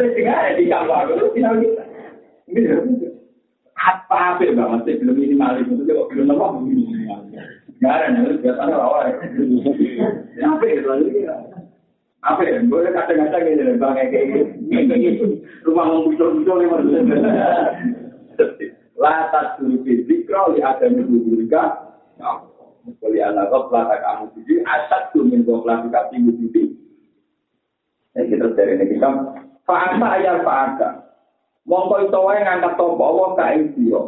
Dengar, 0.00 0.56
di 0.56 0.64
kamar, 0.72 1.04
itu 1.12 1.26
tidak 1.36 1.54
kita. 1.60 1.84
Apa 3.82 4.38
apa 4.38 4.46
banget 4.54 4.80
sih 4.86 4.94
film 5.02 5.18
ini 5.18 5.34
malah 5.34 5.58
itu 5.58 5.82
kok 5.82 6.10
film 6.14 6.30
apa? 6.30 6.46
Nggak 7.82 7.92
ada 7.98 8.06
nih 8.14 8.38
biasanya 8.38 8.76
apa 8.78 10.64
ya? 10.70 11.36
Apa 12.22 12.42
ya? 12.46 12.62
Boleh 12.70 12.90
kata-kata 12.94 13.36
gitu 13.42 13.74
bang 13.82 13.94
kayak 13.98 14.54
rumah 15.66 15.84
mau 15.90 16.06
muncul-muncul 16.06 16.56
nih 16.62 16.68
maksudnya 16.70 17.30
latas 19.02 19.58
dulu 19.58 19.82
fisik 19.82 20.30
kalau 20.30 20.54
ada 20.54 20.86
minggu 20.86 21.26
juga 21.26 21.90
Kali 22.82 23.22
anak 23.22 23.46
kau 23.54 23.70
pelata 23.70 23.94
kamu 24.02 24.34
jadi 24.42 24.54
asal 24.66 25.00
tuh 25.14 25.22
minggu 25.22 25.54
klasifikasi 25.62 26.18
wujudi. 26.18 26.74
Ya 28.18 28.26
kita 28.26 28.50
dari 28.58 28.74
ini 28.74 28.98
kita. 28.98 29.06
Fa'asa 29.62 30.02
ayat 30.02 30.42
fa'asa. 30.42 30.88
Mongko 31.62 32.10
iso 32.10 32.18
wae 32.26 32.42
ngangkat 32.42 32.74
topo 32.74 33.02
Allah 33.02 33.28
ka 33.38 33.54
dia. 33.54 34.02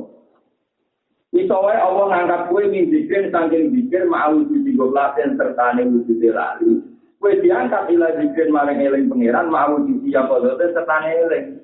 Iso 1.35 1.57
wae 1.63 1.79
Allah 1.79 2.05
ngangkat 2.11 2.41
kowe 2.51 2.63
ning 2.67 2.91
zikir 2.91 3.31
saking 3.31 3.71
zikir 3.71 4.11
mau 4.11 4.35
wujud 4.35 4.67
goblaten 4.75 5.39
serta 5.39 5.79
ne 5.79 5.87
wujud 5.87 6.19
lali. 6.35 6.83
Kowe 7.23 7.31
diangkat 7.39 7.95
ila 7.95 8.09
zikir 8.19 8.51
marang 8.51 8.83
eling 8.83 9.07
pangeran 9.07 9.49
mau 9.55 9.79
wujud 9.79 10.03
ya 10.03 10.27
kodote 10.27 10.75
serta 10.75 11.07
eling. 11.07 11.63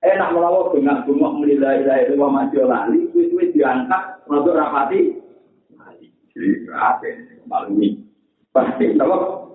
Enak 0.00 0.32
melawa 0.32 0.72
bengak 0.72 1.04
bengok 1.04 1.36
melila 1.36 1.76
ila 1.76 1.94
itu 2.00 2.14
maju 2.16 2.60
lali, 2.64 3.00
kowe 3.12 3.44
diangkat 3.52 4.04
rodok 4.30 4.56
rapati. 4.56 5.20
Jadi 6.30 6.70
apa? 6.70 7.10
Malumi. 7.50 7.98
Pasti 8.54 8.94
kalau 8.94 9.49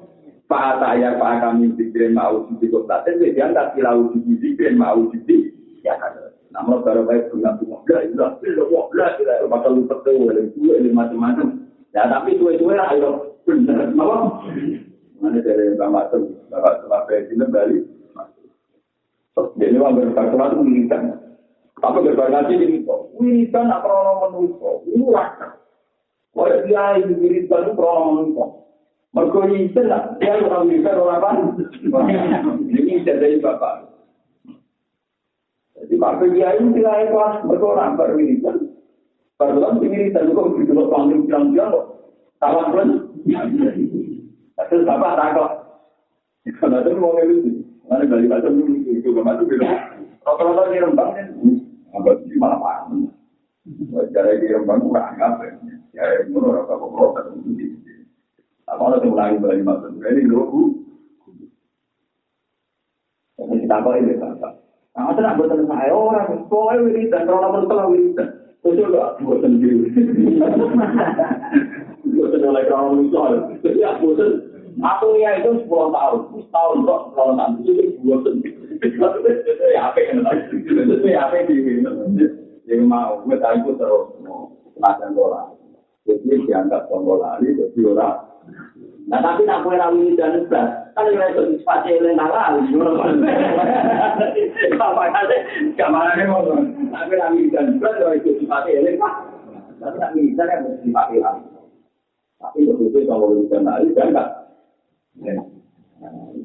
Pak 0.46 0.78
saya 0.78 1.18
Pak 1.18 1.42
kami 1.42 1.74
zikirin 1.74 2.14
mau 2.14 2.46
wujud 2.46 2.70
goblaten, 2.70 3.18
kowe 3.18 3.34
diangkat 3.34 3.74
ila 3.82 3.98
wujud 3.98 4.22
zikirin 4.38 4.78
mau 4.78 4.94
wujud 4.94 5.26
ya 5.82 5.98
kan. 5.98 6.14
Namun 6.54 6.86
baru 6.86 7.02
baik 7.04 7.34
punya 7.34 7.58
punya 7.58 7.82
bla 7.82 8.00
bla 8.14 8.28
bla 8.38 8.64
bla 8.94 9.08
bla 9.18 9.34
bakal 9.50 9.72
lupa 9.74 9.96
tuh 10.06 10.30
oleh 10.30 10.54
dua 10.54 10.78
ini 10.78 10.94
macam-macam. 10.94 11.66
Ya 11.98 12.06
tapi 12.06 12.38
dua 12.38 12.56
dua 12.62 12.78
lah 12.78 12.94
ayo. 12.94 13.42
Benar 13.46 13.94
apa? 13.94 14.18
Mana 15.22 15.38
dari 15.42 15.74
bapak 15.78 16.14
tuh 16.14 16.30
bapak 16.54 16.86
apa 16.90 17.12
ini 17.30 17.46
balik? 17.50 17.84
Jadi 19.36 19.76
orang 19.76 20.00
berkata 20.00 20.32
itu 20.32 20.58
militan 20.64 21.02
apa 21.84 21.98
berkata 22.00 22.48
ini 22.56 22.88
militan 23.20 23.68
apa 23.68 23.88
orang 23.88 24.18
menunggu 24.32 24.88
ini 24.88 25.04
waktu 25.12 25.48
kalau 26.32 26.60
dia 26.64 27.04
ini 27.04 27.14
militan 27.20 27.72
itu 27.72 27.82
orang 27.84 28.32
menunggu 29.16 29.40
mereka 29.40 29.48
militan 29.48 30.20
dia 30.20 30.34
orang 30.44 30.68
militan 30.68 31.00
orang 31.00 31.20
apa 31.24 31.30
ini 32.68 32.94
dari 33.08 33.40
bapak 33.40 33.96
Jadi 35.76 35.96
Pak 36.00 36.24
Kiai 36.24 36.56
itu 36.56 36.72
nilai 36.72 37.12
kelas 37.12 37.44
berkorang 37.46 38.00
berwiridan. 38.00 38.72
Barulah 39.36 39.76
wiridan 39.76 40.32
kok 40.32 40.50
begitu 40.56 40.72
lo 40.72 40.88
panggil 40.88 41.20
bilang-bilang 41.28 41.68
kok 41.76 41.86
salah 42.40 42.72
pun. 42.72 42.90
Terus 44.56 44.88
bapak 44.88 45.16
takut. 45.20 45.52
Karena 46.64 46.80
itu 46.80 46.96
mau 46.96 47.12
ngelusi. 47.12 47.52
Mana 47.92 48.08
balik 48.08 48.48
dulu 48.48 48.72
itu 48.88 49.04
itu 49.04 49.10
bilang. 49.12 49.80
Rata-rata 50.24 50.72
di 50.72 50.80
rembang 50.80 51.12
abad 51.92 52.18
di 52.24 52.36
malah 52.40 52.60
paham. 52.64 53.12
Cara 54.16 54.32
di 54.40 54.48
rembang 54.48 54.80
kurang 54.80 55.20
apa 55.20 55.44
ya? 55.44 55.54
Menurut 56.32 56.66
rata 56.66 56.74
kok 56.80 57.20
Apa 58.76 58.92
ada 58.92 59.00
yang 59.00 59.16
mulai 59.16 59.40
balik 59.40 59.64
masuk? 59.64 60.04
Ini 60.04 60.28
dulu. 60.28 60.76
Jadi 63.40 63.56
kita 63.64 63.80
kok 63.80 63.96
ini 63.96 64.20
bapak. 64.20 64.52
Nah, 64.96 65.12
itu 65.12 65.20
nak 65.24 65.36
buatan 65.40 65.68
saya 65.68 65.92
orang, 65.92 66.48
kok 66.48 66.72
wiridan, 66.84 67.24
kalau 67.28 67.40
nomor 67.40 67.64
setelah 67.64 67.88
wiridan. 67.88 68.30
Terus 68.64 68.76
juga 68.80 69.16
buatan 69.24 69.64
diri. 69.64 69.88
Buatan 72.16 72.42
oleh 72.48 72.64
kalau 72.68 73.00
misal. 73.00 73.56
Jadi 73.64 73.80
aku 73.86 74.12
bosan. 74.12 74.32
Aku 74.76 75.16
ya 75.24 75.40
itu 75.40 75.64
10 75.64 75.72
tahun. 75.72 76.20
10 76.36 76.52
tahun 76.52 76.78
kok 76.84 77.02
kalau 77.16 77.34
nanti 77.40 77.64
itu. 77.64 78.12
Itu 78.84 79.66
ya 79.72 79.88
apa 79.88 79.98
yang 80.04 80.26
Itu 80.52 81.08
ya 81.08 81.32
apa 81.32 81.48
yang 81.48 82.82
mau. 82.90 83.24
Gue 83.24 83.40
tahu 83.40 83.72
terus. 83.80 84.06
Semacam 84.76 85.10
bola. 85.16 85.42
Jadi 86.06 86.46
dianggap 86.46 86.92
bola 86.92 87.40
ini, 87.42 87.58
jadi 87.58 87.82
orang. 87.96 88.35
Nah 89.06 89.22
tapi 89.22 89.46
nak 89.46 89.62
kue 89.62 89.78
rawi 89.78 90.18
dan 90.18 90.50
belas, 90.50 90.90
kan 90.98 91.06
yang 91.14 91.30
itu 91.30 91.54
disipati 91.54 91.94
oleh 91.94 92.18
nala, 92.18 92.58
apa 94.82 95.04
kata, 95.14 95.38
gambarannya 95.78 96.26
mau, 96.26 96.42
tapi 96.90 97.14
rawi 97.14 97.54
dan 97.54 97.78
belas 97.78 98.02
yang 98.02 98.18
itu 98.18 98.34
disipati 98.34 98.74
oleh 98.74 98.98
pak, 98.98 99.14
tapi 99.78 99.96
nak 100.02 100.14
militer 100.18 100.50
yang 100.50 100.62
disipati 100.82 101.22
rawi. 101.22 101.46
Tapi 102.42 102.66
begitu 102.66 103.06
kalau 103.06 103.30
militer 103.30 103.62
nali 103.62 103.94
kan 103.94 104.10
enggak. 104.10 104.30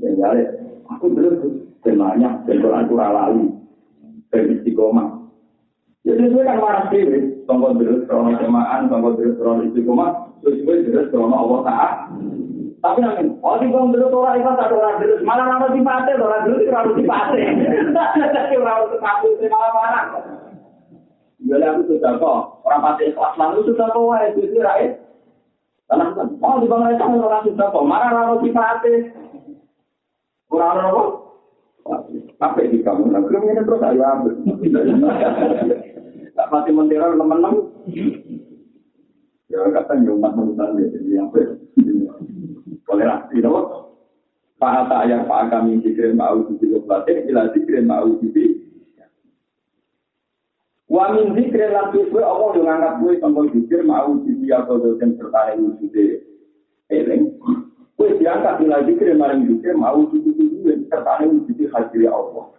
Jadi 0.00 0.42
aku 0.84 1.06
belum 1.16 1.34
sebenarnya 1.80 2.44
benturan 2.44 2.84
kurang 2.92 3.12
lali, 3.16 3.44
dari 4.28 4.60
istiqomah. 4.60 5.08
Jadi 6.04 6.28
itu 6.28 6.44
kan 6.44 6.60
waras 6.60 6.92
sih, 6.92 7.08
tongkol 7.48 7.76
terus 7.80 8.04
krono 8.04 8.36
semaan, 8.36 8.92
tongkol 8.92 9.16
terus 9.16 9.36
krono 9.40 9.64
istiqomah, 9.64 10.40
terus 10.44 10.60
itu 10.60 10.92
terus 10.92 11.08
krono 11.08 11.36
Allah 11.40 11.60
Taala. 11.64 11.88
Tapi 12.80 12.98
nanti, 13.04 13.28
oh 13.44 13.60
di 13.60 13.68
bawah 13.68 13.92
dulu 13.92 14.24
orang 14.24 14.40
itu 14.40 14.50
tak 14.56 14.72
orang 14.72 14.96
dulu, 15.04 15.14
malah 15.20 15.44
nama 15.52 15.68
si 15.68 15.80
pate, 15.84 16.12
orang 16.16 16.44
dulu 16.48 16.56
itu 16.64 16.72
orang 16.72 16.96
si 16.96 17.04
pate. 17.04 17.40
Tapi 18.32 18.54
orang 18.64 18.76
itu 18.88 18.96
kaku 18.96 19.26
itu 19.36 19.44
malah 19.52 19.72
marah. 19.76 20.04
Jadi 21.44 21.64
aku 21.68 21.80
sudah 21.92 22.12
kok, 22.16 22.40
orang 22.64 22.80
pate 22.80 23.12
kelas 23.12 23.36
lalu 23.36 23.60
sudah 23.68 23.86
kok, 23.92 24.00
wah 24.00 24.20
itu 24.24 24.40
itu 24.48 24.64
rakyat. 24.64 24.96
Karena 25.92 26.04
oh 26.24 26.56
di 26.56 26.66
bawah 26.72 26.88
itu 26.88 27.04
orang 27.04 27.44
sudah 27.52 27.66
kok, 27.68 27.84
malah 27.84 28.08
nama 28.16 28.34
si 28.40 28.48
pate. 28.48 28.94
Orang 30.48 30.80
apa? 30.80 31.02
Apa 32.40 32.64
di 32.64 32.80
kamu? 32.80 33.12
Nah, 33.12 33.20
belum 33.28 33.60
terus 33.60 33.84
ayo 33.92 34.02
ambil. 34.08 34.34
Tak 36.32 36.48
pasti 36.48 36.70
menteror 36.72 37.12
teman-teman. 37.12 37.60
Ya, 39.52 39.68
kata 39.68 40.00
nyumat 40.00 40.32
menurut 40.32 40.56
jadi 40.78 41.26
apa 41.26 41.59
toleransi, 42.90 43.38
no? 43.38 43.86
Pak 44.58 44.90
Ata 44.90 45.08
yang 45.08 45.24
Pak 45.24 45.54
kami 45.54 45.80
dikira 45.80 46.12
mau 46.12 46.42
di 46.44 46.66
batin, 46.84 47.24
ila 47.30 47.48
dikira 47.54 47.80
mau 47.80 48.10
di 48.18 48.28
Wa 50.90 51.14
min 51.14 51.38
zikre 51.38 51.70
lan 51.70 51.94
kuswe 51.94 52.18
Allah 52.18 52.50
yo 52.50 52.66
nganggap 52.66 52.98
kuwe 52.98 53.14
tanggal 53.22 53.46
zikir 53.54 53.86
mau 53.86 54.10
di 54.26 54.50
atau 54.50 54.74
dosen 54.82 55.14
serta 55.14 55.54
wujude 55.54 56.18
eleng. 56.90 57.38
Kuwe 57.94 58.18
diangkat 58.18 58.58
ila 58.66 58.82
zikre 58.82 59.14
maring 59.14 59.46
zikir 59.46 59.78
mau 59.78 60.02
di 60.10 60.18
kuwe 60.18 60.82
serta 60.90 61.22
wujude 61.30 61.70
hadir 61.70 62.10
Allah. 62.10 62.50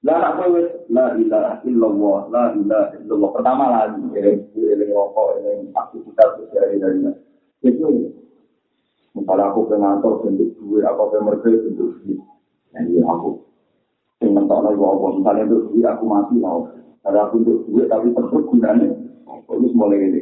La 0.00 0.16
nak 0.16 0.40
kowe 0.40 0.60
la 0.88 1.12
ilaha 1.20 1.60
illallah 1.68 2.18
la 2.32 2.44
ilaha 2.56 2.96
illallah 2.96 3.30
pertama 3.36 3.64
lagi 3.68 4.08
eleng 4.16 4.40
eleng 4.56 4.90
rokok 4.96 5.28
eleng 5.44 5.68
aktivitas 5.76 6.40
sehari 6.48 6.80
hari 6.80 7.12
itu 7.60 8.08
Misalnya 9.10 9.50
aku 9.50 9.66
ke 9.66 9.74
ngantor 9.74 10.22
bentuk 10.22 10.54
duit, 10.62 10.86
aku 10.86 11.02
ke 11.10 11.18
mereka 11.18 11.48
bentuk 11.50 11.88
duit. 12.02 12.18
Jadi 12.70 13.02
aku 13.02 13.42
yang 14.22 14.36
mentok 14.36 14.60
lagi 14.62 14.78
apa, 14.78 15.06
misalnya 15.16 15.42
untuk 15.50 15.62
duit 15.74 15.86
aku 15.88 16.04
mati 16.06 16.34
mau. 16.38 16.60
Ada 17.02 17.18
aku 17.26 17.34
untuk 17.42 17.58
duit 17.66 17.86
tapi 17.90 18.14
tetap 18.14 18.30
gunanya. 18.30 18.88
Terus 19.50 19.72
mulai 19.74 19.98
ini. 19.98 20.20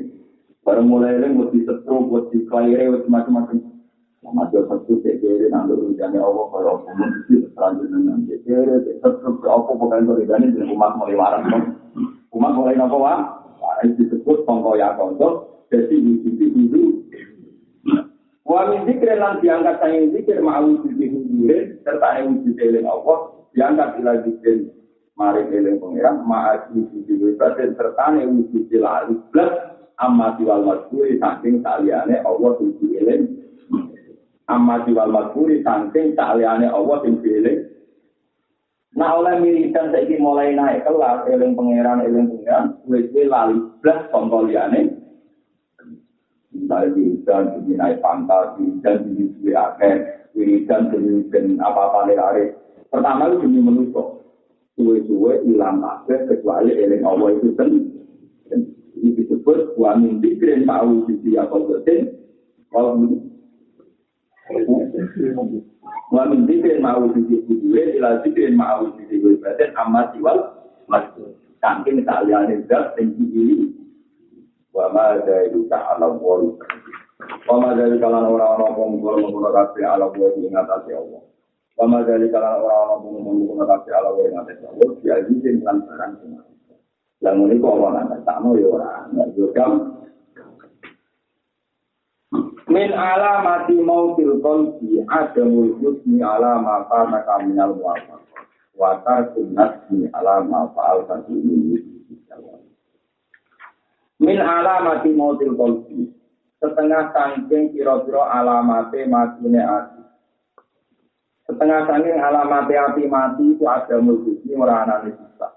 Baru 0.64 0.82
mulai 0.84 1.20
ini 1.20 1.36
buat 1.36 1.52
di 1.52 1.60
setrum, 1.68 2.08
buat 2.08 2.32
di 2.32 2.48
klaire, 2.48 2.88
buat 2.88 3.04
macam-macam. 3.08 3.56
Sama 4.18 4.50
dia 4.50 4.60
satu 4.66 4.98
CDR, 5.00 5.48
nanti 5.48 5.72
hujannya 5.72 6.20
Allah, 6.20 6.44
kalau 6.52 6.82
aku 6.82 6.90
mesti 6.90 7.48
selanjutnya 7.54 7.96
dengan 7.96 8.18
CDR, 8.28 8.82
tetap 8.84 9.40
aku 9.46 9.70
bukan 9.78 10.04
berigani, 10.04 10.52
dan 10.52 10.68
umat 10.74 10.98
mulai 11.00 11.16
waras. 11.16 11.44
Umat 12.34 12.52
mulai 12.52 12.76
apa, 12.76 12.96
Wah? 12.98 13.20
Itu 13.86 14.04
disebut 14.04 14.42
pongkau 14.42 14.74
ya 14.74 14.98
kontok, 14.98 15.64
jadi 15.70 15.96
wujud-wujud 16.02 16.98
Wa 17.08 17.27
min 18.48 18.88
zikri 18.88 19.12
lan 19.20 19.44
diangkat 19.44 19.76
sang 19.76 20.08
zikir 20.16 20.40
ma'u 20.40 20.80
sisi 20.80 21.12
hujurin 21.12 21.76
serta 21.84 22.16
yang 22.16 22.40
wujud 22.40 22.56
eling 22.56 22.88
Allah 22.88 23.18
diangkat 23.52 24.00
ila 24.00 24.12
zikir 24.24 24.72
mari 25.20 25.44
eling 25.52 25.76
pengiran 25.76 26.24
ma'u 26.24 26.80
sisi 26.88 27.12
wibatin 27.20 27.76
serta 27.76 28.16
yang 28.16 28.40
wujud 28.40 28.72
lali 28.80 29.20
plus 29.28 29.52
amati 30.00 30.48
wal 30.48 30.64
masyuri 30.64 31.20
saking 31.20 31.60
saliyane 31.60 32.24
Allah 32.24 32.56
wujud 32.56 32.88
eling. 32.96 33.36
Amati 34.48 34.96
wal 34.96 35.12
masyuri 35.12 35.60
saking 35.60 36.16
saliyane 36.16 36.72
Allah 36.72 37.04
wujud 37.04 37.20
eling. 37.20 37.68
Nah 38.96 39.14
oleh 39.20 39.36
militan 39.44 39.92
saiki 39.92 40.16
mulai 40.16 40.56
naik 40.56 40.88
kelas 40.88 41.28
eling 41.28 41.52
pangeran 41.52 42.00
eling 42.00 42.32
pangeran 42.32 42.80
wis 42.88 43.12
lali 43.28 43.60
plus 43.84 44.00
kongkoliane 44.08 44.97
misalnya 46.52 46.94
wiridan 46.96 47.42
demi 47.54 47.74
naik 47.76 48.00
pantas, 48.00 48.56
wiridan 48.56 49.04
demi 49.04 49.28
duit 49.36 49.56
akeh, 49.56 49.94
wiridan 50.32 50.88
demi 50.92 51.56
apa-apa 51.60 52.08
hari 52.08 52.56
Pertama 52.88 53.28
itu 53.28 53.44
demi 53.44 53.60
menusuk. 53.60 54.24
Suwe-suwe 54.78 55.42
hilang 55.42 55.82
kabeh 55.82 56.30
kecuali 56.30 56.70
eling 56.70 57.02
Allah 57.02 57.34
itu 57.34 57.50
kan. 57.58 57.68
Ini 58.98 59.08
disebut 59.14 59.74
wa 59.74 59.94
min 59.98 60.22
dikrin 60.22 60.62
ma'u 60.64 61.04
sisi 61.10 61.34
apa 61.34 61.54
betin. 61.66 62.14
Kalau 62.70 62.98
ini 63.02 63.18
Wa 66.08 66.24
min 66.30 66.46
dikrin 66.46 66.78
ma'u 66.80 67.10
sisi 67.12 67.42
duwe 67.42 67.98
ila 67.98 68.22
dikrin 68.22 68.54
ma'u 68.54 68.94
sisi 68.96 69.18
betin 69.18 69.74
amat 69.76 70.14
diwal 70.14 70.38
mas. 70.86 71.10
Kangking 71.58 72.06
kalian 72.06 72.70
zat 72.70 72.94
yang 73.02 73.18
ini 73.18 73.74
wa 74.78 74.86
ma 74.94 75.18
dari 75.18 75.58
ta 75.66 75.98
ala 75.98 76.06
wal 76.14 76.54
wa 77.50 77.56
ma 77.58 77.74
dari 77.74 77.98
kalan 77.98 78.30
orang-orang 78.30 78.78
pengumpul 78.78 79.18
menggunakan 79.18 79.74
kasih 79.74 79.84
ala 79.90 80.06
wal 80.06 80.30
di 80.38 80.46
atas 80.54 80.86
Allah. 80.86 81.22
Wa 81.74 81.84
ma 81.90 82.06
dari 82.06 82.30
kalan 82.30 82.62
orang-orang 82.62 82.98
pengumpul 83.02 83.34
menggunakan 83.42 83.70
kasih 83.82 83.92
ala 83.98 84.08
wal 84.14 84.22
di 84.30 84.36
atas 84.38 84.58
Allah. 84.62 84.88
Dia 85.02 85.16
izin 85.26 85.56
lan 85.66 85.82
barang 85.82 86.14
semua 86.22 86.48
yang 87.18 87.50
ini 87.50 87.58
kok 87.58 87.74
orang 87.74 88.06
nggak 88.06 88.22
tahu 88.22 88.54
ya 88.54 88.68
orang 88.70 89.02
nggak 89.10 89.28
juga 89.34 89.66
min 92.70 92.90
alamati 92.94 93.74
mautil 93.82 94.38
qalbi 94.38 95.02
adamul 95.10 95.74
husni 95.82 96.22
ala 96.22 96.62
ma 96.62 96.86
kana 96.86 97.18
kaminal 97.26 97.74
muwafaq 97.74 98.22
wa 98.78 99.02
tarkun 99.02 99.50
nasmi 99.50 100.06
ala 100.14 100.46
ma 100.46 100.70
fa'al 100.70 101.26
ini 101.26 101.97
min 104.18 104.38
alamati 104.42 105.14
mautil 105.14 105.54
qalbi 105.54 106.18
setengah 106.58 107.14
saking 107.14 107.70
kira-kira 107.74 108.22
alamate 108.34 109.06
matine 109.06 109.62
ati. 109.62 110.02
Setengah 111.46 111.86
saking 111.86 112.18
alamate 112.18 112.74
ati 112.74 113.02
mati 113.06 113.44
itu 113.54 113.64
ada 113.64 113.96
mulkusni 114.02 114.52
ora 114.58 114.84
anane 114.84 115.14
sisa. 115.14 115.48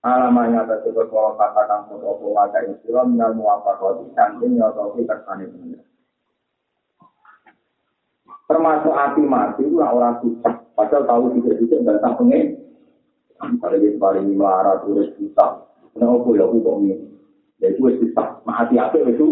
Alamanya 0.00 0.64
ta 0.64 0.80
sebab 0.80 1.12
kalau 1.12 1.36
katakan 1.36 1.92
apa 1.92 2.24
wae 2.24 2.58
ing 2.64 2.74
sira 2.80 3.04
minal 3.04 3.36
muwafaqati 3.36 4.16
saking 4.16 4.56
nyoto 4.56 4.96
iki 4.96 5.04
kersane 5.04 5.44
termasuk 8.48 8.90
ati 8.96 9.22
mati 9.22 9.62
itu 9.62 9.78
ora 9.78 10.16
susah 10.24 10.58
padahal 10.74 11.06
tahu 11.06 11.24
tidak-tidak 11.38 11.84
bantah 11.86 12.14
pengen 12.18 12.46
Pada 13.40 13.80
di 13.80 13.96
paling 13.96 14.36
melarat, 14.36 14.84
urus 14.84 15.16
susah. 15.16 15.64
Kenapa 15.96 16.28
ya 16.36 16.44
aku 16.44 16.60
kok 16.60 16.76
ini? 17.60 17.62
ya 17.62 17.66
itu 17.76 17.80
wis 17.84 17.96
bisa 18.00 18.24
nah 18.48 18.54
hati 18.64 18.80
itu 18.80 19.28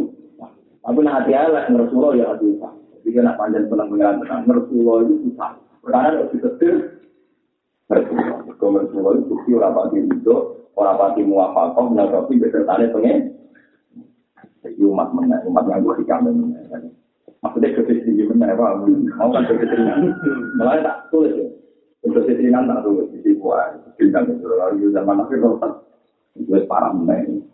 tapi 0.85 1.01
nah 1.01 1.25
hati 1.25 1.33
hati 1.33 1.73
ngerasulah 1.73 2.13
ya 2.15 2.25
hati 2.37 2.45
bisa 2.53 2.69
jadi 3.01 3.09
kena 3.17 3.33
panjang 3.41 3.65
tenang 3.73 3.89
pengiran 3.89 4.21
tenang 4.21 4.41
ngerasulah 4.45 4.97
itu 5.09 5.15
bisa 5.25 5.47
karena 5.81 5.99
harus 6.05 6.31
diketir 6.37 6.75
ngerasulah 7.89 8.27
kalau 8.61 8.71
ngerasulah 8.77 9.13
itu 9.17 9.25
bukti 9.33 9.51
orang 9.57 9.73
pati 9.73 9.97
itu 10.05 10.37
orang 10.77 10.97
pati 11.01 11.21
muafakoh 11.25 11.85
menyatakan 11.89 12.37
besertanya 12.37 12.87
pengen 12.93 13.19
jadi 14.61 14.83
umat 14.85 15.09
mengenai 15.17 15.49
umat 15.49 15.65
yang 15.71 15.81
gue 15.81 15.95
dikamen 16.05 16.35
Maksudnya 17.39 17.71
dosis 17.79 18.03
tinggi 18.03 18.27
mana 18.27 18.51
ya, 18.51 18.55
Mau 19.15 19.31
kan 19.31 19.47
dosis 19.47 19.71
ringan. 19.71 20.11
Malah 20.59 20.83
tak 20.83 20.97
tulis 21.15 21.39
ya. 21.39 21.47
Dosis 22.03 22.35
ringan 22.35 22.67
tak 22.67 22.83
tulis. 22.83 23.07
Di 23.15 23.31
buah. 23.39 23.79
Ringan 23.95 24.35
itu. 24.35 24.47
Lalu 24.51 24.91
zaman 24.91 25.23
akhir 25.23 25.39
rotan. 25.39 25.73
Itu 26.35 26.59
parah 26.67 26.91
meneng. 26.91 27.47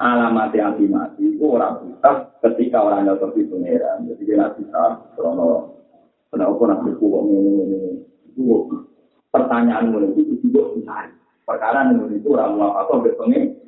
Alamat 0.00 0.56
yang 0.56 0.80
mati 0.88 1.36
itu 1.36 1.44
orang 1.44 1.84
bisa 1.84 2.32
ketika 2.40 2.80
orang 2.80 3.04
jatuh 3.04 3.36
di 3.36 3.44
pangeran. 3.44 4.08
Jadi 4.08 4.22
dia 4.24 4.40
nggak 4.40 4.56
bisa. 4.56 4.96
Kalau 5.12 5.76
kenapa 6.32 6.62
nak 6.64 6.80
berkuah 6.88 7.28
ini 7.28 7.52
ini 7.68 7.78
itu 8.32 8.80
pertanyaan 9.28 9.92
mulai 9.92 10.08
itu 10.16 10.40
juga 10.40 10.72
bisa. 10.72 11.12
Perkara 11.44 11.92
ini 11.92 12.16
itu 12.16 12.32
orang 12.32 12.56
mau 12.56 12.80
apa 12.80 12.96
berpengen. 12.96 13.60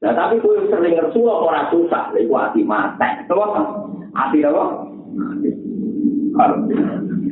Nah 0.00 0.16
tapi 0.16 0.40
kue 0.40 0.64
sering 0.72 0.96
ngersulah 0.96 1.36
orang 1.44 1.68
susah, 1.68 2.16
itu 2.16 2.32
hati 2.32 2.64
mati. 2.64 3.28
Coba 3.28 3.84
Hati 4.16 4.46
apa? 4.46 4.64
Nah, 6.34 6.54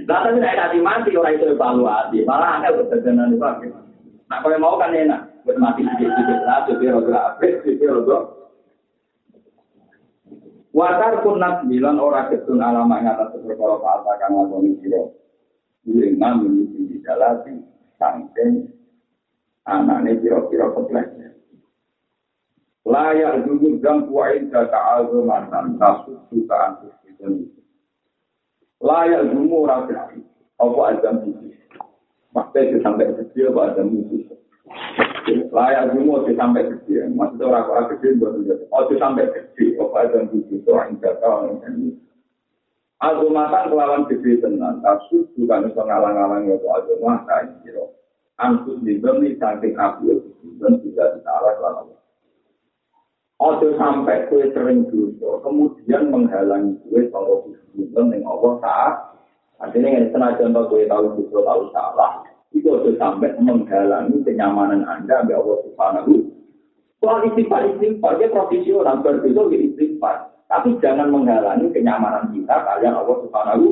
tapi 0.05 0.37
nek 0.37 0.59
hati 0.61 0.79
mati 0.85 1.17
ora 1.17 1.33
itu 1.33 1.49
evaluasi, 1.57 2.29
malah 2.29 2.61
ada 2.61 2.77
ketegangan 2.77 3.33
itu. 3.33 3.71
Nah, 4.29 4.39
kalau 4.41 4.59
mau 4.59 4.77
kan 4.77 4.93
enak, 4.93 5.32
buat 5.43 5.57
mati 5.59 5.83
sedikit-sedikit 5.83 6.41
lah, 6.47 6.59
supaya 6.67 6.91
rogo 6.95 7.13
apik, 7.13 7.53
supaya 7.67 7.91
rogo. 7.99 8.19
Watar 10.73 11.21
kunat 11.21 11.69
bilang 11.69 12.01
orang 12.01 12.33
ketun 12.33 12.65
alamak 12.65 13.05
atas 13.05 13.37
perkara 13.45 13.77
fasa 13.77 14.13
kang 14.17 14.33
lakoni 14.33 14.81
sira. 14.81 15.05
Dengan 15.83 16.47
menyisi 16.47 16.81
di 16.89 16.97
dalati 17.03 17.59
sangking 17.99 18.71
anaknya 19.67 20.17
kira-kira 20.23 20.71
keplek. 20.73 21.23
layak 22.83 23.47
dulu 23.47 23.79
dan 23.79 24.11
kuain 24.11 24.51
data 24.51 24.99
azumatan 24.99 25.79
kasut 25.79 26.19
jutaan 26.35 26.83
itu 27.07 27.47
layak 28.83 29.31
dulu 29.31 29.63
rakyat 29.71 30.19
apa 30.59 30.81
ada 30.91 31.11
musuh 31.23 31.55
maksudnya 32.35 32.61
itu 32.67 32.77
sampai 32.83 33.15
kecil 33.23 33.55
apa 33.55 33.61
ada 33.71 33.83
musuh 33.87 34.32
layak 35.53 35.93
dulu 35.93 36.23
itu 36.25 36.33
sampai 36.39 36.65
kecil 36.71 37.11
maksudnya 37.13 37.45
orang-orang 37.51 37.87
kecil 37.95 38.11
buat 38.19 38.33
itu 38.41 38.55
oh 38.71 38.81
itu 38.87 38.95
sampai 38.99 39.27
kecil 39.31 39.69
apa 39.85 39.97
ada 40.07 40.19
musuh 40.31 40.57
itu 40.59 40.71
orang 40.71 40.97
data 41.03 41.27
orang 41.27 41.59
ini. 41.69 41.91
Azumatan 43.03 43.67
kelawan 43.67 44.07
gede 44.07 44.39
tenan. 44.39 44.79
Kasut 44.79 45.27
bukan 45.35 45.67
itu 45.67 45.83
ngalang-ngalang 45.83 46.47
itu 46.47 46.67
azumatan 46.71 47.59
kira 47.67 47.85
antus 48.39 48.79
dibeli 48.87 49.35
saking 49.39 49.75
api 49.79 50.19
dan 50.59 50.79
tidak 50.83 51.09
ditarik 51.19 51.57
lalu 51.63 51.95
Ojo 53.43 53.75
sampai 53.75 54.31
kue 54.31 54.55
sering 54.55 54.87
dosa, 54.87 55.43
kemudian 55.43 56.15
menghalangi 56.15 56.79
kue 56.87 57.11
kalau 57.11 57.43
hubungan 57.43 58.15
dengan 58.15 58.31
Allah 58.31 58.53
saat 58.63 58.95
artinya 59.59 59.99
yang 59.99 60.07
senajan 60.15 60.55
kue 60.71 60.87
tahu 60.87 61.11
dosa 61.19 61.39
tahu 61.43 61.63
salah, 61.75 62.23
itu 62.53 62.69
ojo 62.69 62.93
sampai 63.01 63.33
menghalangi 63.41 64.21
kenyamanan 64.25 64.85
anda 64.85 65.25
ambil 65.25 65.41
Allah 65.41 65.59
Subhanahu. 65.67 66.13
Soal 67.01 67.27
istighfar 67.33 67.67
istighfar 67.75 68.21
dia 68.21 68.29
profesional 68.31 69.01
berdosa 69.01 69.43
di 69.51 69.73
istighfar, 69.73 70.31
tapi 70.47 70.77
jangan 70.79 71.09
menghalangi 71.11 71.73
kenyamanan 71.73 72.31
kita 72.31 72.57
kalian 72.63 72.95
Allah 72.95 73.17
Subhanahu. 73.25 73.67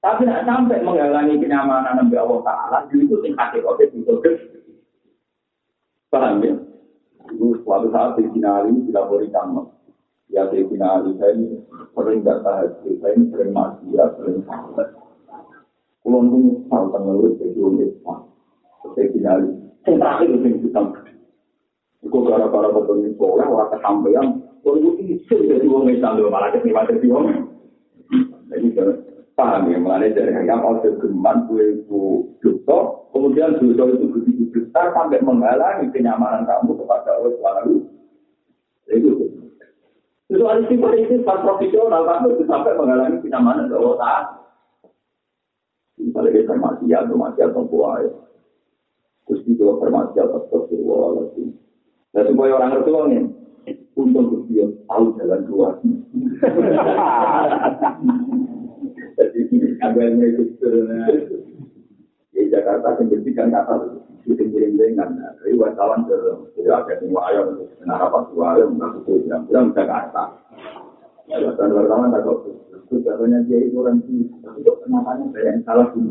Tapi 0.00 0.28
tidak 0.28 0.44
sampai 0.46 0.84
menghalangi 0.84 1.36
kenyamanan 1.42 2.00
ambil 2.00 2.24
Allah 2.24 2.40
Taala, 2.46 2.78
itu 2.92 3.16
sing 3.24 3.32
hakikatnya 3.34 3.84
itu 3.92 4.14
Paham 6.14 6.46
ya? 6.46 6.54
Itu 7.34 7.58
suatu 7.66 7.90
saat 7.90 8.14
Sayyidina 8.14 8.62
Ali 8.62 8.86
dilapori 8.86 9.34
tamu. 9.34 9.66
Ya 10.30 10.46
Sayyidina 10.46 11.02
Ali 11.02 11.18
saya 11.18 11.34
ini 11.34 11.58
sering 11.90 12.22
tahajud, 12.22 12.94
saya 13.02 13.18
ini 13.18 13.24
sering 13.34 13.50
maksiat, 13.50 14.10
sering 14.22 14.38
sahabat. 14.46 15.03
Ini 16.04 17.30
jadi 17.40 17.58
unik. 17.64 17.90
Sayyidina 18.84 19.30
Ali, 19.32 19.48
yang 19.88 19.96
terakhir 19.96 20.28
itu 20.28 20.68
yang 20.68 20.92
gara-gara 22.20 22.68
ketemu 22.68 23.16
soleh, 23.16 23.48
orang 23.48 23.72
kalau 24.60 24.84
itu 24.84 26.28
malah 26.28 26.52
orang. 27.08 27.48
Jadi 28.52 28.68
paham 29.34 29.66
ya, 29.72 29.80
dari 30.12 30.46
yang 30.46 30.60
mau 30.60 30.78
geman, 30.78 31.36
kue 31.48 31.64
itu 31.80 32.28
dosa, 32.44 32.78
kemudian 33.10 33.56
dosa 33.56 33.82
itu 33.88 34.06
begitu 34.12 34.60
sampai 34.70 35.18
menghalangi 35.24 35.90
kenyamanan 35.90 36.44
kamu 36.44 36.76
kepada 36.84 37.18
Allah 37.18 37.64
itu. 38.92 39.12
Itu 40.28 40.44
ada 40.44 40.60
itu 40.68 40.76
sifat 41.08 41.38
profesional 41.40 42.04
kamu 42.04 42.26
itu 42.36 42.44
sampai 42.44 42.76
menghalangi 42.76 43.24
kenyamanan 43.24 43.72
Allah. 43.72 44.43
Misalnya 45.98 46.30
kita 46.34 46.54
masih 46.58 46.90
atau 46.94 47.16
masih 47.16 47.42
atau 47.46 47.62
buaya. 47.66 48.12
Terus 49.24 49.40
juga 49.48 49.80
permasi 49.80 50.20
atas 50.20 50.46
astagfirullahaladzim. 50.46 51.48
Nah 52.14 52.22
supaya 52.28 52.52
orang 52.54 52.70
ngerti 52.76 52.90
ini, 52.92 53.20
untuk 53.96 54.44
dia 54.50 54.66
tahu 54.90 55.16
jalan 55.16 55.40
keluar. 55.48 55.74
Jadi 59.14 59.58
agak 59.80 60.08
mereka 60.18 60.42
di 62.34 62.42
Jakarta 62.50 62.98
yang 62.98 63.06
bersihkan 63.14 63.48
kata 63.54 63.74
syuting 64.26 64.50
dengan 64.74 65.14
dari 65.38 65.54
wartawan 65.54 66.08
ke 66.08 66.16
Jakarta 66.58 66.98
semua 66.98 67.30
ayam 67.30 67.60
kenapa 67.78 68.26
dua 68.32 68.58
ayam 68.58 68.74
nggak 68.74 69.04
itu 69.04 69.12
bilang 69.28 69.44
bilang 69.46 69.66
Jakarta 69.76 70.22
ya 71.30 71.36
wartawan 71.44 71.72
wartawan 71.76 72.08
tak 72.10 72.24
kok 72.24 72.38
itu 72.94 73.02
katanya 73.02 73.42
dia 73.50 73.58
itu 73.66 73.74
orang 73.82 73.98
sih 74.06 74.30
untuk 74.30 74.78
namanya 74.86 75.26
saya 75.34 75.50
yang 75.50 75.66
salah 75.66 75.90
sih 75.90 76.06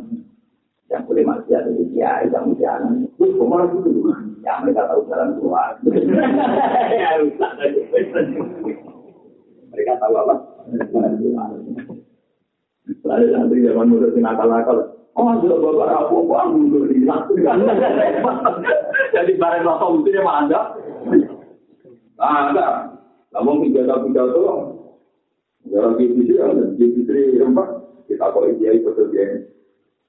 yang 0.91 1.07
boleh 1.07 1.23
masih 1.23 1.55
ada 1.55 1.71
di 1.71 1.87
dia 1.95 2.27
yang 2.27 2.51
jangan 2.59 3.07
terus 3.15 3.31
ke 3.39 3.43
mana 3.47 3.71
gitu? 3.71 4.11
Ya 4.43 4.59
mereka 4.59 4.91
tahu 4.91 5.07
jalan 5.07 5.39
keluar. 5.39 5.79
Mereka 9.73 9.97
tahu 9.97 10.13
apa? 10.13 10.35
Lalu 13.03 13.25
nanti 13.33 13.63
zaman 13.63 13.89
muda 13.89 14.07
nakal-nakal, 14.13 14.77
Oh, 15.13 15.29
sudah 15.45 15.61
bapak 15.61 16.09
aku, 16.09 16.25
aku 16.25 16.49
mundur 16.57 16.89
di 16.89 17.05
Jadi 19.13 19.31
barang 19.37 19.61
rasa 19.61 19.85
dia 20.09 20.25
mah 20.25 20.41
ada. 20.41 20.61
Nah, 22.17 22.49
ada. 22.49 22.67
Namun 23.29 23.61
pidato 23.61 24.72
jarak 25.69 25.99
di 25.99 26.05
sini 26.11 26.33
ada 26.39 26.65
di 26.75 26.85
sini 26.91 27.39
empat. 27.39 27.69
Kita 28.09 28.35
kok 28.35 28.45
dia 28.59 28.71
ikut 28.75 28.99
dia. 29.15 29.47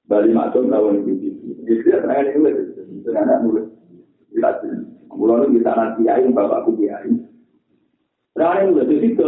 Bali 0.05 0.29
macam 0.35 0.67
tahun 0.67 1.07
di 1.07 1.13
sini. 1.17 1.51
Di 1.63 1.73
sini 1.79 1.91
ada 1.95 2.11
yang 2.21 2.43
nulis, 2.43 2.57
dengan 3.05 3.23
anak 3.25 3.39
nulis. 3.47 3.67
Kita 4.33 4.49
mulai 5.15 5.47
kita 5.47 5.71
nanti 5.71 6.03
ayam 6.11 6.35
bapakku 6.35 6.75
dia. 6.75 6.99
Nah, 8.35 8.59
yang 8.59 8.75
nulis 8.75 8.89
di 8.91 8.97
situ. 8.99 9.27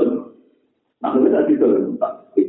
Nah, 1.00 1.16
nulis 1.16 1.34
di 1.48 1.56
situ. 1.56 1.68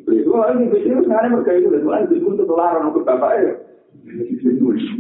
Itu 0.09 0.31
orang 0.37 0.61
yang 0.61 0.69
bisnis 0.75 1.05
sekarang 1.05 1.31
mereka 1.37 1.53
itu 1.57 1.69
orang 1.73 2.05
itu 2.11 2.21
untuk 2.21 2.53
larang 2.53 2.93
untuk 2.93 3.05
bapak 3.09 3.33
ya. 3.41 3.53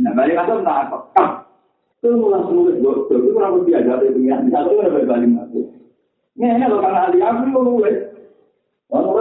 Nah, 0.00 0.12
balik 0.16 0.40
asal 0.40 0.64
tak 0.64 0.88
apa. 0.88 0.98
Itu 1.98 2.14
langsung 2.14 2.62
nulis 2.62 2.78
gue, 2.78 2.94
itu 3.10 3.28
kurang 3.34 3.60
lebih 3.60 3.74
aja 3.74 4.00
itu 4.06 4.20
ya. 4.22 4.38
Satu 4.48 4.78
udah 4.78 4.90
berbalik 4.94 5.28
masuk. 5.34 5.66
Ini 6.38 6.54
ini 6.54 6.64
kalau 6.70 6.78
karena 6.78 7.00
ahli 7.10 7.18
aku 7.18 7.44
mau 7.50 7.82
aku. 8.88 9.20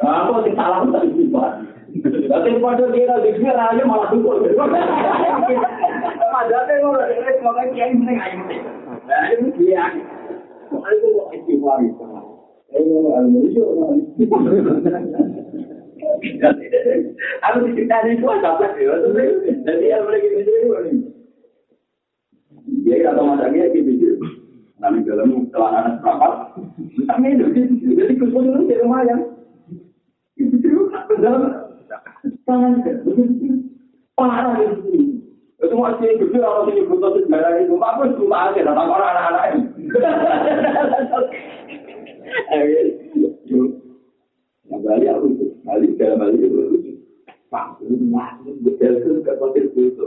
Aku. 0.00 0.32
Aku 0.52 0.86
mau. 13.72 13.92
Aku 17.42 17.56
diceritain 17.68 18.12
itu 18.12 18.26
apa 18.28 18.66
sih? 18.76 18.84
Jadi 19.64 19.84
yang 19.88 20.04
mereka 20.08 20.28
itu 20.40 20.52
dia 22.82 22.96
kata 23.02 23.20
masa 23.22 23.50
dia 23.50 23.66
gitu 23.74 23.92
Nanti 24.82 25.06
dalam 25.06 25.46
celana 25.54 25.94
seprapat, 25.94 26.58
kami 27.06 27.38
itu 27.38 27.54
jadi 27.94 28.18
kusut 28.18 28.42
itu 28.42 28.66
di 28.66 28.74
rumah 28.82 29.06
yang 29.06 29.22
itu 30.34 30.90
dalam 31.22 31.70
tangan 32.42 32.82
parah 34.18 34.58
itu. 34.58 35.22
Itu 35.62 35.74
masih 35.78 36.18
gede 36.18 36.42
orang 36.42 36.66
sini 36.66 36.82
butuh 36.90 37.14
sejarah 37.14 37.62
itu, 37.62 37.78
apa 37.78 38.10
cuma 38.18 38.50
aja 38.50 38.66
datang 38.66 38.90
orang 38.90 39.14
anak-anak 39.14 39.44
ini. 39.54 39.62
Nah, 44.66 44.78
Bali 44.82 45.06
aku 45.06 45.26
itu, 45.30 45.46
Bali 45.62 45.94
dalam 45.94 46.18
Bali 46.18 46.42
itu 46.42 46.58
Pak, 47.54 47.78
masih 47.86 48.58
betul 48.66 49.22
ke 49.22 49.32
hotel 49.38 49.70
itu. 49.78 50.06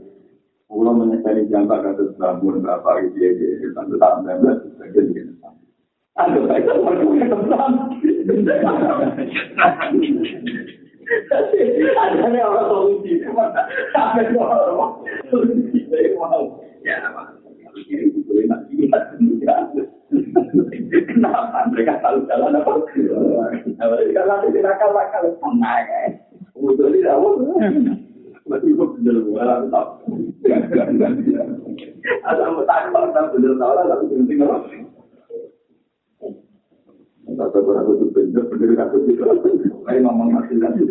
Pulau 0.71 0.95
menyesali 0.95 1.51
jambak 1.51 1.83
kata 1.83 2.15
bangun 2.15 2.63
berapa 2.63 3.03
gitu 3.03 3.19
ya, 3.19 3.29
dia 3.35 3.75
tentu 3.75 3.99
tak 3.99 4.23
benar 4.23 4.55
sebagian 4.63 5.11
gitu. 5.11 5.35
Ada 6.15 6.39
baik 6.47 6.63
kan 6.63 6.79
mereka 6.79 7.27
tentang. 7.27 7.73
Ada 11.91 12.39
orang 12.39 12.67
solusi, 12.71 13.19
sampai 13.91 14.31
orang 14.31 15.03
solusi 15.27 15.79
mau. 16.15 16.63
Ya, 16.87 17.03
ini 17.91 18.23
boleh 18.23 18.47
nak 18.47 18.63
Kenapa 20.87 21.67
mereka 21.67 21.99
selalu 21.99 22.19
jalan 22.31 22.59
apa? 22.63 22.71
Mereka 23.75 24.21
nanti 24.23 24.59
nakal-nakal, 24.63 25.35
tenang 25.35 25.83
ya. 25.83 26.15
Betul 26.55 26.95
tidak? 26.95 27.19
Masih 28.51 28.75
benar, 28.75 29.15
tak. 29.71 29.87
Asal 32.27 32.47
mau 32.51 32.67
tak 32.67 32.91
tak 32.91 33.25
benar 33.31 33.53
tahu 33.55 33.71
lah, 33.71 33.85
tapi 33.95 34.03
penting 34.11 34.43
apa? 34.43 34.57
Kata 37.31 37.57
orang 37.63 37.87
itu 37.95 38.05
benar, 38.11 38.43
benar 38.51 38.69
kata 38.75 38.97
itu. 39.07 39.23
Saya 39.87 39.97
ngomong 40.03 40.35
masih 40.35 40.59
lagi. 40.59 40.83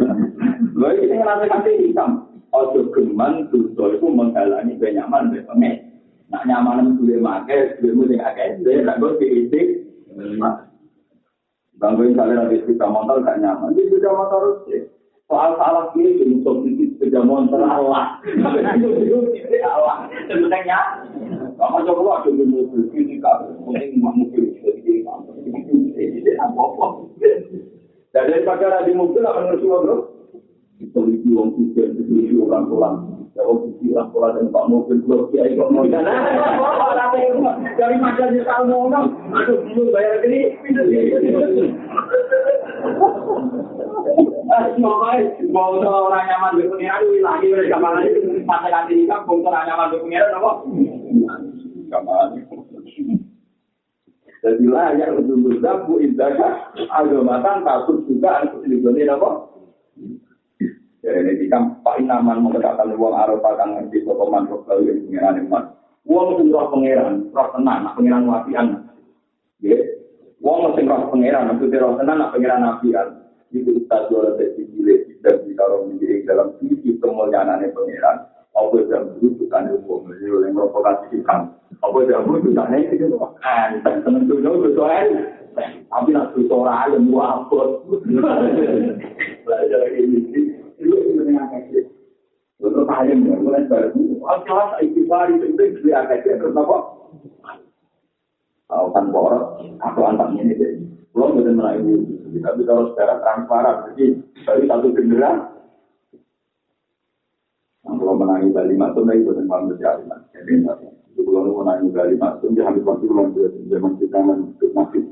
Lalu 0.72 1.04
kita 1.04 1.14
ngerasa 1.20 1.44
kasih 1.52 1.74
hitam. 1.84 2.10
Ojo 2.50 2.90
geman 2.96 3.46
dosa 3.52 3.94
itu 3.94 4.08
menghalangi 4.08 4.74
kenyaman 4.80 5.30
dan 5.30 5.44
pengen. 5.46 5.74
Nak 6.32 6.46
nyaman 6.46 6.96
itu 6.96 7.04
boleh 7.04 7.20
makai, 7.22 7.78
boleh 7.78 7.94
mulai 7.94 8.18
agak 8.22 8.46
ente, 8.58 8.74
nak 8.82 8.98
gue 8.98 9.18
diitik. 9.22 9.66
Bangga 11.80 12.02
misalnya 12.04 12.44
ada 12.44 12.56
sepeda 12.60 12.86
motor 12.92 13.24
gak 13.24 13.40
nyaman, 13.40 13.72
di 13.72 13.88
sepeda 13.88 14.10
motor 14.12 14.68
soal 15.30 15.54
salah 15.62 15.94
dia 15.94 16.10
jadi 16.18 16.42
solusi 16.42 16.90
sepeda 16.98 17.22
motor 17.22 17.62
Allah. 17.62 18.18
Itu 18.26 19.30
Allah. 19.62 20.10
Sebenarnya, 20.26 21.06
kamu 21.54 21.78
coba 21.86 22.26
ada 22.26 22.30
di 22.34 22.44
mobil 22.50 22.90
ini 22.90 23.22
kan, 23.22 23.46
mungkin 23.62 24.02
mobil 24.02 24.58
jadi 24.58 25.06
jadi 25.06 26.30
apa-apa. 26.42 27.14
Dan 28.10 28.26
daripada 28.26 28.82
di 28.82 28.92
mobil 28.98 29.22
akan 29.22 29.54
ngerti 29.54 29.66
bro. 29.70 29.96
Polisi 30.90 31.28
wong 31.30 31.54
kuda, 31.54 31.92
polisi 31.94 32.34
orang 32.40 32.64
pulang. 32.66 32.96
Kalau 33.36 33.62
polisi 33.62 33.92
orang 33.94 34.10
pulang 34.10 34.32
dan 34.34 34.46
pak 34.50 34.64
mobil 34.66 34.98
blok 35.06 35.30
kiai 35.30 35.54
kok 35.54 35.70
mau 35.70 35.86
jalan. 35.86 36.10
Dari 37.78 37.96
macam 38.02 38.26
ni 38.34 38.40
tahu 38.42 38.64
ngomong, 38.66 39.06
aduh 39.30 39.58
belum 39.62 39.94
bayar 39.94 40.26
gini. 40.26 40.58
Makanya, 44.50 45.46
mau 45.54 45.78
orang 45.78 46.26
nyaman 46.26 46.58
di 46.58 46.66
pengiran, 46.66 47.06
lagi 47.22 47.46
mereka 47.54 47.78
malah 47.78 48.02
itu 48.02 48.42
pasal 48.42 48.66
nanti 48.74 48.98
nikah, 48.98 49.22
mau 49.22 49.38
orang 49.46 49.62
nyaman 49.62 49.90
di 49.94 50.02
pengiran, 50.02 50.34
apa? 50.34 50.52
Kamar. 51.90 52.34
Jadi 54.40 54.64
layak 54.64 55.20
untuk 55.20 55.36
berdabu 55.44 56.00
indaka 56.00 56.72
agamatan 56.96 57.60
takut 57.60 58.08
juga 58.08 58.40
untuk 58.48 58.64
dilindungi 58.64 59.04
apa? 59.04 59.30
Ya 61.04 61.12
ini 61.16 61.48
kan 61.48 61.80
Pak 61.84 62.00
Inaman 62.00 62.44
mengatakan 62.44 62.92
uang 62.92 63.14
Arafah 63.16 63.52
kan 63.56 63.68
ngerti 63.76 64.04
sokoman 64.04 64.48
roh 64.48 64.64
kalau 64.64 64.84
yang 64.84 65.00
pengiran 65.08 65.40
iman. 65.44 65.64
Uang 66.08 66.40
itu 66.40 66.52
roh 66.52 66.72
pengiran, 66.72 67.28
roh 67.32 67.48
tenang, 67.52 67.84
nak 67.84 67.96
pengiran 67.96 68.28
wafian. 68.28 68.66
Ya, 69.60 69.76
uang 70.40 70.72
mesti 70.72 70.88
roh 70.88 71.08
pengiran, 71.12 71.48
maksudnya 71.52 71.84
roh 71.84 71.96
tenang, 72.00 72.16
nak 72.20 72.32
pengiran 72.32 72.64
wafian. 72.64 73.08
Itu 73.50 73.70
kita 73.82 74.06
jual 74.06 74.38
dari 74.38 74.62
cilik 74.62 75.00
dan 75.26 75.42
di 75.42 75.52
kalau 75.58 75.86
menjadi 75.90 76.22
dalam 76.22 76.54
sisi 76.62 76.94
kemuliaan 77.02 77.66
pengiran. 77.74 78.16
Apa 78.50 78.82
yang 78.86 79.14
buruk 79.18 79.46
bukan 79.46 79.78
uang, 79.86 80.10
yang 80.18 80.52
provokasi 80.54 81.22
kan. 81.26 81.54
Apa 81.82 81.98
yang 82.06 82.26
buruk 82.26 82.50
bukan 82.50 82.74
itu 82.78 83.06
kan. 83.42 83.70
Dan 83.82 84.02
tentunya 84.06 84.50
betul 84.54 84.86
Tapi 85.90 86.08
nak 86.14 86.30
betul 86.34 86.62
orang 86.62 86.94
yang 86.94 87.02
muafot. 87.10 87.82
Belajar 89.46 89.82
ini 89.98 90.18
itu 90.78 91.10
dengan 91.18 91.46
kecil. 91.50 91.90
Untuk 92.60 92.84
kalian 92.86 93.24
ya, 93.24 93.34
mulai 93.40 93.64
baru. 93.66 93.98
Istighfar 94.78 95.32
itu 95.32 95.46
itu 95.56 95.64
dia 95.82 96.04
kecil 96.06 96.38
terus 96.38 96.54
apa? 96.54 96.78
Kalau 98.70 98.94
kan 98.94 99.10
boros, 99.10 99.58
aku 99.82 100.00
antarnya 100.06 100.46
ini 100.46 100.54
deh. 100.54 100.72
Belum 101.10 101.40
betul 101.40 101.58
melayu. 101.58 102.19
Tapi 102.38 102.62
kalau 102.62 102.94
secara 102.94 103.18
transparan, 103.18 103.90
jadi 103.90 104.22
dari 104.46 104.64
satu 104.70 104.94
generasi 104.94 105.50
kalau 108.00 108.16
menangi 108.16 108.48
Bali 108.50 108.74
Matum 108.80 109.04
lagi 109.04 109.22
bukan 109.28 109.44
malam 109.44 109.70
berjari 109.70 110.02
Jadi 110.32 110.52
itu 111.12 111.20
kalau 111.26 111.52
menangi 111.60 111.92
Bali 111.92 112.16
Matum 112.16 112.56
dia 112.56 112.64
hampir 112.64 112.86
pasti 112.86 113.04
belum 113.04 113.36
zaman 113.68 113.92
kita 114.00 114.18
menurut 114.24 114.72
nasib. 114.72 115.04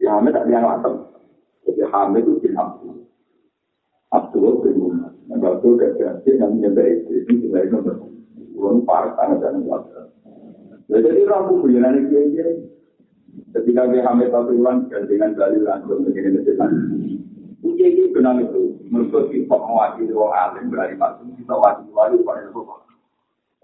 Ya 0.00 0.16
Hamid 0.16 0.32
tak 0.32 0.46
dia 0.48 0.64
Matum. 0.64 1.10
Jadi 1.68 1.82
Hamid 1.84 2.22
itu 2.24 2.32
bin 2.40 2.54
Abdul. 2.56 2.96
Abdul 4.08 4.64
Umar. 4.72 5.12
Nah 5.28 5.36
Abdul 5.36 5.76
kerja 5.76 6.16
dan 6.24 6.48
menjaga 6.56 6.82
istri 6.88 7.28
itu 7.28 7.32
sebagai 7.44 7.76
nomor. 7.76 7.96
Belum 8.56 8.82
parah 8.88 9.12
tangan 9.14 9.38
dan. 9.44 9.54
Jadi 10.88 11.28
bulan 11.28 11.94
ini 12.00 12.32
dia 12.32 12.48
Ketika 13.54 13.88
dia 13.90 14.02
Hamid 14.04 14.34
Abdullah 14.34 14.86
dengan 14.88 15.34
dalil 15.34 15.62
langsung 15.64 16.04
begini 16.04 16.42
dengan 16.44 16.70
Uji 17.58 17.84
ini 17.90 18.14
kenal 18.14 18.38
itu, 18.38 18.78
menurut 18.86 19.34
kita 19.34 19.50
mewakili 19.50 20.14
orang 20.14 20.54
alim 20.54 20.70
berani 20.70 20.94
masuk, 20.94 21.26
kita 21.34 21.54
wakili 21.58 21.90
wali 21.90 22.16
pada 22.22 22.46
itu. 22.46 22.62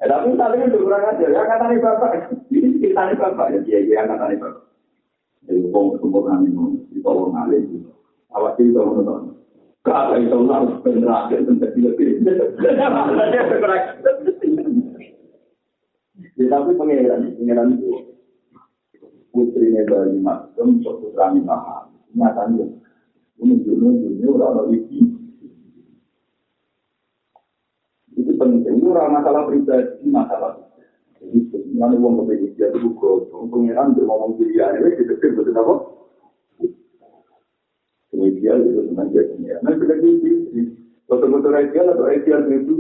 Eh, 0.03 0.07
tapi 0.11 0.35
tadi 0.35 0.57
kan 0.59 0.75
kurang 0.75 1.07
ajar, 1.15 1.31
ya 1.31 1.43
kata 1.47 1.65
nih 1.71 1.79
bapak, 1.79 2.11
ini 2.51 2.83
cerita 2.83 3.07
nih 3.07 3.15
bapak, 3.15 3.47
ya 3.55 3.59
dia 3.63 3.87
dia 3.87 4.03
kata 4.03 4.27
nih 4.27 4.39
bapak. 4.43 4.67
Jadi 5.47 5.61
uang 5.71 6.03
sempurna 6.03 6.43
ini, 6.43 6.83
kita 6.91 7.07
orang 7.07 7.39
alim, 7.47 7.87
awak 8.35 8.59
itu 8.59 8.75
menonton. 8.75 9.39
Kata 9.87 10.19
itu 10.19 10.39
harus 10.51 10.75
benar, 10.83 11.31
dan 11.31 11.55
tidak 11.55 11.95
Ya, 16.35 16.47
tapi 16.51 16.75
pengeran, 16.75 17.31
pengeran 17.39 17.79
itu 17.79 18.14
putrinya 19.35 19.83
dari 19.83 20.23
Masum, 20.23 20.79
putranya 20.79 21.43
Mahal, 21.43 21.91
nyatanya 22.15 22.71
ini 23.43 23.59
dulu 23.67 23.99
dulu 23.99 24.39
orang 24.39 24.71
iki 24.79 25.03
itu 28.15 28.33
penting. 28.39 28.79
Orang 28.87 29.19
masalah 29.19 29.43
pribadi 29.51 30.07
masalah 30.07 30.55
jadi 31.19 31.41
sebenarnya 31.51 31.99
uang 31.99 32.15
kompetisi 32.21 32.61
itu 32.63 32.89
kok 33.01 33.33
pengiran 33.51 33.97
ngomong 33.97 34.39
dia 34.39 34.71
ini 34.77 34.93
kita 34.95 35.19
pikir 35.19 35.33
betul 35.35 35.57
apa? 35.57 35.75
Kemudian 38.13 38.61
itu 38.61 38.81
tentang 38.93 39.09
dia 39.11 39.23
pengiran 39.33 39.61
nah 39.65 39.73
sudah 39.75 39.97
gitu 39.99 40.31
betul-betul 41.11 41.53
ideal 41.59 41.87
atau 41.97 42.07
ideal 42.13 42.41
itu 42.53 42.75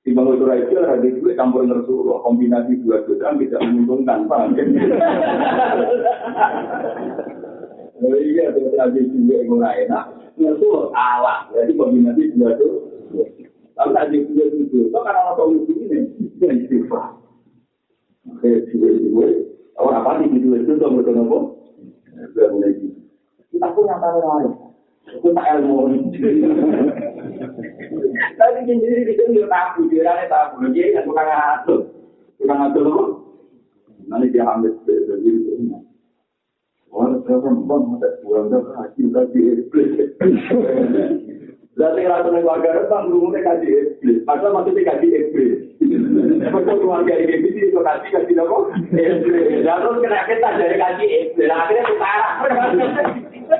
di 0.00 0.16
bawah 0.16 0.32
itu 0.32 0.48
ideal 0.48 0.84
ada 0.88 1.04
itu 1.04 1.28
campur 1.36 1.68
ngersu 1.68 1.92
kombinasi 2.24 2.80
dua 2.80 3.04
juta 3.04 3.36
tidak 3.36 3.60
menguntungkan 3.68 4.24
paham 4.24 4.56
Oh 8.00 8.16
iya, 8.16 8.48
itu 8.48 8.72
lagi 8.80 9.12
juga 9.12 9.44
yang 9.44 9.48
mulai 9.52 9.84
enak. 9.84 10.32
Itu 10.40 10.88
alah, 10.96 11.52
jadi 11.52 11.76
kombinasi 11.76 12.32
dua 12.32 12.56
itu. 12.56 12.68
Tapi 13.76 13.92
tadi 13.92 14.24
juga 14.24 14.44
itu, 14.56 14.88
itu 14.88 14.98
kan 15.04 15.20
orang 15.20 15.36
solusi 15.36 15.72
ini, 15.76 16.08
yang 16.40 16.64
istighfar. 16.64 17.20
Oke, 18.24 18.64
juga 18.72 18.88
juga. 19.04 19.26
Orang 19.76 20.00
apa 20.00 20.24
sih 20.24 20.32
gitu 20.32 20.48
itu, 20.48 20.80
tuh 20.80 20.88
mereka 20.88 21.12
nopo? 21.12 21.60
Sudah 22.32 22.48
mulai 22.48 22.72
gitu. 22.80 23.00
Kita 23.52 23.68
pun 23.68 23.84
yang 23.84 24.00
tahu 24.00 24.18
lain. 24.24 24.52
Itu 25.20 25.28
tak 25.36 25.46
ilmu. 25.60 25.76
Tapi 27.40 28.58
jadi 28.68 29.08
itu 29.08 29.22
dia 29.32 29.46
tahu, 29.48 29.88
dia 29.88 30.04
ada 30.04 30.24
tahu. 30.28 30.68
Dia 30.76 31.00
yang 31.00 31.08
kurang 31.08 31.28
atur. 31.32 31.80
Kurang 32.36 32.68
atur 32.68 32.82
nopo? 32.84 33.04
Nanti 34.08 34.32
dia 34.32 34.44
ambil 34.44 34.76
seperti 34.84 35.72
Orang 36.90 37.22
perempuan 37.22 37.96
ada 37.96 38.08
kurang 38.20 38.50
dah 38.50 38.60
haji 38.76 39.02
lagi 39.14 39.40
iblis. 39.40 40.10
Jadi 41.78 42.02
rasa 42.04 42.28
keluarga 42.28 42.76
rembang 42.76 43.08
belum 43.08 43.30
mereka 43.30 43.56
kaji 43.56 43.68
iblis. 43.70 44.18
Padahal 44.26 44.52
maksudnya 44.60 44.90
kaji 44.90 45.06
iblis. 45.08 45.52
Betul 46.50 46.76
keluarga 46.82 47.14
ini 47.14 47.36
itu 47.46 47.78
kasih 47.78 48.10
kasih 48.10 48.34
apa? 48.42 48.56
Lalu 49.64 49.88
kena 50.02 50.20
kita 50.28 50.48
dari 50.58 50.76
kasih 50.76 51.08
akhirnya 51.46 51.88
tukaran. 51.88 52.34
Udah 52.42 53.59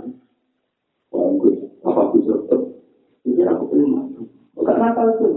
wah 1.09 1.28
gue 1.41 1.53
apa 1.80 2.03
bisa 2.12 2.35
ini 3.24 3.43
aku 3.49 3.64
terima 3.72 4.05
bukan 4.53 4.76
nakal 4.76 5.09
tuh 5.16 5.33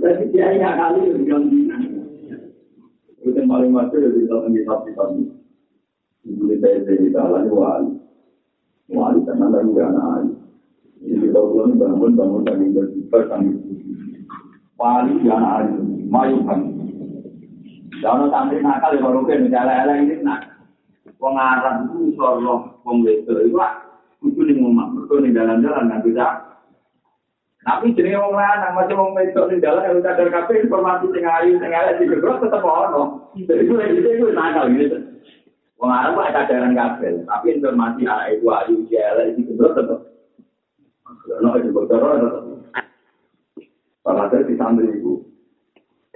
jadi 0.00 0.24
dia 0.32 0.48
yang 0.56 0.76
kali 0.80 1.00
yang 1.28 1.44
itu 3.24 3.28
yang 3.28 3.48
paling 3.48 3.72
masuk 3.72 4.00
ya 4.00 4.08
kita 4.08 4.36
tinggi 4.44 4.62
sapi 4.64 4.90
sapi 4.96 5.22
ibu 6.28 6.42
kita 6.48 6.66
itu 6.80 6.92
kita 7.08 7.20
lagi 7.28 7.52
wali 7.52 7.92
wali 8.88 9.20
karena 9.28 9.46
lagi 9.52 9.72
anak 9.80 10.43
ini 11.04 11.28
kita 11.28 11.40
pulang 11.40 11.76
bangun 11.76 12.12
bangun 12.16 12.42
kami 12.48 12.64
berjumpa 12.72 13.18
kami 13.28 13.50
wali 14.80 15.14
anak 15.28 15.68
mayu 16.08 16.40
kami 16.48 16.68
Jangan 18.02 18.28
sampai 18.28 18.60
nakal 18.60 18.92
ya 18.92 19.00
baru 19.00 19.20
kan 19.24 19.48
jalan-jalan 19.48 20.04
ini 20.04 20.14
nak 20.20 20.40
pengarang 21.16 21.88
itu 21.88 22.12
sorong 22.18 22.76
pembetul 22.84 23.38
itu 23.40 23.56
lah 23.56 23.80
itu 24.20 24.40
ngomong 24.40 25.08
itu 25.08 25.14
nih 25.24 25.30
jalan-jalan 25.32 25.88
nggak 25.88 26.04
bisa 26.04 26.26
Tapi 27.64 27.96
jenenge 27.96 28.20
wong 28.20 28.36
lanang 28.36 28.76
macam 28.76 29.00
wong 29.00 29.16
wedok 29.16 29.48
ning 29.48 29.64
dalan 29.64 29.88
yang 29.88 30.04
sadar 30.04 30.28
kabeh 30.28 30.68
informasi 30.68 31.08
sing 31.16 31.24
ayu 31.24 31.56
elek 31.56 31.96
di 31.96 32.12
grup 32.12 32.44
tetep 32.44 32.60
ono. 32.60 33.32
Jadi 33.40 33.64
kuwi 33.64 33.88
iki 33.88 34.20
kuwi 34.20 34.36
nakal 34.36 34.68
gitu. 34.68 35.00
Wong 35.80 35.88
arep 35.88 36.12
kok 36.12 36.32
sadaran 36.36 36.76
kabeh, 36.76 37.24
tapi 37.24 37.56
informasi 37.56 38.04
itu 38.04 38.48
ayu 38.52 38.84
sing 38.84 39.00
elek 39.00 39.28
di 39.40 39.42
grup 39.56 39.72
tetep. 39.80 40.13
Dari 41.04 41.68
di 44.48 44.56
santri 44.56 44.88
itu, 44.88 45.20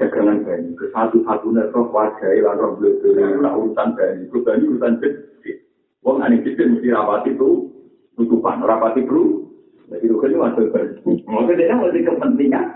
dagangan 0.00 0.48
bayi, 0.48 0.72
ke 0.76 0.86
satu-satunya 0.96 1.68
roh 1.76 1.92
wajah, 1.92 2.32
ilan 2.34 2.56
roh 2.56 2.72
beliau 2.80 3.68
urusan 3.68 3.92
bayi, 3.94 4.24
itu 4.24 4.40
bayi 4.40 4.64
urusan 4.64 4.96
gede. 5.00 5.52
Wong 6.00 6.24
aneh 6.24 6.40
gede 6.40 6.72
mesti 6.72 6.88
rapati 6.88 7.36
itu, 7.36 7.68
tutupan, 8.16 8.64
rapati 8.64 9.04
bro, 9.04 9.48
Jadi 9.88 10.04
itu 10.04 10.36
masuk 10.36 10.68
ke 10.68 11.00
Maksudnya 11.24 11.64
dia 11.64 11.80
masih 11.80 12.04
kepentingan. 12.04 12.66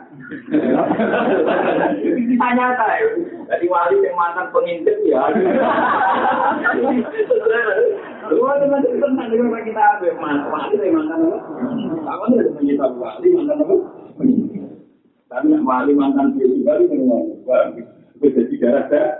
Bisa 2.01 2.47
nyata 2.57 2.87
ya. 2.89 3.09
Jadi 3.53 3.69
wali 3.69 4.01
yang 4.01 4.17
mantan 4.17 4.49
pengintip 4.49 4.97
ya. 5.05 5.21
Lu 8.31 8.47
ada 8.47 8.67
masih 8.71 9.03
tenang 9.03 9.29
dengan 9.35 9.63
kita 9.67 9.83
apa? 9.83 10.07
Wali 10.15 10.91
mantan 10.95 11.19
apa? 11.27 11.39
Apa? 12.07 12.25
Tapi 15.33 15.47
juga 18.15 18.31
jadi 18.31 18.55
darah. 18.63 19.11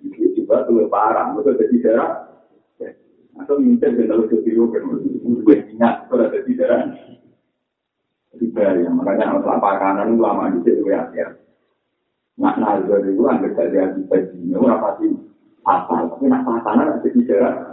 Itu 0.00 0.40
juga 0.40 0.84
parah, 0.88 1.36
itu 1.36 1.52
jadi 1.52 1.76
darah. 1.84 2.32
atau 3.32 3.56
minta 3.56 3.88
kan 3.88 4.84
gue 5.24 5.56
ingat 5.72 5.94
kalau 6.12 6.28
ada 6.28 6.38
di 6.44 6.52
daerah 6.52 6.84
riba 8.36 8.76
ya 8.76 8.90
makanya 8.92 9.32
harus 9.32 10.20
lama 10.20 10.52
di 10.52 10.60
situ 10.68 10.84
ya 10.84 11.08
ya 11.16 11.32
itu 13.96 14.04
bajinya 14.04 14.56
orang 14.60 14.80
pasti 14.84 15.06
apa 15.64 15.94
tapi 16.12 16.24
nak 16.28 16.44
pasangan 16.44 17.00
ada 17.00 17.71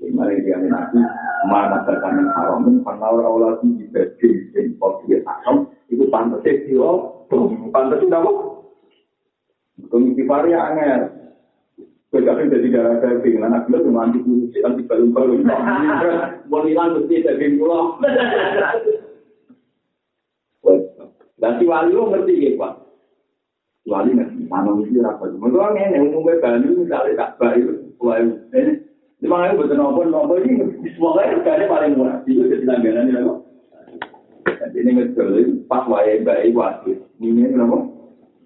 Mari 0.00 0.44
dia 0.44 0.56
nanti 0.60 1.00
mana 1.48 1.84
terkait 1.84 2.24
haram 2.36 2.64
penawar 2.84 3.24
Allah 3.24 3.60
di 3.64 3.84
baju 3.88 4.28
yang 4.56 4.66
posisi 4.80 5.20
haram 5.24 5.68
itu 5.92 6.04
pantas 6.08 6.44
sih 6.44 6.76
oh 6.76 7.26
pantas 7.72 8.00
itu 8.00 8.12
apa? 8.12 8.32
Komisi 9.92 10.24
varia 10.24 10.72
angel 10.72 11.16
Begawe 12.06 12.48
jadi 12.48 12.70
darah 12.70 13.02
daging, 13.02 13.42
anak 13.42 13.66
gue 13.66 13.82
cuma 13.82 14.06
anti 14.06 14.22
kursi, 14.22 14.62
anti 14.62 14.86
balung-balung. 14.86 15.42
Mau 16.46 16.62
hilang 16.62 17.02
mesti 17.02 17.26
daging 17.26 17.58
pulau. 17.58 17.98
Dan 21.36 21.52
si 21.60 21.64
wali 21.66 21.92
lo 21.92 22.08
ngerti 22.08 22.46
ya, 22.46 22.50
Pak. 22.56 22.72
Wali 23.90 24.10
ngerti, 24.14 24.48
mana 24.48 24.70
mesti 24.72 25.02
rapat. 25.02 25.34
Menurut 25.34 25.76
ini, 25.76 25.98
umumnya 26.08 26.40
Bali 26.40 26.66
misalnya 26.72 27.20
tak 27.20 27.30
baik, 27.42 27.64
wali. 27.98 28.85
Ini 29.16 29.26
makanya 29.32 29.56
betul 29.56 29.76
nopo 29.80 30.00
nopo 30.04 30.34
ini, 30.44 30.60
semuanya 30.92 31.40
harganya 31.40 31.66
paling 31.72 31.92
murah. 31.96 32.16
Itu 32.28 32.46
jadi 32.52 32.64
langganan 32.68 33.12
ya. 33.12 33.20
Jadi 34.46 34.76
ini 34.76 34.90
ngerti, 34.92 35.64
pas 35.64 35.88
wali 35.88 36.20
baik, 36.20 36.52
wali. 36.52 37.00
Ini 37.20 37.48
kenapa? 37.48 37.96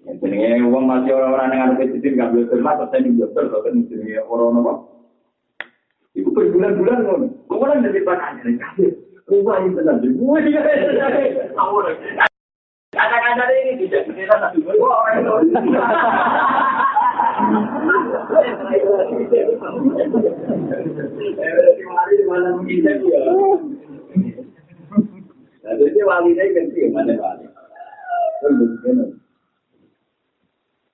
jenenge 0.01 0.65
wong 0.65 0.89
masih 0.89 1.13
orang-orang 1.13 1.53
yang 1.53 1.77
ada 1.77 1.85
titik 1.85 2.17
nggak 2.17 2.33
boleh 2.33 2.49
terima 2.49 2.73
atau 2.73 2.89
saya 2.89 3.05
nih 3.05 3.21
dokter 3.21 3.53
atau 3.53 3.61
kan 3.61 3.85
jenenge 3.85 4.17
orang 4.25 4.57
apa 4.57 4.73
itu 6.17 6.29
berbulan-bulan 6.33 6.99
kan 7.05 7.21
orang 7.47 7.85
dari 7.85 8.01
pakannya 8.03 8.59
kasih. 8.59 8.91
Rumah 9.31 9.63
ini 9.63 9.69
benar. 9.79 9.95
Gue 10.03 10.39
juga 10.43 10.59
kata-kata 12.91 13.43
ini 13.63 13.87
tidak 13.87 14.11
kita 14.11 14.35
satu 14.35 14.59
dua 14.59 14.91
orang 14.91 15.23
ini. 18.31 18.71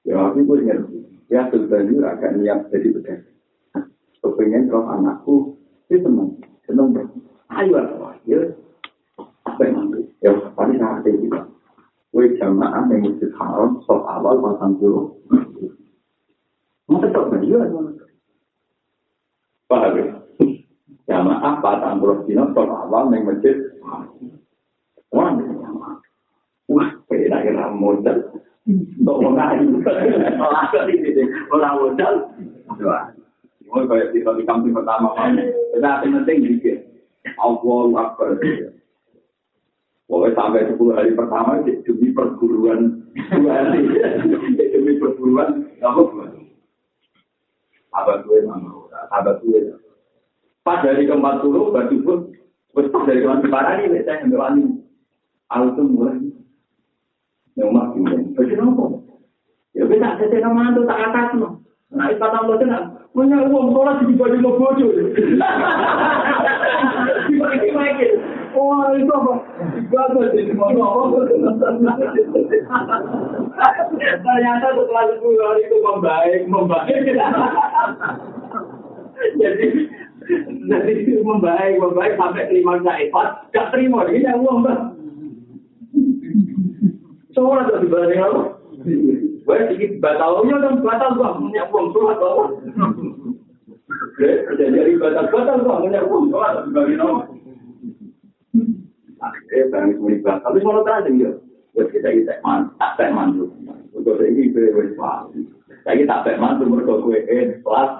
Ya, 0.08 0.24
aku 0.24 0.40
gue 0.40 0.64
ngerti. 0.64 1.04
Ya, 1.28 1.52
sebenarnya 1.52 2.16
akan 2.16 2.32
niat 2.40 2.72
jadi 2.72 2.96
pedagang. 2.96 3.36
Kepengen 4.24 4.72
roh 4.72 4.88
anakku, 4.88 5.60
itu 5.92 6.00
teman. 6.00 6.40
Senang 6.64 6.96
dong. 6.96 7.12
Ayo, 7.52 7.76
ya. 8.24 8.40
Apa 9.44 9.68
yang 9.68 9.92
nanti? 9.92 10.08
Ya, 10.24 10.32
paling 10.56 10.80
nanti 10.80 11.12
kita. 11.12 11.44
Gue 12.16 12.32
jamaah 12.40 12.88
yang 12.88 13.04
masjid 13.04 13.28
haram, 13.36 13.84
sok 13.84 14.08
awal 14.08 14.40
pasang 14.40 14.80
dulu. 14.80 15.20
Mau 16.88 17.04
tetap 17.04 17.28
berdua, 17.28 17.68
Paham 19.68 20.00
ya? 20.00 20.06
Jamaah 21.08 21.60
pasang 21.60 22.00
dulu, 22.00 22.24
sok 22.28 22.68
awal 22.68 23.12
yang 23.12 23.28
masjid 23.28 23.56
Wah, 25.08 25.32
wah, 26.68 26.90
beda 27.08 27.38
kira 27.48 27.72
modal. 27.72 28.18
Untuk 28.68 29.18
mengayu. 29.24 29.80
Orang 31.48 31.76
modal. 31.80 32.14
Mau 33.68 33.84
kayak 33.88 34.12
di 34.12 34.20
di 34.20 34.44
kampung 34.44 34.76
pertama 34.76 35.16
kan. 35.16 35.40
Tapi 35.80 36.12
penting 36.12 36.38
juga. 36.44 36.76
Allah 37.40 37.92
Akbar. 38.04 38.40
Pokoknya 40.08 40.40
sampai 40.40 40.72
10 40.72 40.96
hari 40.96 41.12
pertama 41.20 41.60
demi 41.68 42.16
perguruan 42.16 43.04
dua 43.12 43.52
hari. 43.60 43.84
Demi 44.56 44.96
perguruan 45.04 45.68
apa 45.84 46.02
sahabat 48.08 48.24
gue 48.24 48.40
mana 48.48 48.72
sahabat 49.12 49.36
gue. 49.44 49.60
Pas 50.64 50.80
dari 50.80 51.04
keempat 51.04 51.44
puluh, 51.44 51.76
baju 51.76 51.96
pun, 52.08 52.20
pas 52.72 53.04
dari 53.04 53.20
keempat 53.20 53.52
parah 53.52 53.76
nih, 53.84 54.04
saya 54.08 54.24
ngambil 54.24 54.40
wani. 54.40 54.64
Aku 55.48 55.80
tuh 55.80 55.88
mulai, 55.88 56.28
yang 57.56 57.72
mak 57.72 57.96
gini, 57.96 58.36
baju 58.36 58.54
nopo. 58.60 58.86
Ya 59.72 59.88
bisa, 59.88 60.20
saya 60.20 60.28
tidak 60.28 60.52
mantu 60.52 60.84
tak 60.84 61.00
atas 61.08 61.40
no. 61.40 61.64
Nah, 61.88 62.12
itu 62.12 62.20
kata 62.20 62.44
Allah 62.44 62.60
tenang, 62.60 62.86
punya 63.16 63.48
uang 63.48 63.72
sholat 63.72 64.04
di 64.04 64.12
baju 64.12 64.38
mau 64.44 64.60
bojo. 64.60 64.88
Dibagi 67.32 67.70
lagi. 67.72 68.08
Oh, 68.52 68.92
itu 68.92 69.08
apa? 69.08 69.34
Ternyata 73.98 74.68
setelah 74.70 75.04
sepuluh 75.18 75.42
hari 75.50 75.62
itu 75.66 75.78
membaik, 75.82 76.42
membaik. 76.46 77.02
jadi, 79.42 79.68
jadi 80.70 80.94
membaik, 81.26 81.82
membaik 81.82 82.14
sampai 82.22 82.46
terima 82.54 82.78
syaitan, 82.86 83.28
gak 83.50 83.74
terima, 83.74 84.06
ini 84.14 84.30
yang 84.30 84.46
uang 84.46 84.62
bang. 84.62 84.94
Sholat 87.34 87.70
tuh 87.70 87.82
dibanding 87.82 88.22
apa? 88.22 88.40
Gue 89.48 89.58
sedikit 89.70 89.92
batalnya 90.06 90.56
kan 90.62 90.86
batal 90.86 91.12
bang, 91.18 91.36
punya 91.42 91.64
uang 91.74 91.88
sholat 91.98 92.18
apa? 92.22 92.44
Jadi 94.54 94.92
batal-batal 95.02 95.58
bang, 95.66 95.80
punya 95.82 96.02
uang 96.06 96.30
sholat 96.30 96.70
dibanding 96.70 97.02
apa? 97.02 97.37
Eh, 99.18 99.66
barang. 99.74 99.98
Tapi 100.22 100.58
kalau 100.62 100.86
tadi 100.86 101.26
ya, 101.26 101.32
buat 101.74 101.90
kita 101.94 102.10
kita 102.10 102.34
man, 102.46 102.70
tak 102.78 102.98
tak 102.98 103.14
mantu. 103.14 103.50
Untuk 103.94 104.22
ini 104.22 104.54
beri 104.54 104.94
Saya 105.86 106.04
tak 106.06 106.26
tak 106.26 106.38
mantu 106.38 106.70
mereka 106.70 107.02
kue 107.02 107.22
eh 107.26 107.58
kelas. 107.62 107.92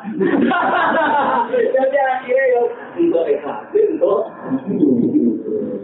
Jadi 1.54 1.98
akhirnya 1.98 2.44
ya 2.54 2.62
untuk 3.00 3.26
ikhlas, 3.26 3.70
untuk 3.74 4.30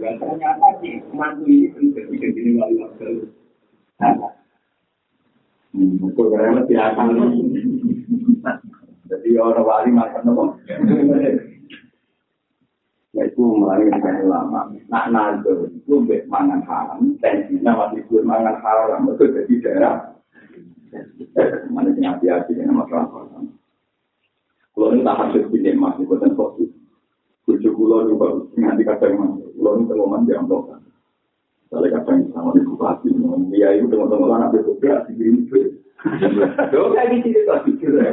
dan 0.04 0.20
ternyata 0.20 0.68
si 0.84 1.00
mantu 1.16 1.48
ini 1.48 1.94
penting 1.96 2.30
jadi 2.34 2.50
wali 2.60 2.76
waktu. 2.82 3.30
Betul 5.74 6.26
karena 6.34 6.62
tidak 6.68 6.86
akan. 6.94 7.06
Jadi 9.08 9.28
orang 9.38 9.64
wali 9.64 9.90
makan 9.94 10.30
apa? 10.34 10.44
Yaitu 13.14 13.42
melalui 13.42 13.94
dengan 13.94 14.26
ulama. 14.26 14.60
Nak 14.90 15.06
nazo 15.14 15.70
itu 15.70 16.02
bek 16.02 16.26
mangan 16.26 16.66
haram, 16.66 17.14
tensinya 17.22 17.86
masih 17.86 18.02
gue 18.10 18.20
mangan 18.26 18.58
haram, 18.58 19.06
itu 19.06 19.24
jadi 19.30 19.54
daerah. 19.62 19.96
Mana 21.70 21.90
yang 21.94 22.18
hati-hati 22.18 22.58
dengan 22.58 22.82
masalah 22.82 23.06
haram. 23.10 23.54
Kalau 24.74 24.90
ini 24.90 25.06
tak 25.06 25.18
hasil 25.22 25.46
punya 25.46 25.70
mas, 25.78 25.94
itu 26.02 26.14
kan 26.18 26.34
fokus. 26.34 26.70
Kucu 27.46 27.70
kulo 27.78 28.10
juga 28.10 28.42
nganti 28.58 28.82
kadang 28.82 29.12
mas, 29.22 29.32
kulo 29.54 29.70
ini 29.78 29.84
temuan 29.86 30.26
di 30.26 30.34
amplop. 30.34 30.74
Soalnya 31.70 32.02
kadang 32.02 32.30
sama 32.34 32.50
di 32.54 32.66
bupati, 32.66 33.10
dia 33.54 33.78
itu 33.78 33.86
teman-teman 33.86 34.42
anak 34.42 34.58
berkumpul, 34.58 34.98
dikirim 35.06 35.46
duit. 35.46 35.83
Yo 36.04 36.92
kayak 36.92 37.16
gitu 37.16 37.32
itu 37.32 37.54
pikir 37.64 37.96
ya. 37.96 38.12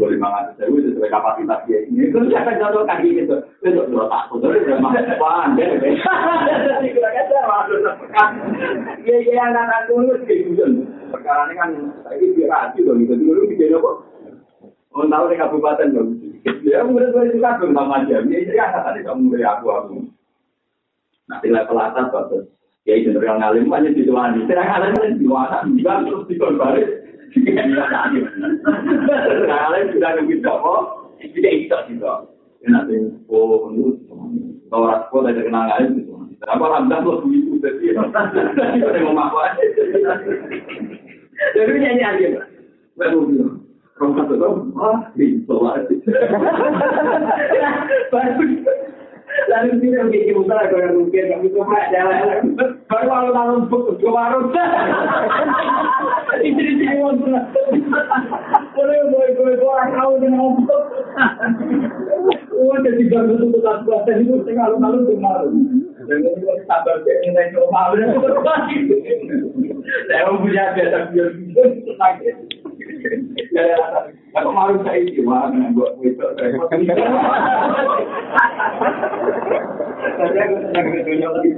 Boleh 0.00 0.16
mangan 0.16 0.56
sewu 0.56 0.80
sesuai 0.80 1.12
kapasitas 1.12 1.60
dia 1.68 1.84
ini. 1.84 2.08
Itu 2.08 2.24
saya 2.32 2.40
akan 2.40 2.56
contoh 2.56 2.82
kaki 2.88 3.20
gitu. 3.20 3.36
Besok 3.60 3.92
dua 3.92 4.08
tak 4.08 4.32
kotor 4.32 4.56
udah 4.56 4.80
makan 4.80 5.56
deh. 5.60 5.68
Jadi 5.76 6.88
kira 6.96 7.10
kata 7.12 7.38
masuk 7.44 7.80
Iya 9.04 9.16
iya 9.28 9.42
anak 9.44 9.84
aku 9.84 10.08
itu 10.08 10.14
kayak 10.24 10.40
gitu. 10.48 10.64
Perkara 11.12 11.52
ini 11.52 11.60
kan 11.60 11.70
saya 12.08 12.16
kira 12.16 12.48
radio 12.48 12.80
dong 12.88 12.98
gitu. 13.04 13.12
Dulu 13.20 13.40
bikin 13.52 13.76
apa? 13.76 13.90
Oh 14.96 15.04
tahu 15.04 15.24
di 15.28 15.36
kabupaten 15.36 15.92
dong. 15.92 16.08
Ya 16.64 16.80
murid 16.80 17.12
murid 17.12 17.36
itu 17.36 17.44
kan 17.44 17.60
belum 17.60 17.92
aja. 17.92 18.24
Ya 18.24 18.38
jadi 18.40 18.56
angkatan 18.56 19.04
itu 19.04 19.12
mulai 19.20 19.44
aku 19.44 19.66
aku. 19.68 19.96
Nanti 21.28 21.52
level 21.52 21.76
atas 21.76 22.08
bagus. 22.08 22.48
Ya 22.88 22.96
itu 22.96 23.12
yang 23.12 23.36
ngalim 23.36 23.68
banyak 23.68 23.92
di 23.94 24.08
tuan. 24.08 24.40
Tidak 24.48 24.56
ngalim 24.56 24.96
kan 24.96 25.12
di 25.20 25.26
mana? 25.28 25.60
Juga 25.68 26.02
terus 26.08 26.24
di 26.26 26.34
balik. 26.40 27.01
Oh 33.32 33.70
jadi. 33.78 34.18
Jadi 41.54 41.74
nyanyi 41.78 42.02
aja. 42.02 42.42
Baru. 42.98 43.20
Kamu 43.92 44.18
kata 44.18 44.34
tuh, 44.34 44.54
ah, 44.82 44.98
bisa 45.14 45.54
lah. 45.62 45.78
Baru 48.10 48.44
Lalu 49.48 49.70
dia 49.80 50.04
bikin 50.08 50.36
usaha 50.44 50.68
kalau 50.68 50.92
mungkin 51.02 51.24
kami 51.28 51.48
coba 51.56 51.80
jalan. 51.92 52.56
Baru 52.88 53.06
kalau 53.08 53.32
lalu 53.32 53.56
buku 53.68 53.92
ke 54.00 54.08
warung. 54.08 54.52
Istri 56.32 56.64
istri 56.80 56.96
wanita. 56.96 57.40
Boleh 58.72 59.00
boleh 59.12 59.30
boleh 59.36 59.56
orang 59.60 59.92
kau 59.92 60.16
dengan 60.16 60.40
untuk. 60.56 60.82
Oh 62.56 62.76
jadi 62.80 63.04
baru 63.12 63.36
itu 63.36 63.46
tetap 63.52 63.84
kuasa 63.84 64.12
itu 64.16 64.40
tinggal 64.48 64.80
lalu 64.80 65.12
kemarin. 65.12 65.52
Dan 66.08 66.24
itu 66.24 66.48
sabar 66.64 66.96
dia 67.04 67.20
nilai 67.20 67.52
coba. 67.52 67.92
Saya 70.08 70.32
punya 70.40 70.72
biasa 70.72 70.98
biar 71.12 71.28
bisa 71.36 71.64
Ya, 73.52 73.76
aku 74.32 74.48
malu 74.54 74.80
saya 74.86 75.04
ini 75.04 75.20
mana 75.20 75.68
buat 75.76 76.00
itu. 76.00 76.22
Tapi 76.22 76.86
aku 80.40 80.56
sedang 80.64 80.86
berdunia 80.88 81.28
lagi. 81.28 81.50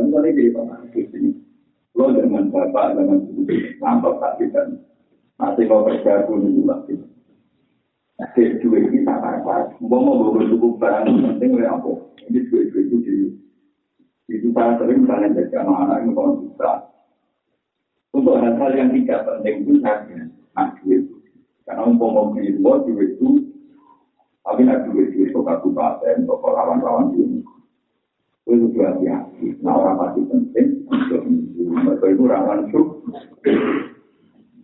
Aku 0.00 0.08
tadi 0.16 0.32
di 0.32 0.48
pemakai 0.48 1.02
sini. 1.12 1.30
Lo 1.92 2.08
dengan 2.16 2.48
bapak, 2.48 2.96
dengan 2.96 3.20
nampak 3.84 4.16
tapi 4.16 4.48
kan 4.48 4.80
masih 5.36 5.68
mau 5.68 5.84
kerja 5.84 6.24
pun 6.24 6.48
juga. 6.48 6.80
Akhir 8.20 8.64
duit 8.64 8.88
kita 8.88 9.12
apa? 9.12 9.76
Mau 9.84 10.00
mau 10.00 10.40
cukup 10.40 10.80
barang 10.80 11.20
penting 11.20 11.60
apa? 11.60 11.92
Ini 12.32 12.48
duit-duit 12.48 12.88
itu 12.88 12.96
di 13.04 13.16
itu 14.30 14.48
saya 14.56 14.78
sering 14.78 15.04
misalnya 15.04 15.36
jadi 15.36 15.66
anak-anak 15.66 15.96
itu 16.00 16.10
kalau 16.16 16.32
bisa. 16.40 16.70
Untuk 18.16 18.36
hal-hal 18.40 18.70
yang 18.72 18.88
tidak 18.96 19.20
penting 19.28 19.54
itu 19.68 19.72
saya 19.84 20.24
nah 20.56 20.68
duit. 20.80 21.02
Karena 21.68 21.84
umpama 21.84 22.32
beli 22.32 22.56
luar 22.56 22.88
duit 22.88 23.20
itu, 23.20 23.52
tapi 24.48 24.64
nak 24.64 24.88
duit 24.88 25.12
duit 25.12 25.28
ke 25.28 25.40
kabupaten, 25.40 26.16
ke 26.24 26.48
lawan-lawan 26.48 27.12
ini. 27.20 27.44
Itu 28.50 28.66
juga 28.66 28.90
hati-hati. 28.90 29.62
Nah 29.62 29.78
orang 29.78 29.96
pasti 30.02 30.20
penting 30.26 30.66
untuk 30.90 31.22
mereka 31.70 32.06
itu 32.10 32.22
rawan 32.26 32.66
syuk. 32.74 32.88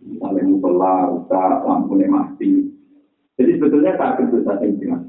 Misalnya 0.03 0.43
mubelah, 0.43 1.15
rusak, 1.15 1.55
lampunya 1.63 2.11
mati. 2.11 2.67
Jadi 3.39 3.51
sebetulnya 3.55 3.95
tak 3.95 4.19
kerja 4.19 4.43
satu 4.43 4.67
yang 4.83 5.07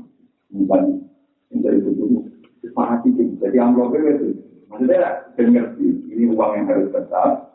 bukan 0.54 1.02
yang 1.50 1.58
dari 1.64 1.82
itu 1.82 2.22
sepahati 2.62 3.10
jadi 3.18 3.56
amplopnya 3.66 4.14
itu 4.14 4.28
Maksudnya 4.68 5.32
dengar 5.32 5.66
ini 5.80 6.24
uang 6.28 6.52
yang 6.60 6.66
harus 6.68 6.92
besar. 6.92 7.50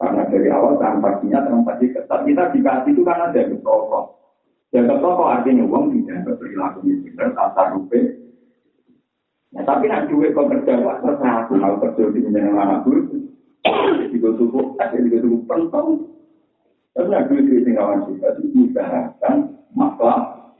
Karena 0.00 0.26
dari 0.26 0.48
awal 0.48 0.80
transaksinya 0.80 1.44
transaksi 1.44 1.92
ketat. 1.92 2.20
Kita 2.24 2.42
dikasih 2.50 2.90
itu 2.96 3.02
kan 3.04 3.30
ada 3.30 3.36
yang 3.38 3.60
toko. 3.60 4.16
Yang 4.72 4.98
toko 4.98 5.22
artinya 5.28 5.62
uang 5.68 5.92
tidak 5.92 6.24
berperilaku 6.26 6.78
benar 6.82 7.30
tata 7.36 7.62
rupiah. 7.76 8.10
Nah, 9.52 9.62
tapi 9.68 9.84
nak 9.84 10.08
duit 10.08 10.32
kau 10.32 10.48
kerja 10.48 10.80
pak 10.80 11.04
terserah 11.04 11.44
aku 11.44 11.60
mau 11.60 11.76
kerja 11.76 12.08
di 12.08 12.24
menjadi 12.24 12.56
anak 12.56 12.88
dulu. 12.88 13.20
Jika 14.08 14.28
tubuh, 14.40 14.76
ada 14.80 14.96
jika 14.96 15.20
tubuh 15.20 15.44
pentong. 15.44 16.08
Tapi 16.96 17.08
nak 17.12 17.28
duit 17.28 17.44
duit 17.48 17.62
tinggalan 17.68 18.08
kita 18.08 18.32
itu 18.40 18.72
usahakan 18.72 19.34
masalah. 19.76 20.52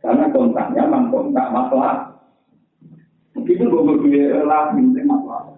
Karena 0.00 0.32
kontaknya 0.32 0.88
memang 0.88 1.12
kontak 1.12 1.46
masalah. 1.52 2.16
itu 3.46 3.62
gue 3.62 3.94
gue 4.02 4.42
lah 4.42 4.74
penting 4.74 5.06
apa 5.06 5.54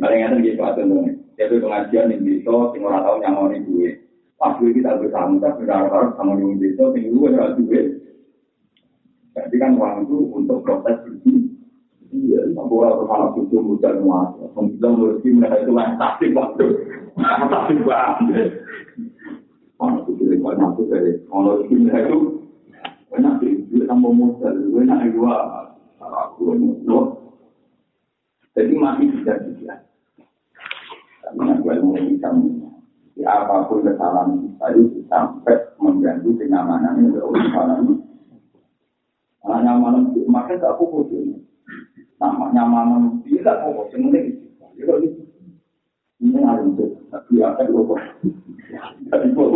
paling 0.00 0.20
ada 0.24 0.36
gitu 0.40 0.62
atau 0.64 0.84
nih 0.86 1.12
jadi 1.36 1.60
pengajian 1.60 2.12
yang 2.12 2.20
bisa 2.24 2.52
sing 2.72 2.80
orang 2.84 3.04
tahu 3.04 3.16
mau 3.20 3.52
gue 3.52 3.90
pas 4.40 4.56
gue 4.56 4.72
kita 4.72 4.96
bersama 4.96 5.36
kita 5.36 5.50
berharap 5.60 6.16
sama 6.16 6.40
yang 6.40 6.56
bisa 6.56 6.84
sing 6.96 7.12
gue 7.12 7.28
harus 7.36 7.58
gue 7.60 7.99
jadi 9.46 9.56
kan 9.56 9.72
itu 10.04 10.18
untuk 10.36 10.60
proses 10.66 10.96
bersih 11.06 11.38
iya 12.10 12.40
bola 12.56 12.98
bersama 13.00 13.38
itu 13.38 13.56
mudah 13.56 13.92
muat 14.02 14.28
kemudian 14.52 14.92
mereka 15.40 15.56
itu 15.62 15.72
taktik 15.96 16.30
waktu 16.36 16.66
taktik 17.20 17.78
banget 17.86 18.60
Ono 19.80 20.04
itu 20.04 20.12
dari 20.20 20.36
banyak 20.36 20.70
itu 20.76 20.82
dari 20.92 21.12
ono 21.32 21.64
itu 21.64 21.74
itu 21.88 22.18
banyak 23.08 23.34
itu 23.48 23.88
tambah 23.88 24.12
modal, 24.12 24.54
banyak 24.76 24.98
itu 25.08 25.20
aku 26.04 26.52
no. 26.84 27.00
Jadi 28.52 28.74
masih 28.76 29.08
bisa 29.08 29.40
juga. 29.48 29.74
ilmu 31.32 31.96
hitam. 31.96 32.60
Ya, 33.14 33.44
apapun 33.44 33.84
kesalahan 33.84 34.42
kita 34.42 34.66
itu 34.80 35.00
sampai 35.06 35.56
mengganggu 35.76 36.30
kenyamanan 36.40 37.04
yang 37.04 37.12
berusaha. 37.14 37.78
Nah, 39.40 39.58
nyaman 39.64 40.12
makanya 40.28 40.68
tak 40.68 40.76
fokus 40.76 41.08
ini. 41.16 41.40
Nama 42.20 42.52
nyaman 42.52 43.24
tidak 43.24 43.64
fokus 43.64 43.96
ini. 43.96 44.36
Ini 46.20 46.40
ada 46.44 46.60
itu. 46.60 46.84
Tapi 47.08 47.40
apa 47.40 47.64
itu 47.64 47.80
kok? 47.80 48.00
Tapi 49.08 49.26
kok? 49.32 49.50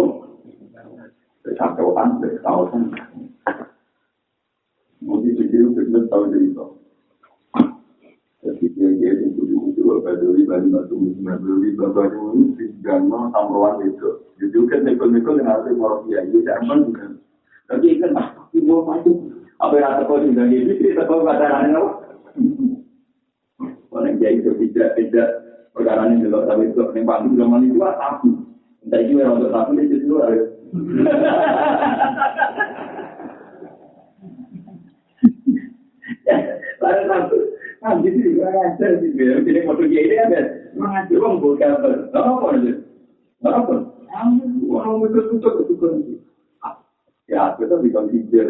Sampai 1.54 1.84
orang 1.84 2.24
tahu 2.40 2.62
kan. 2.72 2.82
Mungkin 5.04 5.36
video 5.36 5.68
kita 5.76 6.08
tahu 6.08 6.32
jadi 6.32 6.48
itu. 6.48 6.66
Jadi 8.40 8.64
dia 8.72 8.88
dia 8.96 9.10
itu 9.20 9.44
dulu 9.76 10.00
pada 10.00 10.24
riba 10.24 10.64
lima 10.64 10.80
tujuh 10.88 11.20
lima 11.20 11.36
puluh 11.36 11.60
riba 11.60 11.86
baru 11.92 12.32
ini 12.32 12.56
tiga 12.56 13.04
nol 13.04 13.28
tambahan 13.36 13.84
itu. 13.84 14.24
Jadi 14.40 14.56
kan 14.72 14.80
nekol-nekol 14.88 15.40
yang 15.40 15.48
harus 15.52 15.76
mau 15.76 16.00
dia 16.08 16.24
itu 16.24 16.40
jangan 16.40 16.88
bukan. 16.88 17.20
Tapi 17.68 18.00
kan 18.00 18.12
ibu 18.56 18.74
macam 18.88 19.43
apa 19.64 19.74
yang 19.80 19.90
ada 19.96 20.04
kau 20.04 20.20
juga 20.20 20.44
gitu 20.52 20.72
kita 20.76 21.08
kau 21.08 21.24
pacaran 21.24 21.72
apa? 21.72 21.90
Orang 23.94 24.18
jadi 24.18 24.42
itu 24.42 24.50
tidak 24.58 24.98
tidak 24.98 25.28
perkara 25.72 26.10
ini 26.10 26.26
juga 26.26 26.50
tapi 26.50 26.68
itu 26.68 26.82
yang 26.82 27.06
paling 27.08 27.32
zaman 27.38 27.64
itu 27.64 27.80
apa? 27.80 28.20
Entah 28.84 29.00
itu 29.00 29.16
yang 29.16 29.40
untuk 29.40 29.50
satu 29.54 29.72
itu 29.80 29.96
dulu 30.04 30.20
jadi 37.84 38.18
jadi 38.24 40.14
kan, 40.18 40.42
ya 47.28 47.56
kita 47.56 47.74
bisa 47.80 48.00
pikir, 48.08 48.46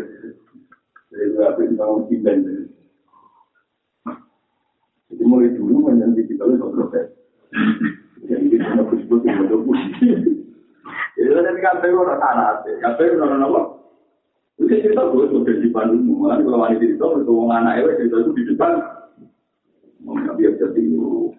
jadi 1.14 1.70
yang 1.78 2.02
kita 2.10 2.30
Jadi 5.14 5.22
mulai 5.30 5.54
dulu 5.54 5.86
menyanyi 5.86 6.26
kita 6.26 6.42
itu 6.42 6.66
proses. 6.74 7.06
Jadi 8.26 8.50
kita 8.50 8.74
mau 8.74 8.90
sebut 8.90 9.20
yang 9.22 9.46
Jadi 11.14 11.30
ada 11.30 11.50
kafe 11.62 11.88
orang 11.94 12.18
tanah, 12.18 12.66
kafe 12.82 13.14
orang 13.14 13.46
apa? 13.46 13.62
Itu 14.58 14.66
cerita 14.70 15.06
gue 15.10 15.30
tuh 15.30 15.46
di 15.46 15.70
Bandung, 15.70 16.02
mulai 16.06 16.42
kalau 16.42 16.62
wanita 16.62 16.82
cerita, 16.82 17.06
itu 17.18 17.30
orang 17.30 17.62
anak 17.62 17.74
itu 17.78 17.90
cerita 18.06 18.16
itu 18.22 18.30
di 18.34 18.42
depan. 18.50 18.72
Nggak 20.02 20.34
biasa 20.34 20.64
tidur. 20.74 21.30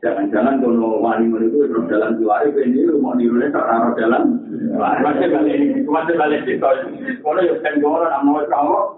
Jangan-jangan 0.00 0.64
kalau 0.64 1.00
wanita 1.04 1.36
itu 1.44 1.58
terus 1.68 1.84
jalan 1.92 2.16
keluar 2.16 2.40
itu 2.48 2.60
ini 2.64 2.80
mau 2.96 3.12
nirunya 3.12 3.52
ke 3.52 3.60
arah 3.60 3.92
jalan. 3.96 4.22
Masih 5.04 5.28
balik 5.32 5.52
ini, 5.52 5.84
masih 5.84 6.14
balik 6.16 6.40
cerita. 6.48 6.68
Kalau 7.20 7.40
ya 7.44 7.54
kan 7.60 7.76
gue 7.76 7.88
orang 7.92 8.24
mau 8.24 8.40
kamu. 8.40 8.97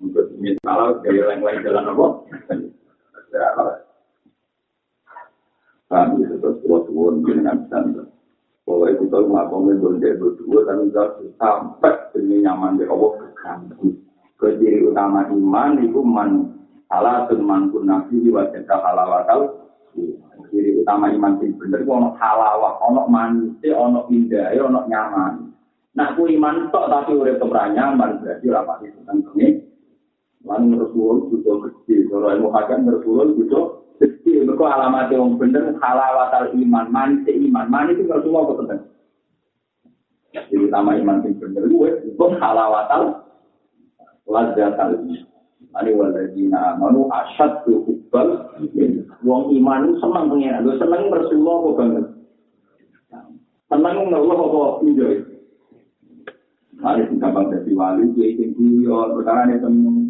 Untuk 0.00 0.32
misalnya 0.40 0.96
gaya 1.04 1.22
lain-lain 1.28 1.60
jalan 1.60 1.92
apa? 1.92 2.06
Kami 5.90 6.22
terus 6.24 6.56
tua-tua 6.64 7.20
dengan 7.20 7.68
standar. 7.68 8.08
Kalau 8.64 8.86
itu 8.86 9.04
tahu 9.10 9.34
ngakongin 9.34 9.82
berdua 9.82 10.14
berdua 10.14 10.58
dan 10.62 10.86
enggak 10.86 11.08
sampai 11.36 11.94
ini 12.16 12.46
nyaman 12.46 12.78
di 12.78 12.86
Allah 12.86 13.10
keganggu. 13.18 13.98
Keciri 14.38 14.86
utama 14.86 15.26
iman 15.26 15.82
itu 15.82 16.00
man 16.00 16.54
salah 16.86 17.26
man 17.34 17.74
pun 17.74 17.90
nabi 17.90 18.22
diwajib 18.22 18.70
halawakal. 18.70 19.68
Ciri 20.50 20.80
utama 20.80 21.10
iman 21.10 21.42
itu 21.42 21.54
bener 21.58 21.82
itu 21.82 21.90
ono 21.90 22.14
halawah, 22.18 22.78
ono 22.82 23.06
manis, 23.10 23.58
ono 23.70 24.06
indah, 24.10 24.54
ono 24.58 24.86
nyaman. 24.86 25.50
Nah, 25.94 26.14
ku 26.14 26.30
iman 26.30 26.70
tok 26.70 26.86
tapi 26.86 27.18
udah 27.18 27.34
keberanian 27.38 27.98
nyaman 27.98 28.22
berarti 28.22 28.46
rapat 28.46 28.78
itu 28.86 28.98
tentang 29.02 29.34
ini. 29.34 29.69
Lalu 30.40 30.80
Rasulullah 30.80 31.18
juga 31.28 31.52
kecil, 31.68 32.08
kalau 32.08 32.32
ilmu 32.32 32.48
hakim 32.56 32.88
Rasulullah 32.88 33.28
juga 33.36 33.60
kecil. 34.00 34.48
Mereka 34.48 34.64
alamat 34.64 35.12
yang 35.12 35.36
bener 35.36 35.76
halawatal 35.76 36.56
iman, 36.56 36.86
manis 36.88 37.28
iman, 37.28 37.66
manis 37.68 38.00
itu 38.00 38.08
Rasulullah 38.08 38.48
apa 38.48 38.54
tentang? 38.64 38.82
Jadi 40.30 40.54
utama 40.64 40.96
iman 40.96 41.20
yang 41.26 41.36
bener 41.36 41.64
gue, 41.68 41.90
itu 42.08 42.24
halawatal 42.40 43.02
lazzatal 44.24 44.96
iman. 44.96 45.28
Ani 45.70 45.94
waladina 45.94 46.74
amanu 46.74 47.06
asyad 47.14 47.62
tu 47.62 47.86
hubbal 47.86 48.50
Wong 49.20 49.52
iman 49.60 49.92
itu 49.92 50.00
senang 50.00 50.32
pengen, 50.32 50.64
lu 50.64 50.72
senang 50.80 51.12
Rasulullah 51.12 51.56
apa 51.60 51.70
banget? 51.76 52.06
Senang 53.68 54.08
Allah 54.08 54.38
apa 54.40 54.62
enjoy? 54.88 55.14
Mari 56.80 57.12
gampang 57.20 57.52
jadi 57.52 57.76
wali, 57.76 58.08
gue 58.16 58.24
ingin 58.24 58.56
guyon, 58.56 59.20
perkara 59.20 59.44
ini. 59.52 60.09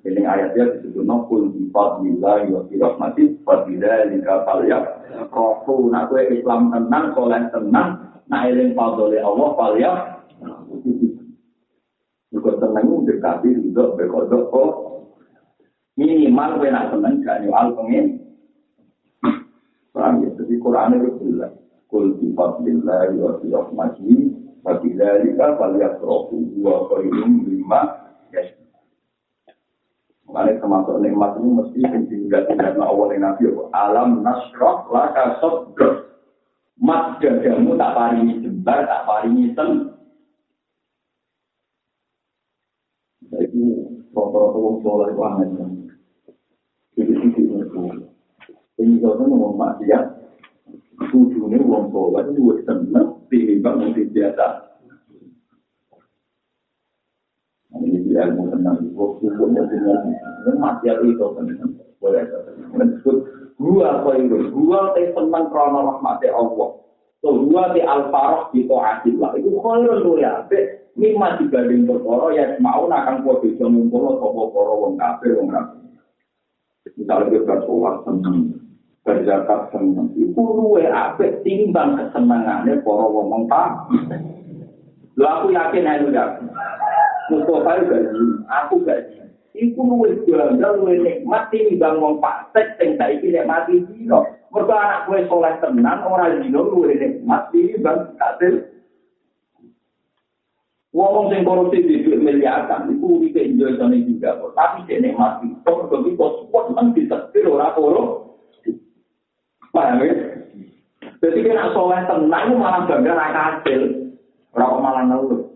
Ini 0.00 0.24
ayatnya 0.24 0.80
disebut 0.80 1.04
nopul 1.04 1.52
di 1.52 1.68
fadlillah 1.68 2.48
wa 2.48 2.64
fi 2.72 2.80
rahmati 2.80 3.36
fadlillah 3.44 4.08
lika 4.08 4.48
falyak 4.48 4.82
rohu 5.28 5.92
nak 5.92 6.08
Islam 6.16 6.72
tenang, 6.72 7.12
soleh 7.12 7.44
tenang 7.52 8.00
nak 8.32 8.48
eling 8.48 8.72
fadlile 8.72 9.20
Allah 9.20 9.48
falyak 9.60 9.96
juga 12.32 12.56
tenang 12.56 13.04
dekati 13.04 13.60
juga 13.60 13.92
berkodok 13.92 14.42
kok. 14.48 14.70
Minimal 16.00 16.64
kue 16.64 16.68
nak 16.72 16.96
tenang 16.96 17.20
gak 17.20 17.44
nyual 17.44 17.76
pengen. 17.76 18.06
Paham 19.92 20.22
ya, 20.24 20.32
jadi 20.32 20.54
Quran 20.64 20.96
itu 20.96 21.10
jelas. 21.28 21.52
Kul 21.92 22.16
di 22.16 22.32
fadlillah 22.32 23.12
wa 23.20 23.36
fi 23.36 23.46
rahmati 23.52 24.32
fadlillah 24.64 25.12
lika 25.28 25.60
falyak 25.60 26.00
rohu 26.00 26.40
wa 26.64 26.88
khairun 26.88 27.44
lima 27.44 27.99
Makanya 30.30 30.62
termasuk 30.62 31.02
nikmat 31.02 31.34
ini 31.42 31.48
mesti 31.58 31.80
tinggal 32.06 32.46
tinggal 32.46 32.86
awal 32.86 33.10
yang 33.10 33.26
nabi 33.26 33.50
alam 33.74 34.22
nasroh 34.22 34.86
laka 34.94 35.42
sodros. 35.42 36.06
Mat 36.80 37.18
dadamu 37.20 37.76
tak 37.76 37.92
paringi 37.92 38.40
jembar, 38.40 38.88
tak 38.88 39.04
paringi 39.04 39.52
sen. 39.52 39.92
Jadi 43.28 43.62
foto-foto 44.16 44.58
wong 44.58 44.76
soleh 44.80 45.12
itu 45.12 45.20
aneh. 45.20 45.48
Jadi 46.96 47.12
sisi 47.20 47.42
itu. 47.44 47.80
Ini 48.80 48.96
kalau 49.04 49.28
ngomong 49.28 49.60
maksiat, 49.60 50.04
tujuannya 51.12 51.68
wong 51.68 51.92
soleh 51.92 52.24
itu 52.32 52.64
seneng, 52.64 53.28
timbang 53.28 53.76
mungkin 53.76 54.08
biasa. 54.08 54.69
Ini 57.70 58.02
ilmu 58.02 58.50
tentang 58.50 58.82
hukumnya 58.98 59.62
dengan 59.70 60.10
ini 60.10 60.52
maksiat 60.58 60.98
itu 61.06 61.22
kan 61.22 61.46
boleh 62.02 62.22
disebut 62.26 63.16
gua 63.60 64.02
apa 64.02 64.10
itu? 64.18 64.36
Gua 64.50 64.90
teh 64.96 65.14
senang 65.14 65.46
krono 65.54 65.94
rahmati 65.94 66.26
Allah. 66.32 66.70
So 67.22 67.28
gua 67.46 67.70
di 67.76 67.84
al 67.84 68.10
faroh 68.10 68.50
di 68.50 68.66
toatif 68.66 69.14
lah. 69.20 69.36
Itu 69.38 69.54
khairul 69.62 70.02
mulia 70.02 70.48
be 70.50 70.80
lima 70.98 71.38
dibanding 71.38 71.86
perkara 71.86 72.26
ya 72.34 72.44
mau 72.58 72.90
nakang 72.90 73.22
kode 73.22 73.54
jamu 73.54 73.86
polo 73.86 74.18
sopo 74.18 74.50
poro 74.50 74.74
wong 74.82 74.94
kafe 74.98 75.30
wong 75.38 75.48
kafe 75.54 75.78
misalnya 76.98 77.30
kita 77.30 77.44
bersolat 77.46 77.96
seneng 78.02 78.36
berzakat 79.06 79.60
seneng. 79.72 80.12
Itu 80.18 80.42
luwe 80.42 80.84
ape 80.90 81.40
timbang 81.46 81.96
kesenangannya 81.96 82.82
poro 82.82 83.08
wong 83.12 83.46
kafe 83.46 84.18
Lo 85.18 85.26
aku 85.28 85.52
yakin 85.52 85.84
aja 85.84 86.04
udah. 86.06 86.28
Mustafa 87.30 87.86
gaji, 87.86 88.22
aku 88.50 88.74
gaji. 88.82 89.22
Iku 89.50 89.82
luwih 89.82 90.22
bangga, 90.26 90.78
luwih 90.78 91.02
nikmat 91.02 91.50
timbang 91.50 91.98
wong 91.98 92.22
pasek 92.22 92.78
sing 92.78 92.94
saiki 92.94 93.34
nek 93.34 93.50
mati 93.50 93.82
dino. 93.82 94.22
Mergo 94.50 94.74
anak 94.74 95.10
kowe 95.10 95.18
soleh 95.26 95.54
tenan 95.58 96.06
ora 96.06 96.30
dino 96.38 96.70
luwih 96.70 96.94
nikmat 96.94 97.50
timbang 97.50 98.14
kasil. 98.14 98.62
Wong 100.94 101.34
sing 101.34 101.42
korupsi 101.42 101.82
di 101.82 102.02
duit 102.06 102.22
miliaran 102.22 102.94
iku 102.94 103.26
wike 103.26 103.42
Indonesia 103.42 103.90
juga 104.06 104.38
kok. 104.38 104.54
Tapi 104.54 104.78
dia 104.86 105.02
nikmat 105.02 105.42
itu 105.42 105.66
mergo 105.66 105.96
kita 106.06 106.26
support 106.40 106.66
kan 106.78 106.94
disetir 106.94 107.44
ora 107.50 107.74
korup. 107.74 108.38
Paham 109.70 110.02
ya? 110.02 110.14
Jadi 111.20 111.38
kena 111.42 111.74
soleh 111.74 112.00
tenang 112.06 112.54
malah 112.54 112.86
bangga 112.86 113.12
kok 114.50 114.78
malah 114.78 115.04
ngeluh. 115.10 115.49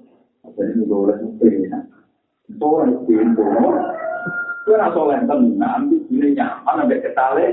Jadi 0.54 0.70
ini 0.78 0.84
boleh 0.86 1.16
pengen. 1.42 1.82
Boleh 2.58 2.94
pengen 3.06 3.34
boleh. 3.34 3.84
Kue 4.64 4.80
rasa 4.80 5.00
lenten, 5.04 5.60
nanti 5.60 6.00
ini 6.08 6.32
nyaman 6.32 6.88
sampai 6.88 7.04
ketale. 7.04 7.46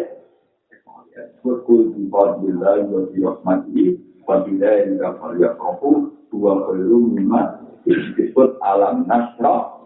Berkul 1.44 1.92
di 1.92 2.08
fadillah, 2.08 2.88
wa 2.88 3.04
di 3.12 3.20
rahmati, 3.20 3.86
fadillah 4.24 4.74
yang 4.80 4.96
gak 4.96 5.20
ya 5.44 5.52
rohu, 5.60 6.16
dua 6.32 6.72
kelu 6.72 7.20
lima, 7.20 7.60
disebut 7.84 8.56
alam 8.64 9.04
nasra. 9.12 9.84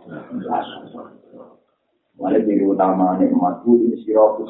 Mana 2.16 2.40
diri 2.40 2.64
utama 2.64 3.18
nikmatku 3.18 3.90
ini 3.90 4.00
siratus 4.06 4.48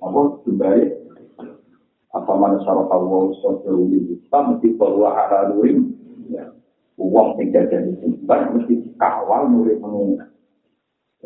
Apa 0.00 0.20
kembali? 0.46 0.84
Apa 2.14 2.32
mana 2.38 2.62
sarah 2.62 2.86
Allah 2.88 3.34
sallallahu 3.40 3.88
alaihi 3.88 4.16
wasallam 4.30 4.44
mesti 4.56 4.68
bahwa 4.78 5.08
ala 5.10 5.52
nurim. 5.52 5.92
Uang 7.00 7.40
sing 7.40 7.48
jajan 7.56 7.96
itu, 7.96 8.20
mesti 8.28 8.74
kawal 9.00 9.48
nurim 9.48 9.80
mengingat. 9.80 10.28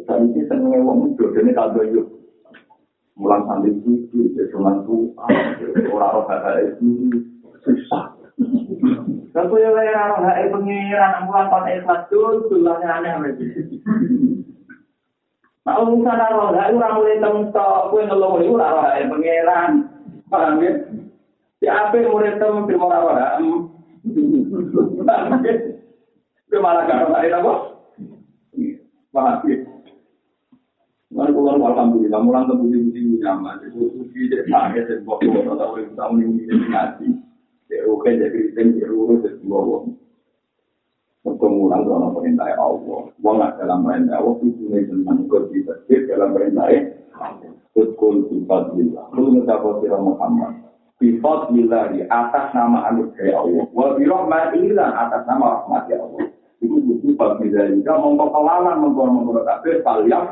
Tadi 0.06 0.30
sih 0.36 0.46
senengnya 0.46 0.84
wong 0.86 1.10
itu, 1.10 1.26
jadi 1.34 1.50
tak 1.56 1.74
ada 1.74 1.82
yuk. 1.90 2.06
Mulang 3.18 3.48
sambil 3.50 3.74
itu, 3.74 4.30
ya 4.36 4.44
cuma 4.54 4.78
tuh, 4.86 5.10
orang-orang 5.90 6.28
kata 6.28 6.50
itu 6.70 6.88
susah. 7.64 8.14
Kalau 9.34 9.56
ya 9.58 9.72
orang 9.72 10.22
orang 10.22 10.24
kata 10.28 10.52
pengiran, 10.54 11.12
mulang 11.26 11.48
kon 11.50 11.66
ikhlas 11.66 12.00
tuh, 12.12 12.46
tulangnya 12.46 12.88
aneh 13.02 13.12
lagi. 13.26 13.46
Nah, 15.66 15.82
orang 15.82 16.54
orang 16.54 16.70
itu 16.70 16.78
mulai 16.78 17.18
temtok, 17.18 17.90
kue 17.90 18.06
ngeluh 18.06 18.38
itu 18.38 18.54
orang 18.54 18.86
orang 18.86 19.10
pengiran, 19.10 19.70
paham 20.30 20.62
ya? 20.62 20.72
Si 21.58 21.66
apa 21.66 21.98
mulai 22.06 22.38
temtok 22.38 22.70
di 22.70 22.78
orang 22.78 23.02
orang? 23.02 23.65
Itu 26.46 26.56
malah 26.62 26.82
gak 26.86 27.10
ada 27.10 27.38
apa? 27.42 27.54
Paham 29.10 29.48
ya? 29.48 29.56
Mana 31.16 31.32
keluar 31.32 31.56
alhamdulillah, 31.56 32.20
mulang 32.20 32.44
tembusi 32.44 32.76
busi 32.82 33.00
nyaman. 33.22 33.62
Itu 33.64 33.88
suci 33.94 34.28
jadi 34.28 34.44
sakit 34.52 34.84
dan 34.84 35.00
waktu 35.08 35.32
waktu 35.32 35.54
tahu 35.54 35.72
yang 35.80 35.92
tahu 35.96 36.12
yang 36.20 36.34
ini 36.36 36.54
ngaji. 36.68 37.08
Ya 37.72 37.82
oke 37.88 38.10
jadi 38.10 38.28
kritik 38.28 38.76
ya 38.76 38.90
urus 38.92 39.24
jadi 39.24 39.40
bawa. 39.48 39.88
Untuk 41.24 41.50
mulang 41.50 41.88
dalam 41.88 42.12
perintah 42.12 42.52
Allah. 42.58 43.00
Wong 43.22 43.36
dalam 43.38 43.78
perintah 43.86 44.18
Allah 44.18 44.34
itu 44.44 44.62
nih 44.68 44.82
tentang 44.90 45.24
kursi 45.30 45.62
masjid 45.64 46.00
dalam 46.10 46.36
perintah 46.36 46.68
Betul 47.72 48.28
sifat 48.28 48.76
billah. 48.76 49.06
Lu 49.16 49.32
mencapai 49.32 49.80
sirah 49.80 50.00
Muhammad. 50.00 50.65
Sifat 50.96 51.52
billah 51.52 51.92
di 51.92 52.00
atas 52.08 52.56
nama 52.56 52.88
anugerah 52.88 53.36
Allah. 53.36 53.66
Wa 53.68 53.92
birahmatillah 54.00 54.88
atas 54.96 55.22
nama 55.28 55.60
rahmat 55.60 55.92
Allah. 55.92 56.32
Itu 56.64 56.80
sifat 57.04 57.36
billah. 57.36 57.68
Jika 57.76 57.92
mengkepalawan 58.00 58.80
mengkor-mengkor 58.80 59.44
kafir, 59.44 59.84
kalian 59.84 60.24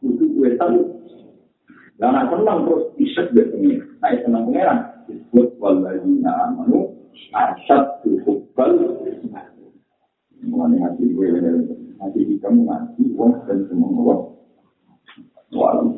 itu 0.00 0.24
gue 0.38 0.50
tahu. 0.56 0.80
Dan 2.00 2.16
aku 2.16 2.40
senang 2.40 2.64
terus 2.64 2.84
isek 2.96 3.26
deh 3.36 3.44
ini. 3.60 3.76
Nah, 4.00 4.16
senang 4.24 4.48
pengeran. 4.48 4.78
Disebut 5.04 5.60
waladina 5.60 6.32
amanu 6.48 6.96
asyad 7.36 8.00
tuhukal. 8.00 8.96
Mengenai 10.40 10.80
hati 10.80 11.04
gue, 11.12 11.28
hati 12.00 12.40
kamu 12.40 12.64
ngaji, 12.64 13.02
wong 13.12 13.44
dan 13.44 13.68
semua 13.68 13.92
wong. 13.92 14.20
Walau. 15.52 15.92